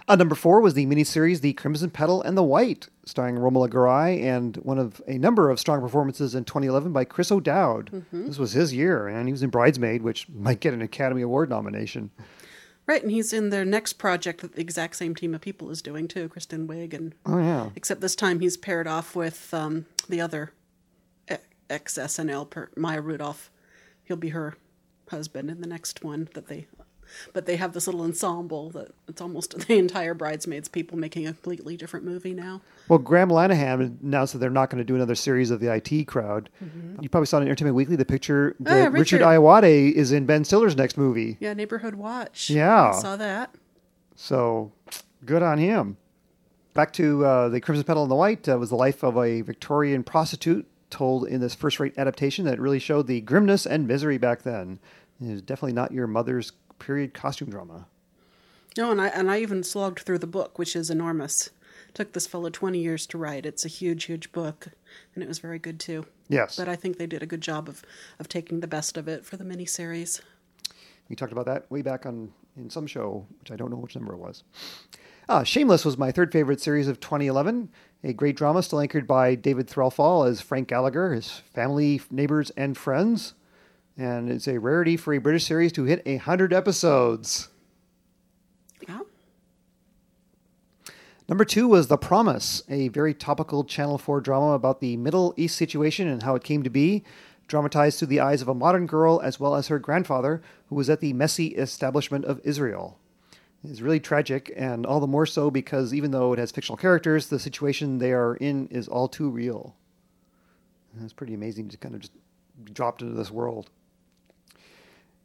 Uh, 0.09 0.17
number 0.17 0.35
four 0.35 0.61
was 0.61 0.75
the 0.75 0.85
miniseries 0.87 1.41
The 1.43 1.53
Crimson 1.53 1.89
Petal 1.91 2.23
and 2.23 2.37
the 2.37 2.43
White, 2.43 2.89
starring 3.05 3.37
Romola 3.39 3.69
Garai 3.69 4.21
and 4.23 4.57
one 4.59 4.79
of 4.79 5.01
a 5.07 5.17
number 5.17 5.49
of 5.49 5.61
strong 5.61 5.81
performances 5.81 6.35
in 6.35 6.45
2011 6.45 6.93
by 6.93 7.05
Chris 7.05 7.31
O'Dowd. 7.31 7.91
Mm-hmm. 7.93 8.27
This 8.27 8.39
was 8.39 8.53
his 8.53 8.75
year, 8.75 9.07
and 9.07 9.29
he 9.29 9.33
was 9.33 9.45
in 9.45 9.51
Bridesmaid, 9.51 10.03
which 10.03 10.29
might 10.29 10.59
get 10.61 10.75
an 10.75 10.83
Academy 10.83 11.23
Award 11.23 11.51
nomination. 11.51 12.11
Right, 12.85 13.01
and 13.01 13.13
he's 13.13 13.33
in 13.33 13.51
their 13.51 13.65
next 13.65 13.93
project 13.95 14.41
that 14.41 14.55
the 14.57 14.61
exact 14.61 14.97
same 14.97 15.15
team 15.15 15.35
of 15.37 15.41
people 15.41 15.71
is 15.71 15.81
doing 15.81 16.09
too, 16.09 16.29
Kristen 16.29 16.67
Wiig, 16.67 16.93
and 16.95 17.15
Oh, 17.25 17.39
yeah. 17.39 17.71
except 17.77 18.01
this 18.01 18.17
time 18.17 18.41
he's 18.41 18.57
paired 18.57 18.89
off 18.89 19.15
with 19.15 19.55
um, 19.55 19.87
the 20.09 20.21
other 20.21 20.53
ex 21.71 21.99
SNL 21.99 22.49
per 22.49 22.71
Maya 22.77 23.01
Rudolph. 23.01 23.51
He'll 24.05 24.17
be 24.17 24.31
her 24.31 24.55
husband 25.09 25.51
in 25.51 25.61
the 25.61 25.67
next 25.67 26.03
one 26.05 26.29
that 26.35 26.49
they. 26.49 26.67
But 27.35 27.45
they 27.45 27.57
have 27.57 27.75
this 27.75 27.87
little 27.87 28.03
ensemble 28.03 28.71
that 28.71 28.93
it's 29.07 29.21
almost 29.21 29.59
the 29.69 29.77
entire 29.77 30.15
bridesmaids 30.15 30.69
people 30.69 30.97
making 30.97 31.27
a 31.27 31.33
completely 31.35 31.77
different 31.77 32.07
movie 32.07 32.33
now. 32.33 32.63
Well, 32.89 32.99
Graham 32.99 33.29
Linehan 33.29 34.01
announced 34.03 34.33
that 34.33 34.39
they're 34.39 34.49
not 34.49 34.71
going 34.71 34.79
to 34.79 34.85
do 34.85 34.95
another 34.95 35.15
series 35.15 35.51
of 35.51 35.61
the 35.61 35.71
IT 35.75 36.07
crowd. 36.07 36.49
You 37.01 37.09
probably 37.11 37.27
saw 37.27 37.37
in 37.37 37.43
Entertainment 37.43 37.77
Weekly 37.77 37.97
the 37.97 38.07
picture 38.07 38.57
that 38.61 38.71
Mm-hmm. 38.71 38.73
Oh, 38.73 38.77
yeah, 38.79 38.85
Richard 38.85 39.21
Richard. 39.21 39.21
Ayoade 39.23 39.93
is 39.93 40.11
in 40.13 40.25
Ben 40.25 40.45
Stiller's 40.45 40.75
next 40.77 40.97
movie. 40.97 41.37
Yeah, 41.39 41.53
Neighborhood 41.53 41.97
Watch. 41.97 42.49
Yeah. 42.49 42.91
I 42.91 42.99
saw 42.99 43.17
that. 43.17 43.55
So 44.15 44.73
good 45.27 45.43
on 45.43 45.59
him. 45.59 45.99
Back 46.73 46.95
to 46.95 47.25
uh, 47.27 47.49
the 47.51 47.61
Crimson 47.61 47.85
Petal 47.85 48.05
and 48.05 48.11
the 48.11 48.17
White 48.17 48.49
uh, 48.49 48.57
was 48.57 48.71
the 48.71 48.77
life 48.77 49.03
of 49.03 49.19
a 49.19 49.43
Victorian 49.43 50.03
prostitute 50.03 50.67
told 50.93 51.27
in 51.27 51.41
this 51.41 51.55
first-rate 51.55 51.95
adaptation 51.97 52.45
that 52.45 52.61
really 52.61 52.79
showed 52.79 53.09
the 53.09 53.21
grimness 53.21 53.67
and 53.67 53.89
misery 53.89 54.19
back 54.19 54.43
then. 54.43 54.79
It 55.21 55.29
is 55.29 55.43
definitely 55.43 55.73
not 55.73 55.93
your 55.93 56.07
mother's 56.07 56.53
period 56.79 57.15
costume 57.15 57.51
drama. 57.51 57.87
No, 58.77 58.91
and 58.91 59.01
I 59.01 59.09
and 59.09 59.31
I 59.31 59.41
even 59.41 59.63
slogged 59.63 60.01
through 60.01 60.19
the 60.19 60.27
book, 60.27 60.59
which 60.59 60.75
is 60.77 60.91
enormous. 60.91 61.51
Took 61.95 62.13
this 62.13 62.27
fellow 62.27 62.49
twenty 62.49 62.79
years 62.79 63.07
to 63.09 63.19
write. 63.19 63.45
It's 63.45 63.65
a 63.65 63.69
huge, 63.69 64.05
huge 64.05 64.33
book, 64.33 64.69
and 65.15 65.23
it 65.23 65.29
was 65.29 65.41
very 65.41 65.59
good 65.59 65.79
too. 65.79 66.07
Yes. 66.29 66.57
But 66.57 66.69
I 66.69 66.77
think 66.77 66.97
they 66.97 67.07
did 67.07 67.23
a 67.23 67.27
good 67.27 67.43
job 67.43 67.69
of, 67.69 67.83
of 68.19 68.29
taking 68.29 68.61
the 68.61 68.67
best 68.67 68.97
of 68.97 69.09
it 69.09 69.27
for 69.27 69.37
the 69.37 69.45
miniseries. 69.45 70.23
We 71.09 71.17
talked 71.17 71.33
about 71.33 71.47
that 71.47 71.71
way 71.71 71.83
back 71.83 72.07
on 72.07 72.33
in 72.57 72.71
some 72.71 72.87
show, 72.87 73.27
which 73.41 73.51
I 73.51 73.57
don't 73.57 73.71
know 73.71 73.77
which 73.77 73.95
number 73.95 74.15
it 74.15 74.19
was. 74.19 74.43
Ah, 75.29 75.43
Shameless 75.43 75.85
was 75.85 75.99
my 75.99 76.11
third 76.11 76.33
favorite 76.33 76.61
series 76.61 76.89
of 76.89 77.01
2011. 77.01 77.71
A 78.05 78.13
great 78.13 78.37
drama 78.37 78.63
still 78.63 78.81
anchored 78.81 79.07
by 79.07 79.37
David 79.37 79.69
Threlfall 79.69 80.29
as 80.29 80.41
Frank 80.41 80.69
Gallagher, 80.69 81.15
his 81.15 81.31
family, 81.55 82.01
neighbors, 82.11 82.51
and 82.57 82.77
friends. 82.77 83.35
And 83.97 84.29
it's 84.29 84.49
a 84.49 84.59
rarity 84.59 84.97
for 84.97 85.15
a 85.15 85.19
British 85.19 85.45
series 85.45 85.73
to 85.73 85.85
hit 85.85 86.05
100 86.05 86.53
episodes. 86.53 87.49
Number 91.29 91.45
two 91.45 91.69
was 91.69 91.87
The 91.87 91.97
Promise, 91.97 92.65
a 92.69 92.89
very 92.89 93.15
topical 93.15 93.63
Channel 93.63 93.99
4 93.99 94.21
drama 94.21 94.53
about 94.53 94.81
the 94.81 94.97
Middle 94.97 95.33
East 95.37 95.57
situation 95.57 96.09
and 96.09 96.25
how 96.25 96.35
it 96.35 96.43
came 96.43 96.65
to 96.65 96.71
be, 96.71 97.05
dramatized 97.47 97.99
through 97.99 98.09
the 98.09 98.21
eyes 98.21 98.43
of 98.43 98.49
a 98.49 98.55
modern 98.55 98.87
girl 98.87 99.21
as 99.23 99.39
well 99.39 99.55
as 99.55 99.69
her 99.69 99.79
grandfather, 99.79 100.43
who 100.69 100.75
was 100.75 100.91
at 100.91 101.01
the 101.01 101.13
messy 101.13 101.49
establishment 101.49 102.25
of 102.25 102.41
Israel. 102.43 102.99
It's 103.65 103.81
really 103.81 104.01
tragic, 104.01 104.53
and 104.57 104.85
all 104.85 104.99
the 104.99 105.07
more 105.07 105.27
so 105.27 105.51
because 105.51 105.95
even 105.95 106.11
though 106.11 106.33
it 106.33 106.39
has 106.39 106.51
fictional 106.51 106.77
characters, 106.77 107.29
the 107.29 107.39
situation 107.39 107.99
they 107.99 108.13
are 108.13 108.35
in 108.37 108.67
is 108.69 108.89
all 108.89 109.07
too 109.07 109.31
real. 109.31 109.77
And 110.95 111.05
it's 111.05 111.13
pretty 111.13 111.35
amazing 111.35 111.69
to 111.69 111.77
kind 111.77 111.95
of 111.95 112.01
just 112.01 112.13
be 112.63 112.73
dropped 112.73 113.03
into 113.03 113.15
this 113.15 113.31
world. 113.31 113.71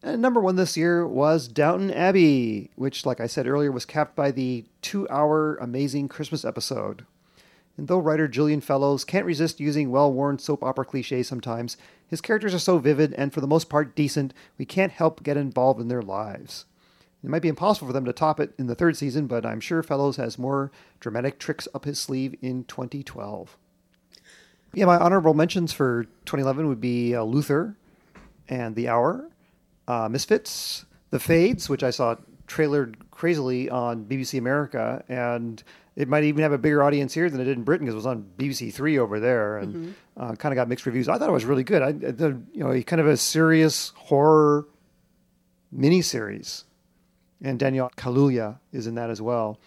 And 0.04 0.22
number 0.22 0.40
one 0.40 0.56
this 0.56 0.78
year 0.78 1.08
was 1.08 1.48
Downton 1.48 1.92
Abbey, 1.92 2.70
which, 2.76 3.06
like 3.06 3.20
I 3.20 3.26
said 3.26 3.48
earlier, 3.48 3.72
was 3.72 3.86
capped 3.86 4.16
by 4.16 4.30
the 4.30 4.66
two 4.84 5.10
hour 5.10 5.56
amazing 5.56 6.08
Christmas 6.08 6.46
episode. 6.46 7.06
And 7.76 7.88
though 7.88 8.00
writer 8.00 8.28
Julian 8.28 8.62
Fellowes 8.62 9.04
can't 9.04 9.26
resist 9.26 9.60
using 9.60 9.90
well 9.90 10.14
worn 10.14 10.38
soap 10.38 10.64
opera 10.64 10.86
cliches 10.86 11.28
sometimes, 11.28 11.78
his 12.08 12.22
characters 12.22 12.54
are 12.54 12.60
so 12.60 12.78
vivid 12.78 13.14
and 13.14 13.34
for 13.34 13.42
the 13.42 13.48
most 13.48 13.70
part 13.70 13.96
decent, 13.96 14.34
we 14.58 14.66
can't 14.66 14.92
help 14.92 15.24
get 15.24 15.38
involved 15.38 15.82
in 15.82 15.88
their 15.88 16.02
lives. 16.02 16.66
It 17.24 17.30
might 17.30 17.42
be 17.42 17.48
impossible 17.48 17.88
for 17.88 17.94
them 17.94 18.06
to 18.06 18.14
top 18.14 18.40
it 18.40 18.54
in 18.58 18.68
the 18.68 18.76
third 18.76 18.96
season, 18.96 19.28
but 19.28 19.46
I'm 19.46 19.60
sure 19.60 19.82
Fellowes 19.82 20.18
has 20.18 20.38
more 20.38 20.72
dramatic 21.00 21.40
tricks 21.40 21.68
up 21.74 21.86
his 21.86 22.00
sleeve 22.00 22.36
in 22.42 22.64
2012. 22.66 23.58
Yeah, 24.74 24.86
my 24.86 24.98
honorable 24.98 25.34
mentions 25.34 25.74
for 25.74 26.04
2011 26.26 26.68
would 26.68 26.82
be 26.82 27.16
uh, 27.16 27.24
Luther 27.24 27.76
and 28.48 28.76
The 28.76 28.90
Hour, 28.90 29.30
uh, 29.88 30.08
Misfits, 30.10 30.86
The 31.10 31.20
Fades, 31.20 31.70
which 31.70 31.84
I 31.84 31.90
saw 31.90 32.16
trailered 32.48 32.96
crazily 33.10 33.70
on 33.70 34.06
BBC 34.06 34.38
America, 34.38 35.04
and 35.10 35.64
it 35.96 36.08
might 36.08 36.24
even 36.24 36.44
have 36.44 36.52
a 36.52 36.58
bigger 36.58 36.84
audience 36.84 37.14
here 37.14 37.30
than 37.30 37.42
it 37.42 37.46
did 37.46 37.58
in 37.58 37.64
Britain 37.64 37.86
because 37.86 37.96
it 37.96 37.98
was 37.98 38.06
on 38.06 38.30
BBC 38.38 38.72
Three 38.72 39.00
over 39.00 39.20
there, 39.20 39.58
and 39.58 39.74
mm-hmm. 39.74 40.22
uh, 40.22 40.36
kind 40.36 40.54
of 40.54 40.56
got 40.56 40.70
mixed 40.70 40.86
reviews. 40.86 41.10
I 41.10 41.18
thought 41.18 41.30
it 41.30 41.34
was 41.34 41.46
really 41.46 41.64
good. 41.64 41.82
I, 41.82 41.92
the, 41.94 42.40
you 42.54 42.64
know, 42.64 42.80
kind 42.84 43.00
of 43.00 43.08
a 43.08 43.18
serious 43.18 43.92
horror 43.96 44.68
miniseries 45.76 46.64
and 47.42 47.60
Daniel 47.60 47.92
Kaluuya 47.98 48.60
is 48.72 48.88
in 48.88 48.96
that 48.96 49.10
as 49.10 49.22
well. 49.22 49.60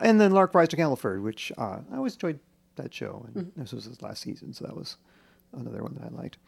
And 0.00 0.20
then 0.20 0.32
Lark 0.32 0.54
Rise 0.54 0.68
to 0.68 0.76
Candleford, 0.76 1.22
which 1.22 1.52
uh, 1.56 1.78
I 1.92 1.96
always 1.96 2.14
enjoyed 2.14 2.40
that 2.76 2.92
show, 2.92 3.24
and 3.28 3.46
mm-hmm. 3.46 3.60
this 3.60 3.72
was 3.72 3.84
his 3.84 4.02
last 4.02 4.22
season, 4.22 4.52
so 4.52 4.64
that 4.64 4.76
was 4.76 4.96
another 5.52 5.82
one 5.82 5.94
that 5.94 6.12
I 6.12 6.20
liked. 6.20 6.38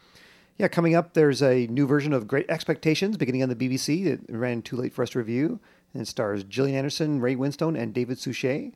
Yeah, 0.59 0.69
coming 0.69 0.95
up, 0.95 1.13
there's 1.13 1.43
a 1.43 1.67
new 1.67 1.87
version 1.87 2.13
of 2.13 2.27
Great 2.27 2.49
Expectations 2.49 3.17
beginning 3.17 3.43
on 3.43 3.51
the 3.51 3.57
BBC. 3.57 4.07
It 4.07 4.21
ran 4.29 4.63
too 4.63 4.77
late 4.77 4.95
for 4.95 5.03
us 5.03 5.11
to 5.11 5.19
review, 5.19 5.61
and 5.93 6.03
it 6.03 6.07
stars 6.07 6.45
Gillian 6.45 6.77
Anderson, 6.77 7.21
Ray 7.21 7.37
Winstone, 7.37 7.79
and 7.79 7.93
David 7.93 8.19
Suchet. 8.19 8.73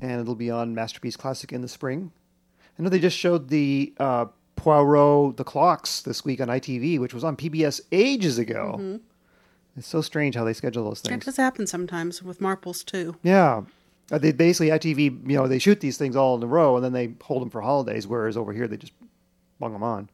And 0.00 0.20
it'll 0.20 0.34
be 0.34 0.50
on 0.50 0.74
Masterpiece 0.74 1.16
Classic 1.16 1.52
in 1.52 1.62
the 1.62 1.68
spring. 1.68 2.12
I 2.78 2.82
know 2.82 2.88
they 2.88 2.98
just 2.98 3.16
showed 3.16 3.48
the 3.48 3.94
uh, 3.98 4.26
Poirot 4.56 5.36
The 5.36 5.44
Clocks 5.44 6.02
this 6.02 6.24
week 6.24 6.40
on 6.40 6.48
ITV, 6.48 6.98
which 6.98 7.14
was 7.14 7.24
on 7.24 7.36
PBS 7.36 7.80
ages 7.92 8.38
ago. 8.38 8.76
Mm-hmm. 8.78 8.96
It's 9.76 9.86
so 9.86 10.00
strange 10.00 10.34
how 10.34 10.44
they 10.44 10.52
schedule 10.52 10.84
those 10.84 11.00
things. 11.00 11.22
It 11.22 11.24
does 11.24 11.36
happen 11.36 11.66
sometimes 11.66 12.22
with 12.22 12.40
Marples 12.40 12.84
too. 12.84 13.16
Yeah. 13.22 13.62
Uh, 14.10 14.18
they 14.18 14.32
basically 14.32 14.68
ITV, 14.68 15.28
you 15.28 15.36
know, 15.36 15.48
they 15.48 15.58
shoot 15.58 15.80
these 15.80 15.98
things 15.98 16.16
all 16.16 16.36
in 16.36 16.42
a 16.42 16.46
row 16.46 16.76
and 16.76 16.84
then 16.84 16.92
they 16.92 17.12
hold 17.22 17.42
them 17.42 17.50
for 17.50 17.60
holidays, 17.60 18.06
whereas 18.06 18.36
over 18.36 18.52
here 18.52 18.68
they 18.68 18.76
just 18.76 18.92
bung 19.58 19.72
them 19.72 19.82
on. 19.82 20.08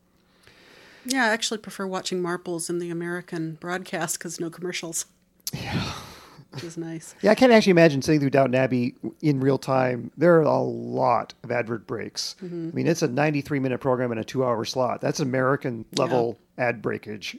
Yeah, 1.04 1.24
I 1.24 1.28
actually 1.28 1.58
prefer 1.58 1.86
watching 1.86 2.22
Marples 2.22 2.70
in 2.70 2.78
the 2.78 2.90
American 2.90 3.54
broadcast 3.60 4.18
because 4.18 4.40
no 4.40 4.50
commercials. 4.50 5.06
Yeah. 5.52 5.92
Which 6.50 6.64
is 6.64 6.76
nice. 6.76 7.14
Yeah, 7.22 7.30
I 7.30 7.34
can't 7.34 7.50
actually 7.50 7.70
imagine 7.70 8.02
sitting 8.02 8.20
through 8.20 8.30
Downton 8.30 8.54
Abbey 8.54 8.94
in 9.22 9.40
real 9.40 9.56
time. 9.56 10.10
There 10.18 10.36
are 10.36 10.42
a 10.42 10.58
lot 10.58 11.32
of 11.42 11.50
advert 11.50 11.86
breaks. 11.86 12.36
Mm-hmm. 12.42 12.68
I 12.72 12.74
mean, 12.74 12.86
it's 12.86 13.00
a 13.00 13.08
93 13.08 13.58
minute 13.58 13.80
program 13.80 14.12
in 14.12 14.18
a 14.18 14.24
two 14.24 14.44
hour 14.44 14.64
slot. 14.66 15.00
That's 15.00 15.18
American 15.20 15.86
level 15.96 16.38
ad 16.58 16.82
breakage. 16.82 17.38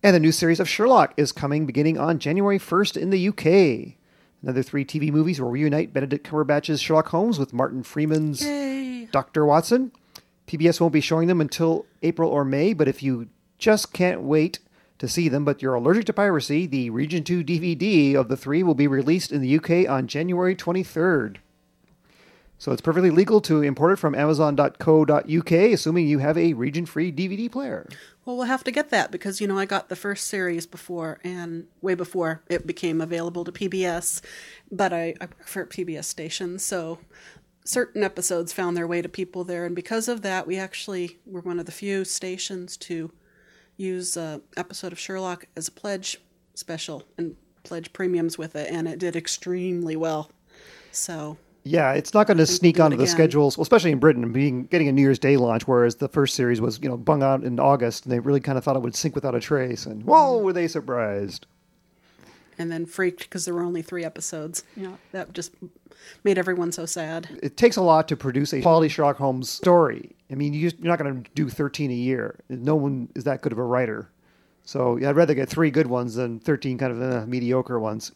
And 0.00 0.14
the 0.14 0.20
new 0.20 0.30
series 0.30 0.60
of 0.60 0.68
Sherlock 0.68 1.12
is 1.16 1.32
coming 1.32 1.66
beginning 1.66 1.98
on 1.98 2.20
January 2.20 2.60
1st 2.60 2.96
in 2.96 3.10
the 3.10 3.28
UK. 3.28 3.96
Another 4.40 4.62
three 4.62 4.84
TV 4.84 5.10
movies 5.10 5.40
will 5.40 5.50
reunite 5.50 5.92
Benedict 5.92 6.24
Cumberbatch's 6.24 6.80
Sherlock 6.80 7.08
Holmes 7.08 7.36
with 7.36 7.52
Martin 7.52 7.82
Freeman's 7.82 8.44
Yay. 8.44 9.06
Dr. 9.10 9.44
Watson. 9.44 9.90
PBS 10.46 10.80
won't 10.80 10.92
be 10.92 11.00
showing 11.00 11.26
them 11.26 11.40
until 11.40 11.84
April 12.04 12.30
or 12.30 12.44
May, 12.44 12.74
but 12.74 12.86
if 12.86 13.02
you 13.02 13.28
just 13.58 13.92
can't 13.92 14.22
wait 14.22 14.60
to 14.98 15.08
see 15.08 15.28
them, 15.28 15.44
but 15.44 15.62
you're 15.62 15.74
allergic 15.74 16.04
to 16.06 16.12
piracy, 16.12 16.64
the 16.64 16.90
Region 16.90 17.24
2 17.24 17.42
DVD 17.42 18.14
of 18.14 18.28
the 18.28 18.36
three 18.36 18.62
will 18.62 18.74
be 18.74 18.86
released 18.86 19.32
in 19.32 19.40
the 19.40 19.56
UK 19.56 19.90
on 19.90 20.06
January 20.06 20.54
23rd. 20.54 21.38
So 22.58 22.72
it's 22.72 22.82
perfectly 22.82 23.10
legal 23.10 23.40
to 23.42 23.62
import 23.62 23.92
it 23.92 23.96
from 23.96 24.16
Amazon.co.uk, 24.16 25.52
assuming 25.52 26.08
you 26.08 26.18
have 26.18 26.36
a 26.36 26.54
region 26.54 26.86
free 26.86 27.12
DVD 27.12 27.50
player. 27.50 27.88
Well, 28.24 28.36
we'll 28.36 28.46
have 28.46 28.64
to 28.64 28.72
get 28.72 28.90
that 28.90 29.12
because, 29.12 29.40
you 29.40 29.46
know, 29.46 29.56
I 29.56 29.64
got 29.64 29.88
the 29.88 29.96
first 29.96 30.26
series 30.26 30.66
before 30.66 31.20
and 31.22 31.68
way 31.80 31.94
before 31.94 32.42
it 32.48 32.66
became 32.66 33.00
available 33.00 33.44
to 33.44 33.52
PBS, 33.52 34.20
but 34.72 34.92
I, 34.92 35.14
I 35.20 35.26
work 35.26 35.46
for 35.46 35.66
PBS 35.66 36.04
stations, 36.04 36.64
so 36.64 36.98
certain 37.64 38.02
episodes 38.02 38.52
found 38.52 38.76
their 38.76 38.88
way 38.88 39.02
to 39.02 39.08
people 39.08 39.44
there. 39.44 39.64
And 39.64 39.76
because 39.76 40.08
of 40.08 40.22
that, 40.22 40.46
we 40.46 40.58
actually 40.58 41.18
were 41.26 41.40
one 41.40 41.60
of 41.60 41.66
the 41.66 41.72
few 41.72 42.04
stations 42.04 42.76
to 42.78 43.12
use 43.76 44.16
an 44.16 44.42
episode 44.56 44.90
of 44.90 44.98
Sherlock 44.98 45.46
as 45.56 45.68
a 45.68 45.72
pledge 45.72 46.20
special 46.54 47.04
and 47.16 47.36
pledge 47.62 47.92
premiums 47.92 48.36
with 48.36 48.56
it, 48.56 48.68
and 48.68 48.88
it 48.88 48.98
did 48.98 49.14
extremely 49.14 49.94
well. 49.94 50.32
So 50.90 51.36
yeah, 51.64 51.92
it's 51.92 52.14
not 52.14 52.26
going 52.26 52.38
to 52.38 52.46
sneak 52.46 52.80
onto 52.80 52.96
the 52.96 53.06
schedules, 53.06 53.58
well, 53.58 53.62
especially 53.62 53.92
in 53.92 53.98
Britain, 53.98 54.32
being 54.32 54.64
getting 54.66 54.88
a 54.88 54.92
New 54.92 55.02
Year's 55.02 55.18
Day 55.18 55.36
launch, 55.36 55.66
whereas 55.66 55.96
the 55.96 56.08
first 56.08 56.34
series 56.34 56.60
was 56.60 56.80
you 56.82 56.88
know 56.88 56.96
bung 56.96 57.22
out 57.22 57.44
in 57.44 57.60
August, 57.60 58.04
and 58.04 58.12
they 58.12 58.18
really 58.20 58.40
kind 58.40 58.56
of 58.56 58.64
thought 58.64 58.76
it 58.76 58.82
would 58.82 58.94
sink 58.94 59.14
without 59.14 59.34
a 59.34 59.40
trace. 59.40 59.86
And 59.86 60.04
whoa, 60.04 60.38
were 60.38 60.52
they 60.52 60.68
surprised? 60.68 61.46
And 62.58 62.72
then 62.72 62.86
freaked 62.86 63.20
because 63.20 63.44
there 63.44 63.54
were 63.54 63.62
only 63.62 63.82
three 63.82 64.04
episodes. 64.04 64.64
You 64.76 64.84
know, 64.84 64.98
that 65.12 65.32
just 65.32 65.52
made 66.24 66.38
everyone 66.38 66.72
so 66.72 66.86
sad. 66.86 67.28
It 67.42 67.56
takes 67.56 67.76
a 67.76 67.82
lot 67.82 68.08
to 68.08 68.16
produce 68.16 68.52
a 68.52 68.62
quality 68.62 68.88
Sherlock 68.88 69.16
Holmes 69.16 69.48
story. 69.48 70.16
I 70.30 70.34
mean, 70.34 70.54
you're 70.54 70.72
not 70.80 70.98
going 70.98 71.22
to 71.22 71.30
do 71.34 71.48
13 71.48 71.90
a 71.90 71.94
year. 71.94 72.40
No 72.48 72.74
one 72.74 73.08
is 73.14 73.24
that 73.24 73.42
good 73.42 73.52
of 73.52 73.58
a 73.58 73.62
writer. 73.62 74.10
So 74.64 74.96
yeah, 74.96 75.10
I'd 75.10 75.16
rather 75.16 75.34
get 75.34 75.48
three 75.48 75.70
good 75.70 75.86
ones 75.86 76.14
than 76.14 76.40
13 76.40 76.78
kind 76.78 76.92
of 76.92 77.02
uh, 77.02 77.26
mediocre 77.26 77.78
ones. 77.78 78.12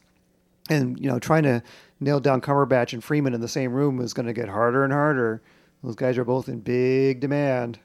And 0.71 0.99
you 0.99 1.09
know, 1.09 1.19
trying 1.19 1.43
to 1.43 1.63
nail 2.01 2.21
down 2.21 2.41
Cumberbatch 2.41 2.93
and 2.93 3.03
Freeman 3.03 3.35
in 3.35 3.41
the 3.41 3.49
same 3.49 3.73
room 3.73 4.01
is 4.01 4.15
going 4.15 4.27
to 4.27 4.33
get 4.33 4.49
harder 4.49 4.85
and 4.85 4.93
harder. 4.93 5.43
Those 5.83 5.97
guys 5.97 6.17
are 6.19 6.25
both 6.25 6.49
in 6.49 6.61
big 6.61 7.21
demand. 7.21 7.81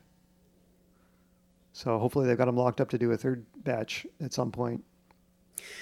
So 1.74 2.00
hopefully 2.00 2.28
they've 2.28 2.38
got 2.38 2.46
them 2.46 2.58
locked 2.58 2.82
up 2.82 2.90
to 2.90 2.98
do 2.98 3.12
a 3.12 3.18
third 3.18 3.46
batch 3.64 4.06
at 4.20 4.34
some 4.34 4.52
point. 4.52 4.84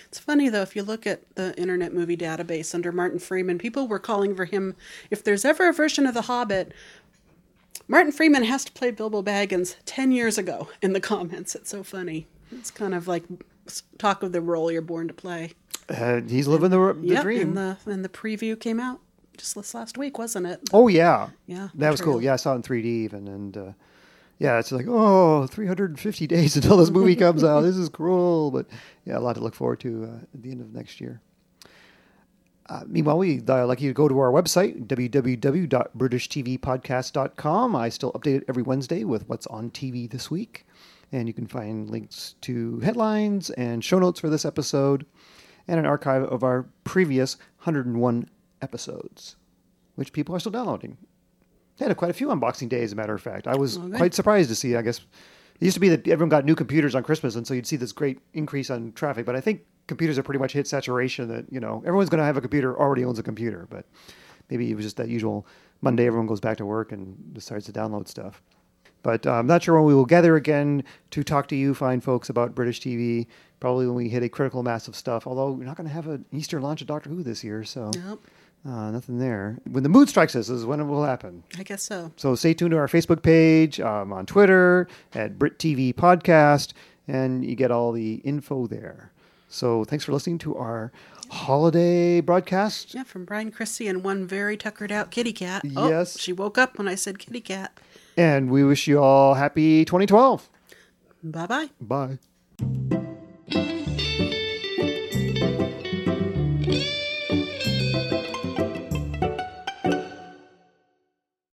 It's 0.07 0.19
funny 0.19 0.49
though, 0.49 0.61
if 0.61 0.75
you 0.75 0.83
look 0.83 1.05
at 1.05 1.35
the 1.35 1.57
Internet 1.57 1.93
Movie 1.93 2.17
Database 2.17 2.73
under 2.73 2.91
Martin 2.91 3.19
Freeman, 3.19 3.57
people 3.57 3.87
were 3.87 3.99
calling 3.99 4.35
for 4.35 4.45
him. 4.45 4.75
If 5.09 5.23
there's 5.23 5.45
ever 5.45 5.69
a 5.69 5.73
version 5.73 6.05
of 6.05 6.13
The 6.13 6.23
Hobbit, 6.23 6.73
Martin 7.87 8.11
Freeman 8.11 8.43
has 8.43 8.65
to 8.65 8.71
play 8.71 8.91
Bilbo 8.91 9.21
Baggins 9.21 9.75
10 9.85 10.11
years 10.11 10.37
ago 10.37 10.69
in 10.81 10.93
the 10.93 11.01
comments. 11.01 11.55
It's 11.55 11.69
so 11.69 11.83
funny. 11.83 12.27
It's 12.51 12.71
kind 12.71 12.95
of 12.95 13.07
like 13.07 13.23
talk 13.97 14.23
of 14.23 14.31
the 14.31 14.41
role 14.41 14.71
you're 14.71 14.81
born 14.81 15.07
to 15.07 15.13
play. 15.13 15.53
Uh, 15.89 16.21
he's 16.21 16.47
living 16.47 16.71
the, 16.71 16.93
the 16.93 17.07
yep, 17.07 17.23
dream. 17.23 17.49
And 17.49 17.57
the, 17.57 17.77
and 17.85 18.03
the 18.03 18.09
preview 18.09 18.59
came 18.59 18.79
out 18.79 19.01
just 19.37 19.55
this 19.55 19.73
last 19.73 19.97
week, 19.97 20.17
wasn't 20.17 20.47
it? 20.47 20.61
Oh, 20.73 20.87
yeah. 20.87 21.29
Yeah. 21.45 21.69
That 21.75 21.91
was 21.91 22.01
cool. 22.01 22.21
Yeah, 22.21 22.33
I 22.33 22.37
saw 22.37 22.53
it 22.53 22.55
in 22.55 22.63
3D 22.63 22.85
even. 22.85 23.27
And 23.27 23.57
uh, 23.57 23.71
yeah, 24.39 24.59
it's 24.59 24.71
like, 24.71 24.87
oh, 24.87 25.47
350 25.47 26.27
days 26.27 26.55
until 26.55 26.77
this 26.77 26.89
movie 26.89 27.15
comes 27.15 27.43
out. 27.43 27.61
This 27.61 27.77
is 27.77 27.89
cruel. 27.89 28.51
But 28.51 28.67
yeah, 29.05 29.17
a 29.17 29.19
lot 29.19 29.35
to 29.35 29.41
look 29.41 29.55
forward 29.55 29.79
to 29.81 30.05
uh, 30.05 30.23
at 30.33 30.41
the 30.41 30.51
end 30.51 30.61
of 30.61 30.73
next 30.73 30.99
year. 30.99 31.21
Uh, 32.67 32.81
meanwhile, 32.87 33.19
we'd 33.19 33.47
uh, 33.47 33.67
like 33.67 33.79
you 33.79 33.91
to 33.91 33.93
go 33.93 34.07
to 34.07 34.17
our 34.17 34.31
website, 34.31 34.87
www.britishtvpodcast.com. 34.87 37.75
I 37.75 37.89
still 37.89 38.11
update 38.13 38.37
it 38.37 38.43
every 38.47 38.63
Wednesday 38.63 39.03
with 39.03 39.29
what's 39.29 39.45
on 39.47 39.69
TV 39.69 40.09
this 40.09 40.31
week. 40.31 40.65
And 41.15 41.29
you 41.29 41.33
can 41.33 41.47
find 41.47 41.89
links 41.89 42.35
to 42.41 42.81
headlines 42.81 43.49
and 43.51 43.81
show 43.81 43.99
notes 43.99 44.19
for 44.19 44.29
this 44.29 44.43
episode 44.43 45.05
and 45.65 45.79
an 45.79 45.85
archive 45.85 46.23
of 46.23 46.43
our 46.43 46.65
previous 46.83 47.37
101 47.63 48.29
episodes, 48.61 49.37
which 49.95 50.11
people 50.11 50.35
are 50.35 50.39
still 50.41 50.51
downloading. 50.51 50.97
They 51.77 51.85
had 51.85 51.95
quite 51.95 52.11
a 52.11 52.13
few 52.13 52.27
unboxing 52.27 52.67
days, 52.67 52.89
as 52.89 52.91
a 52.93 52.95
matter 52.97 53.13
of 53.13 53.21
fact. 53.21 53.47
I 53.47 53.55
was 53.55 53.77
Okay. 53.77 53.95
quite 53.95 54.13
surprised 54.13 54.49
to 54.49 54.55
see. 54.55 54.75
I 54.75 54.81
guess 54.81 54.97
it 55.61 55.63
used 55.65 55.75
to 55.75 55.79
be 55.79 55.87
that 55.87 56.05
everyone 56.05 56.27
got 56.27 56.43
new 56.43 56.53
computers 56.53 56.95
on 56.95 57.03
Christmas, 57.03 57.35
and 57.37 57.47
so 57.47 57.53
you'd 57.53 57.65
see 57.65 57.77
this 57.77 57.93
great 57.93 58.19
increase 58.33 58.69
on 58.69 58.91
traffic. 58.91 59.25
But 59.25 59.37
I 59.37 59.41
think 59.41 59.61
computers 59.87 60.17
have 60.17 60.25
pretty 60.25 60.39
much 60.39 60.51
hit 60.51 60.67
saturation. 60.67 61.29
That 61.29 61.45
you 61.49 61.61
know 61.61 61.81
everyone's 61.85 62.09
going 62.09 62.19
to 62.19 62.25
have 62.25 62.35
a 62.35 62.41
computer, 62.41 62.77
already 62.77 63.05
owns 63.05 63.19
a 63.19 63.23
computer. 63.23 63.67
But 63.69 63.85
maybe 64.49 64.69
it 64.69 64.75
was 64.75 64.83
just 64.83 64.97
that 64.97 65.07
usual 65.07 65.47
Monday. 65.81 66.07
Everyone 66.07 66.27
goes 66.27 66.41
back 66.41 66.57
to 66.57 66.65
work 66.65 66.91
and 66.91 67.33
decides 67.33 67.65
to 67.67 67.71
download 67.71 68.09
stuff. 68.09 68.41
But 69.05 69.27
uh, 69.27 69.33
I'm 69.33 69.45
not 69.45 69.61
sure 69.61 69.75
when 69.75 69.85
we 69.85 69.93
will 69.93 70.07
gather 70.07 70.35
again 70.35 70.83
to 71.11 71.23
talk 71.23 71.47
to 71.49 71.55
you, 71.55 71.75
fine 71.75 72.01
folks, 72.01 72.27
about 72.27 72.55
British 72.55 72.81
TV. 72.81 73.27
Probably 73.59 73.85
when 73.85 73.93
we 73.93 74.09
hit 74.09 74.23
a 74.23 74.29
critical 74.29 74.63
mass 74.63 74.87
of 74.87 74.95
stuff. 74.95 75.27
Although 75.27 75.51
we're 75.51 75.63
not 75.63 75.77
going 75.77 75.87
to 75.87 75.93
have 75.93 76.07
an 76.07 76.25
Easter 76.31 76.59
launch 76.59 76.81
of 76.81 76.87
Doctor 76.87 77.11
Who 77.11 77.21
this 77.21 77.43
year, 77.43 77.63
so 77.63 77.91
Yep, 77.93 78.17
uh, 78.67 78.89
nothing 78.89 79.19
there. 79.19 79.59
When 79.69 79.83
the 79.83 79.89
mood 79.89 80.09
strikes 80.09 80.35
us 80.35 80.49
is 80.49 80.65
when 80.65 80.79
it 80.79 80.85
will 80.85 81.03
happen. 81.03 81.43
I 81.55 81.61
guess 81.61 81.83
so. 81.83 82.13
So 82.15 82.33
stay 82.33 82.55
tuned 82.55 82.71
to 82.71 82.77
our 82.77 82.87
Facebook 82.87 83.21
page, 83.21 83.79
um, 83.79 84.11
on 84.11 84.25
Twitter, 84.25 84.87
at 85.13 85.37
Brit 85.37 85.59
TV 85.59 85.93
Podcast, 85.93 86.73
and 87.07 87.45
you 87.45 87.55
get 87.55 87.69
all 87.69 87.91
the 87.91 88.15
info 88.23 88.65
there. 88.65 89.11
So 89.49 89.85
thanks 89.85 90.03
for 90.03 90.13
listening 90.13 90.39
to 90.39 90.57
our 90.57 90.91
holiday 91.29 92.21
broadcast. 92.21 92.93
Yeah, 92.93 93.03
from 93.03 93.25
Brian 93.25 93.51
Christie 93.51 93.87
and 93.87 94.03
one 94.03 94.25
very 94.25 94.57
tuckered 94.57 94.91
out 94.91 95.11
kitty 95.11 95.33
cat. 95.33 95.63
Oh, 95.75 95.89
yes. 95.89 96.15
Oh, 96.15 96.19
she 96.19 96.33
woke 96.33 96.57
up 96.57 96.77
when 96.77 96.87
I 96.87 96.95
said 96.95 97.19
kitty 97.19 97.41
cat. 97.41 97.77
And 98.17 98.49
we 98.49 98.63
wish 98.63 98.87
you 98.87 98.99
all 98.99 99.33
happy 99.33 99.85
2012. 99.85 100.49
Bye 101.23 101.45
bye. 101.47 101.69
Bye. 101.81 103.01